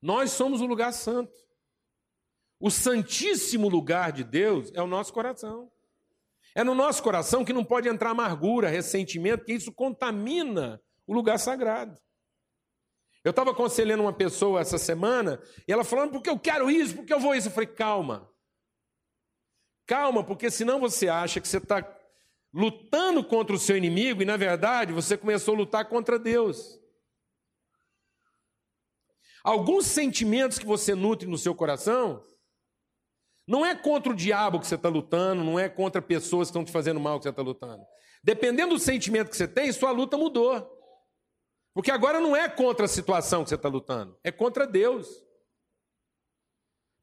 Nós 0.00 0.30
somos 0.30 0.60
o 0.60 0.66
lugar 0.66 0.92
santo. 0.92 1.32
O 2.60 2.70
santíssimo 2.70 3.68
lugar 3.68 4.12
de 4.12 4.24
Deus 4.24 4.70
é 4.74 4.82
o 4.82 4.86
nosso 4.86 5.12
coração. 5.12 5.70
É 6.54 6.64
no 6.64 6.74
nosso 6.74 7.02
coração 7.02 7.44
que 7.44 7.52
não 7.52 7.64
pode 7.64 7.88
entrar 7.88 8.10
amargura, 8.10 8.68
ressentimento, 8.68 9.44
que 9.44 9.52
isso 9.52 9.72
contamina 9.72 10.82
o 11.06 11.12
lugar 11.12 11.38
sagrado. 11.38 12.00
Eu 13.22 13.30
estava 13.30 13.50
aconselhando 13.50 14.02
uma 14.02 14.12
pessoa 14.12 14.60
essa 14.60 14.78
semana 14.78 15.40
e 15.66 15.72
ela 15.72 15.84
falando, 15.84 16.12
porque 16.12 16.30
eu 16.30 16.38
quero 16.38 16.70
isso, 16.70 16.96
porque 16.96 17.12
eu 17.12 17.20
vou 17.20 17.34
isso. 17.34 17.48
Eu 17.48 17.52
falei, 17.52 17.68
calma. 17.68 18.32
Calma, 19.86 20.24
porque 20.24 20.50
senão 20.50 20.80
você 20.80 21.08
acha 21.08 21.40
que 21.40 21.48
você 21.48 21.58
está 21.58 21.82
lutando 22.52 23.22
contra 23.24 23.54
o 23.54 23.58
seu 23.58 23.76
inimigo 23.76 24.22
e, 24.22 24.24
na 24.24 24.36
verdade, 24.36 24.92
você 24.92 25.16
começou 25.16 25.54
a 25.54 25.58
lutar 25.58 25.88
contra 25.88 26.18
Deus. 26.18 26.80
Alguns 29.44 29.86
sentimentos 29.86 30.58
que 30.58 30.66
você 30.66 30.94
nutre 30.94 31.28
no 31.28 31.38
seu 31.38 31.54
coração 31.54 32.24
Não 33.46 33.64
é 33.64 33.74
contra 33.74 34.12
o 34.12 34.16
diabo 34.16 34.60
que 34.60 34.66
você 34.66 34.74
está 34.74 34.90
lutando, 34.90 35.42
não 35.42 35.58
é 35.58 35.70
contra 35.70 36.02
pessoas 36.02 36.48
que 36.48 36.50
estão 36.50 36.64
te 36.64 36.70
fazendo 36.70 37.00
mal 37.00 37.18
que 37.18 37.22
você 37.22 37.30
está 37.30 37.40
lutando. 37.40 37.82
Dependendo 38.22 38.74
do 38.74 38.78
sentimento 38.78 39.30
que 39.30 39.36
você 39.36 39.48
tem, 39.48 39.72
sua 39.72 39.90
luta 39.90 40.18
mudou. 40.18 40.70
Porque 41.72 41.90
agora 41.90 42.20
não 42.20 42.36
é 42.36 42.48
contra 42.48 42.84
a 42.84 42.88
situação 42.88 43.42
que 43.42 43.48
você 43.48 43.54
está 43.54 43.68
lutando, 43.68 44.18
é 44.22 44.30
contra 44.30 44.66
Deus. 44.66 45.08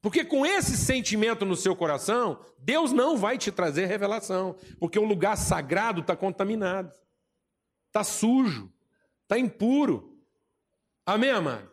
Porque 0.06 0.24
com 0.24 0.46
esse 0.46 0.76
sentimento 0.76 1.44
no 1.44 1.56
seu 1.56 1.74
coração, 1.74 2.38
Deus 2.60 2.92
não 2.92 3.16
vai 3.16 3.36
te 3.36 3.50
trazer 3.50 3.86
revelação. 3.86 4.54
Porque 4.78 5.00
o 5.00 5.04
lugar 5.04 5.36
sagrado 5.36 6.00
está 6.00 6.14
contaminado, 6.14 6.94
está 7.88 8.04
sujo, 8.04 8.72
está 9.24 9.36
impuro. 9.36 10.16
Amém, 11.04 11.30
amado? 11.30 11.68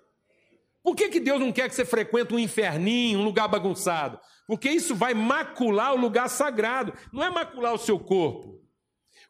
Por 0.81 0.95
que, 0.95 1.09
que 1.09 1.19
Deus 1.19 1.39
não 1.39 1.51
quer 1.51 1.69
que 1.69 1.75
você 1.75 1.85
frequente 1.85 2.33
um 2.33 2.39
inferninho, 2.39 3.19
um 3.19 3.23
lugar 3.23 3.47
bagunçado? 3.47 4.19
Porque 4.47 4.67
isso 4.67 4.95
vai 4.95 5.13
macular 5.13 5.93
o 5.93 6.01
lugar 6.01 6.27
sagrado, 6.27 6.91
não 7.11 7.23
é 7.23 7.29
macular 7.29 7.75
o 7.75 7.77
seu 7.77 7.99
corpo. 7.99 8.59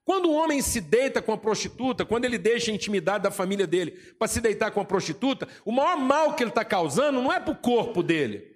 Quando 0.05 0.29
o 0.29 0.33
homem 0.33 0.61
se 0.61 0.79
deita 0.79 1.21
com 1.21 1.33
a 1.33 1.37
prostituta, 1.37 2.05
quando 2.05 2.23
ele 2.23 2.37
deixa 2.37 2.71
a 2.71 2.73
intimidade 2.73 3.25
da 3.25 3.31
família 3.31 3.67
dele 3.67 3.91
para 4.17 4.29
se 4.29 4.39
deitar 4.39 4.71
com 4.71 4.79
a 4.79 4.85
prostituta, 4.85 5.45
o 5.65 5.73
maior 5.73 5.97
mal 5.97 6.35
que 6.35 6.43
ele 6.43 6.51
está 6.51 6.63
causando 6.63 7.21
não 7.21 7.33
é 7.33 7.41
para 7.41 7.51
o 7.51 7.57
corpo 7.57 8.01
dele. 8.01 8.52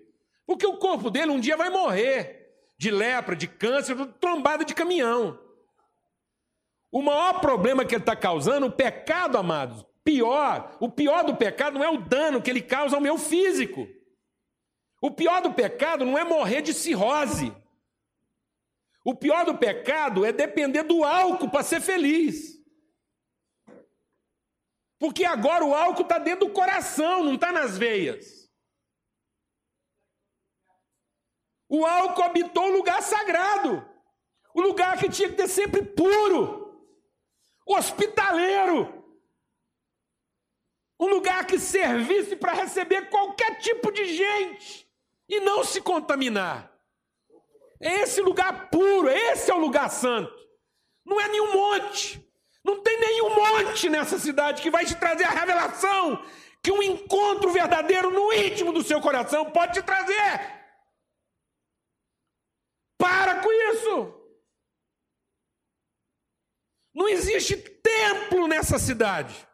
Porque 0.47 0.65
o 0.65 0.77
corpo 0.77 1.11
dele 1.11 1.29
um 1.29 1.39
dia 1.39 1.57
vai 1.57 1.69
morrer 1.69 2.37
de 2.79 2.89
lepra, 2.89 3.35
de 3.35 3.47
câncer, 3.47 3.95
de 3.95 4.07
trombada 4.13 4.63
de 4.63 4.73
caminhão. 4.73 5.37
O 6.89 7.01
maior 7.01 7.41
problema 7.41 7.83
que 7.83 7.93
ele 7.93 8.01
está 8.01 8.15
causando, 8.15 8.67
o 8.67 8.71
pecado, 8.71 9.37
amados, 9.37 9.85
pior, 10.05 10.77
o 10.79 10.89
pior 10.89 11.25
do 11.25 11.35
pecado 11.35 11.77
não 11.77 11.83
é 11.83 11.89
o 11.89 11.97
dano 11.97 12.41
que 12.41 12.49
ele 12.49 12.61
causa 12.61 12.95
ao 12.95 13.01
meu 13.01 13.17
físico. 13.17 13.85
O 15.01 15.11
pior 15.11 15.41
do 15.41 15.53
pecado 15.53 16.05
não 16.05 16.17
é 16.17 16.23
morrer 16.23 16.61
de 16.61 16.73
cirrose. 16.73 17.53
O 19.03 19.13
pior 19.13 19.45
do 19.45 19.57
pecado 19.57 20.25
é 20.25 20.31
depender 20.31 20.83
do 20.83 21.03
álcool 21.03 21.49
para 21.49 21.63
ser 21.63 21.81
feliz. 21.81 22.57
Porque 24.97 25.25
agora 25.25 25.63
o 25.63 25.75
álcool 25.75 26.03
está 26.03 26.17
dentro 26.17 26.47
do 26.47 26.53
coração, 26.53 27.23
não 27.23 27.35
está 27.35 27.51
nas 27.51 27.77
veias. 27.77 28.36
O 31.69 31.85
álcool 31.85 32.23
habitou 32.23 32.65
o 32.65 32.77
lugar 32.77 33.01
sagrado, 33.01 33.85
o 34.53 34.61
lugar 34.61 34.97
que 34.97 35.09
tinha 35.09 35.29
que 35.29 35.35
ter 35.35 35.47
sempre 35.47 35.83
puro, 35.83 36.81
hospitaleiro, 37.65 39.03
um 40.99 41.07
lugar 41.07 41.45
que 41.45 41.59
servisse 41.59 42.35
para 42.35 42.53
receber 42.53 43.09
qualquer 43.09 43.59
tipo 43.59 43.91
de 43.91 44.05
gente 44.15 44.89
e 45.29 45.39
não 45.41 45.63
se 45.63 45.81
contaminar. 45.81 46.71
É 47.79 48.01
esse 48.01 48.21
lugar 48.21 48.69
puro, 48.69 49.09
esse 49.09 49.51
é 49.51 49.53
o 49.53 49.59
lugar 49.59 49.89
santo. 49.89 50.33
Não 51.05 51.21
é 51.21 51.27
nenhum 51.27 51.53
monte. 51.53 52.25
Não 52.63 52.81
tem 52.81 52.99
nenhum 52.99 53.29
monte 53.35 53.87
nessa 53.89 54.17
cidade 54.17 54.61
que 54.61 54.71
vai 54.71 54.85
te 54.85 54.95
trazer 54.95 55.25
a 55.25 55.29
revelação 55.29 56.21
que 56.61 56.71
um 56.71 56.81
encontro 56.81 57.51
verdadeiro 57.51 58.09
no 58.09 58.33
íntimo 58.33 58.73
do 58.73 58.83
seu 58.83 58.99
coração 58.99 59.51
pode 59.51 59.73
te 59.73 59.81
trazer. 59.81 60.56
Para 62.97 63.41
com 63.41 63.51
isso. 63.51 64.13
Não 66.93 67.07
existe 67.07 67.55
templo 67.57 68.47
nessa 68.47 68.79
cidade. 68.79 69.47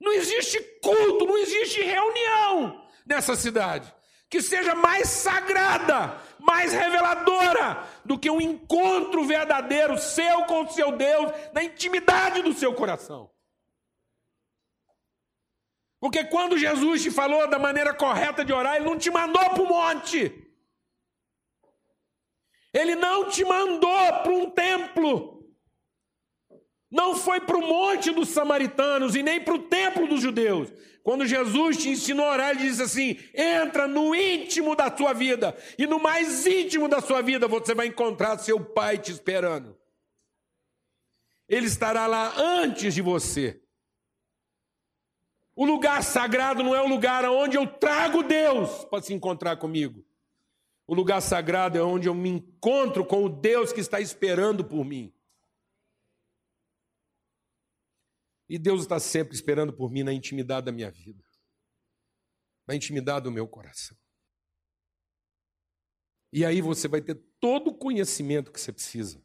Não 0.00 0.12
existe 0.12 0.60
culto, 0.82 1.26
não 1.26 1.36
existe 1.36 1.82
reunião 1.82 2.88
nessa 3.04 3.34
cidade 3.34 3.92
que 4.30 4.40
seja 4.40 4.76
mais 4.76 5.08
sagrada, 5.08 6.16
mais 6.38 6.72
reveladora 6.72 7.84
do 8.04 8.16
que 8.16 8.30
um 8.30 8.40
encontro 8.40 9.24
verdadeiro 9.24 9.98
seu 9.98 10.44
com 10.44 10.62
o 10.62 10.70
seu 10.70 10.92
Deus, 10.92 11.32
na 11.52 11.64
intimidade 11.64 12.40
do 12.40 12.54
seu 12.54 12.72
coração. 12.72 13.28
Porque 15.98 16.24
quando 16.24 16.56
Jesus 16.56 17.02
te 17.02 17.10
falou 17.10 17.48
da 17.48 17.58
maneira 17.58 17.92
correta 17.92 18.44
de 18.44 18.52
orar, 18.52 18.76
Ele 18.76 18.84
não 18.84 18.96
te 18.96 19.10
mandou 19.10 19.50
para 19.50 19.62
o 19.62 19.66
monte. 19.66 20.49
Ele 22.72 22.94
não 22.94 23.28
te 23.28 23.44
mandou 23.44 24.12
para 24.22 24.32
um 24.32 24.50
templo. 24.50 25.40
Não 26.90 27.14
foi 27.16 27.40
para 27.40 27.56
o 27.56 27.66
monte 27.66 28.10
dos 28.10 28.30
samaritanos 28.30 29.14
e 29.14 29.22
nem 29.22 29.40
para 29.40 29.54
o 29.54 29.68
templo 29.68 30.08
dos 30.08 30.20
judeus. 30.20 30.72
Quando 31.02 31.26
Jesus 31.26 31.76
te 31.78 31.88
ensinou 31.88 32.26
a 32.26 32.32
orar, 32.32 32.50
ele 32.50 32.68
disse 32.68 32.82
assim: 32.82 33.18
entra 33.34 33.86
no 33.86 34.14
íntimo 34.14 34.74
da 34.74 34.94
sua 34.94 35.12
vida, 35.12 35.56
e 35.78 35.86
no 35.86 36.00
mais 36.00 36.46
íntimo 36.46 36.88
da 36.88 37.00
sua 37.00 37.22
vida 37.22 37.48
você 37.48 37.74
vai 37.74 37.86
encontrar 37.86 38.38
seu 38.38 38.62
pai 38.62 38.98
te 38.98 39.10
esperando. 39.10 39.78
Ele 41.48 41.66
estará 41.66 42.06
lá 42.06 42.34
antes 42.36 42.94
de 42.94 43.02
você. 43.02 43.60
O 45.56 45.64
lugar 45.64 46.02
sagrado 46.02 46.62
não 46.62 46.74
é 46.74 46.80
o 46.80 46.88
lugar 46.88 47.24
onde 47.24 47.56
eu 47.56 47.66
trago 47.66 48.22
Deus 48.22 48.84
para 48.84 49.02
se 49.02 49.12
encontrar 49.12 49.56
comigo. 49.56 50.04
O 50.90 50.94
lugar 50.94 51.20
sagrado 51.20 51.78
é 51.78 51.82
onde 51.84 52.08
eu 52.08 52.14
me 52.16 52.28
encontro 52.28 53.06
com 53.06 53.24
o 53.24 53.28
Deus 53.28 53.72
que 53.72 53.78
está 53.78 54.00
esperando 54.00 54.64
por 54.64 54.84
mim. 54.84 55.14
E 58.48 58.58
Deus 58.58 58.80
está 58.80 58.98
sempre 58.98 59.32
esperando 59.32 59.72
por 59.72 59.88
mim 59.88 60.02
na 60.02 60.12
intimidade 60.12 60.66
da 60.66 60.72
minha 60.72 60.90
vida, 60.90 61.24
na 62.66 62.74
intimidade 62.74 63.22
do 63.22 63.30
meu 63.30 63.46
coração. 63.46 63.96
E 66.32 66.44
aí 66.44 66.60
você 66.60 66.88
vai 66.88 67.00
ter 67.00 67.14
todo 67.38 67.68
o 67.68 67.78
conhecimento 67.78 68.50
que 68.50 68.60
você 68.60 68.72
precisa 68.72 69.24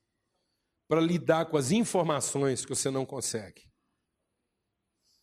para 0.88 1.02
lidar 1.02 1.48
com 1.48 1.58
as 1.58 1.72
informações 1.72 2.64
que 2.64 2.76
você 2.76 2.92
não 2.92 3.08
consegue. 3.08 3.68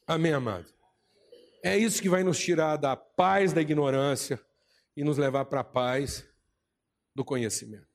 Amém, 0.08 0.32
amado? 0.32 0.74
É 1.62 1.78
isso 1.78 2.02
que 2.02 2.08
vai 2.08 2.24
nos 2.24 2.40
tirar 2.40 2.78
da 2.78 2.96
paz 2.96 3.52
da 3.52 3.62
ignorância 3.62 4.44
e 4.96 5.04
nos 5.04 5.18
levar 5.18 5.44
para 5.44 5.60
a 5.60 5.64
paz 5.64 6.31
do 7.14 7.24
conhecimento. 7.24 7.86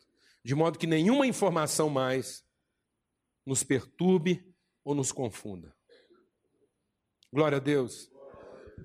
De 0.43 0.55
modo 0.55 0.79
que 0.79 0.87
nenhuma 0.87 1.27
informação 1.27 1.89
mais 1.89 2.45
nos 3.45 3.63
perturbe 3.63 4.53
ou 4.83 4.93
nos 4.95 5.11
confunda. 5.11 5.75
Glória 7.31 7.57
a 7.57 7.61
Deus. 7.61 8.09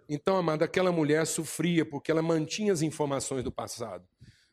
Então, 0.08 0.36
amada, 0.36 0.64
aquela 0.64 0.90
mulher 0.90 1.26
sofria 1.26 1.84
porque 1.84 2.10
ela 2.10 2.22
mantinha 2.22 2.72
as 2.72 2.82
informações 2.82 3.44
do 3.44 3.52
passado, 3.52 4.06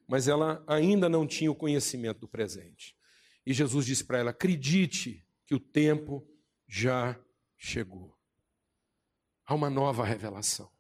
mas 0.08 0.28
ela 0.28 0.64
ainda 0.68 1.10
não 1.10 1.26
tinha 1.26 1.52
o 1.52 1.56
conhecimento 1.56 2.20
do 2.20 2.28
presente. 2.28 2.96
E 3.46 3.54
Jesus 3.54 3.86
disse 3.86 4.04
para 4.04 4.20
ela: 4.20 4.32
acredite 4.32 5.26
que 5.48 5.56
o 5.56 5.60
tempo 5.60 6.28
já 6.68 7.20
chegou. 7.58 8.16
Há 9.46 9.56
uma 9.56 9.70
nova 9.70 10.06
revelação. 10.06 10.72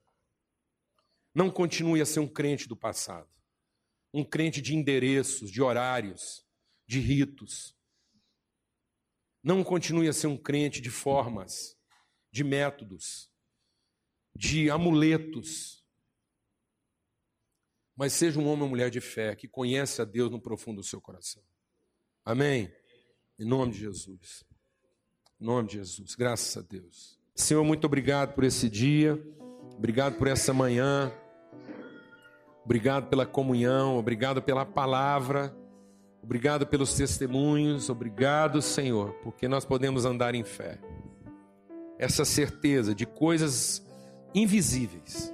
Não 1.34 1.50
continue 1.50 2.02
a 2.02 2.06
ser 2.06 2.20
um 2.20 2.28
crente 2.28 2.68
do 2.68 2.76
passado, 2.76 3.30
um 4.14 4.24
crente 4.24 4.62
de 4.62 4.76
endereços, 4.76 5.52
de 5.52 5.62
horários, 5.62 6.46
de 6.88 7.00
ritos. 7.00 7.76
Não 9.44 9.64
continue 9.64 10.08
a 10.08 10.14
ser 10.14 10.28
um 10.28 10.38
crente 10.38 10.82
de 10.82 10.90
formas 10.90 11.78
de 12.32 12.44
métodos, 12.44 13.30
de 14.36 14.70
amuletos. 14.70 15.84
Mas 17.96 18.14
seja 18.14 18.40
um 18.40 18.48
homem 18.48 18.64
ou 18.64 18.70
mulher 18.70 18.90
de 18.90 19.02
fé 19.02 19.36
que 19.36 19.48
conhece 19.48 20.02
a 20.02 20.06
Deus 20.06 20.32
no 20.32 20.42
profundo 20.42 20.78
do 20.78 20.88
seu 20.88 21.02
coração. 21.02 21.44
Amém? 22.24 22.74
Em 23.38 23.46
nome 23.46 23.74
de 23.74 23.80
Jesus. 23.80 24.44
Em 25.40 25.46
nome 25.46 25.68
de 25.68 25.74
Jesus. 25.76 26.16
Graças 26.16 26.56
a 26.58 26.62
Deus. 26.62 27.20
Senhor, 27.36 27.64
muito 27.64 27.86
obrigado 27.86 28.36
por 28.36 28.44
esse 28.44 28.70
dia. 28.70 29.14
Obrigado 29.76 30.18
por 30.18 30.28
essa 30.28 30.54
manhã. 30.54 31.12
Obrigado 32.70 33.08
pela 33.08 33.26
comunhão. 33.26 33.98
Obrigado 33.98 34.44
pela 34.44 34.64
palavra. 34.64 35.52
Obrigado 36.22 36.68
pelos 36.68 36.94
testemunhos. 36.94 37.90
Obrigado, 37.90 38.62
Senhor, 38.62 39.12
porque 39.24 39.48
nós 39.48 39.66
podemos 39.66 40.06
andar 40.06 40.36
em 40.36 40.44
fé 40.44 40.78
essa 41.98 42.24
certeza 42.24 42.94
de 42.94 43.08
coisas 43.08 43.84
invisíveis. 44.36 45.34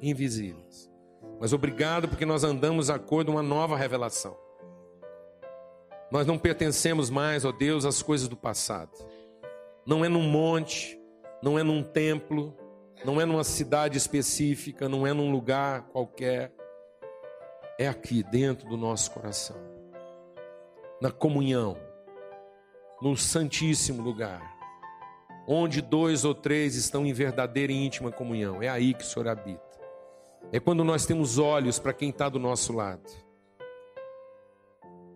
Invisíveis. 0.00 0.88
Mas 1.40 1.52
obrigado 1.52 2.06
porque 2.06 2.24
nós 2.24 2.44
andamos 2.44 2.88
a 2.88 3.00
cor 3.00 3.24
de 3.24 3.32
uma 3.32 3.42
nova 3.42 3.76
revelação. 3.76 4.36
Nós 6.08 6.24
não 6.24 6.38
pertencemos 6.38 7.10
mais, 7.10 7.44
ó 7.44 7.50
Deus, 7.50 7.84
às 7.84 8.00
coisas 8.00 8.28
do 8.28 8.36
passado. 8.36 8.92
Não 9.84 10.04
é 10.04 10.08
num 10.08 10.22
monte, 10.22 10.96
não 11.42 11.58
é 11.58 11.64
num 11.64 11.82
templo, 11.82 12.56
não 13.04 13.20
é 13.20 13.24
numa 13.24 13.42
cidade 13.42 13.98
específica, 13.98 14.88
não 14.88 15.04
é 15.04 15.12
num 15.12 15.32
lugar 15.32 15.88
qualquer. 15.88 16.59
É 17.80 17.88
aqui 17.88 18.22
dentro 18.22 18.68
do 18.68 18.76
nosso 18.76 19.10
coração. 19.10 19.56
Na 21.00 21.10
comunhão, 21.10 21.78
no 23.00 23.16
santíssimo 23.16 24.02
lugar 24.02 24.54
onde 25.48 25.80
dois 25.80 26.26
ou 26.26 26.34
três 26.34 26.74
estão 26.74 27.06
em 27.06 27.12
verdadeira 27.14 27.72
e 27.72 27.86
íntima 27.86 28.12
comunhão. 28.12 28.62
É 28.62 28.68
aí 28.68 28.92
que 28.92 29.02
o 29.02 29.06
Senhor 29.06 29.26
habita. 29.28 29.80
É 30.52 30.60
quando 30.60 30.84
nós 30.84 31.06
temos 31.06 31.38
olhos 31.38 31.78
para 31.78 31.94
quem 31.94 32.10
está 32.10 32.28
do 32.28 32.38
nosso 32.38 32.74
lado. 32.74 33.10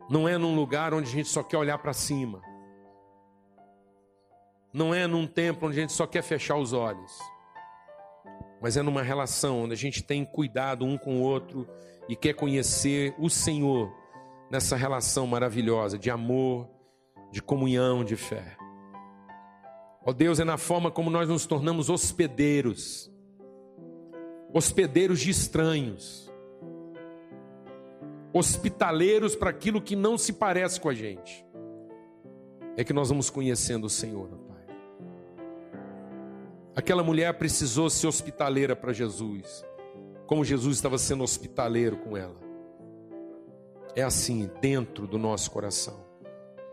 Não 0.09 0.27
é 0.27 0.39
num 0.39 0.57
lugar 0.57 0.95
onde 0.95 1.11
a 1.11 1.12
gente 1.12 1.29
só 1.29 1.43
quer 1.43 1.59
olhar 1.59 1.77
para 1.77 1.93
cima. 1.93 2.41
Não 4.73 4.95
é 4.95 5.07
num 5.07 5.27
templo 5.27 5.69
onde 5.69 5.77
a 5.77 5.83
gente 5.83 5.93
só 5.93 6.07
quer 6.07 6.23
fechar 6.23 6.57
os 6.57 6.73
olhos. 6.73 7.12
Mas 8.59 8.79
é 8.79 8.81
numa 8.81 9.03
relação 9.03 9.65
onde 9.65 9.75
a 9.75 9.77
gente 9.77 10.03
tem 10.03 10.25
cuidado 10.25 10.87
um 10.87 10.97
com 10.97 11.21
o 11.21 11.23
outro 11.23 11.69
e 12.09 12.15
quer 12.15 12.35
conhecer 12.35 13.15
o 13.19 13.29
Senhor 13.31 13.93
nessa 14.51 14.77
relação 14.77 15.27
maravilhosa 15.27 15.99
de 15.99 16.11
amor, 16.11 16.69
de 17.31 17.43
comunhão, 17.43 18.05
de 18.05 18.17
fé. 18.17 18.57
Ó 20.05 20.13
Deus, 20.13 20.39
é 20.39 20.45
na 20.45 20.59
forma 20.59 20.91
como 20.91 21.11
nós 21.11 21.29
nos 21.29 21.47
tornamos 21.47 21.89
hospedeiros, 21.89 23.11
hospedeiros 24.53 25.21
de 25.21 25.31
estranhos, 25.31 26.31
hospitaleiros 28.33 29.35
para 29.35 29.51
aquilo 29.51 29.81
que 29.81 29.97
não 29.97 30.19
se 30.19 30.33
parece 30.33 30.81
com 30.81 30.89
a 30.91 30.95
gente. 30.95 31.45
É 32.77 32.85
que 32.85 32.93
nós 32.93 33.09
vamos 33.09 33.31
conhecendo 33.31 33.87
o 33.87 33.91
Senhor, 33.91 34.29
ó 34.33 34.37
Pai. 34.37 34.55
Aquela 36.77 37.03
mulher 37.03 37.33
precisou 37.35 37.89
ser 37.89 38.09
hospitaleira 38.09 38.77
para 38.77 38.93
Jesus, 38.93 39.65
como 40.27 40.45
Jesus 40.45 40.77
estava 40.77 40.99
sendo 40.99 41.25
hospitaleiro 41.25 41.97
com 41.99 42.16
ela. 42.16 42.37
É 43.95 44.03
assim, 44.03 44.51
dentro 44.61 45.07
do 45.07 45.18
nosso 45.18 45.51
coração, 45.51 46.05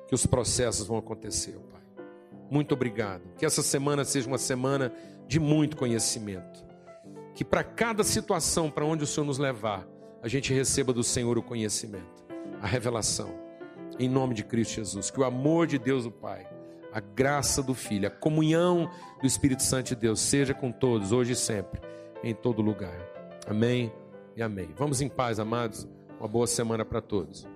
que 0.07 0.15
os 0.15 0.25
processos 0.25 0.87
vão 0.87 0.97
acontecer, 0.97 1.57
Pai. 1.71 1.81
Muito 2.49 2.73
obrigado. 2.73 3.21
Que 3.37 3.45
essa 3.45 3.61
semana 3.61 4.03
seja 4.03 4.27
uma 4.27 4.37
semana 4.37 4.91
de 5.27 5.39
muito 5.39 5.77
conhecimento. 5.77 6.65
Que 7.33 7.45
para 7.45 7.63
cada 7.63 8.03
situação 8.03 8.69
para 8.69 8.85
onde 8.85 9.03
o 9.03 9.07
Senhor 9.07 9.25
nos 9.25 9.37
levar, 9.37 9.87
a 10.21 10.27
gente 10.27 10.53
receba 10.53 10.91
do 10.91 11.03
Senhor 11.03 11.37
o 11.37 11.43
conhecimento, 11.43 12.25
a 12.61 12.67
revelação. 12.67 13.33
Em 13.99 14.09
nome 14.09 14.33
de 14.33 14.43
Cristo 14.43 14.75
Jesus. 14.75 15.09
Que 15.09 15.19
o 15.19 15.23
amor 15.23 15.67
de 15.67 15.77
Deus, 15.77 16.05
o 16.05 16.11
Pai, 16.11 16.47
a 16.91 16.99
graça 16.99 17.63
do 17.63 17.73
Filho, 17.73 18.07
a 18.07 18.11
comunhão 18.11 18.89
do 19.19 19.27
Espírito 19.27 19.63
Santo 19.63 19.87
de 19.87 19.95
Deus 19.95 20.19
seja 20.19 20.53
com 20.53 20.71
todos, 20.71 21.11
hoje 21.11 21.33
e 21.33 21.35
sempre, 21.35 21.79
em 22.23 22.33
todo 22.33 22.61
lugar. 22.61 23.10
Amém 23.47 23.91
e 24.35 24.41
amém. 24.41 24.69
Vamos 24.77 25.01
em 25.01 25.09
paz, 25.09 25.39
amados. 25.39 25.87
Uma 26.19 26.27
boa 26.27 26.47
semana 26.47 26.85
para 26.85 27.01
todos. 27.01 27.47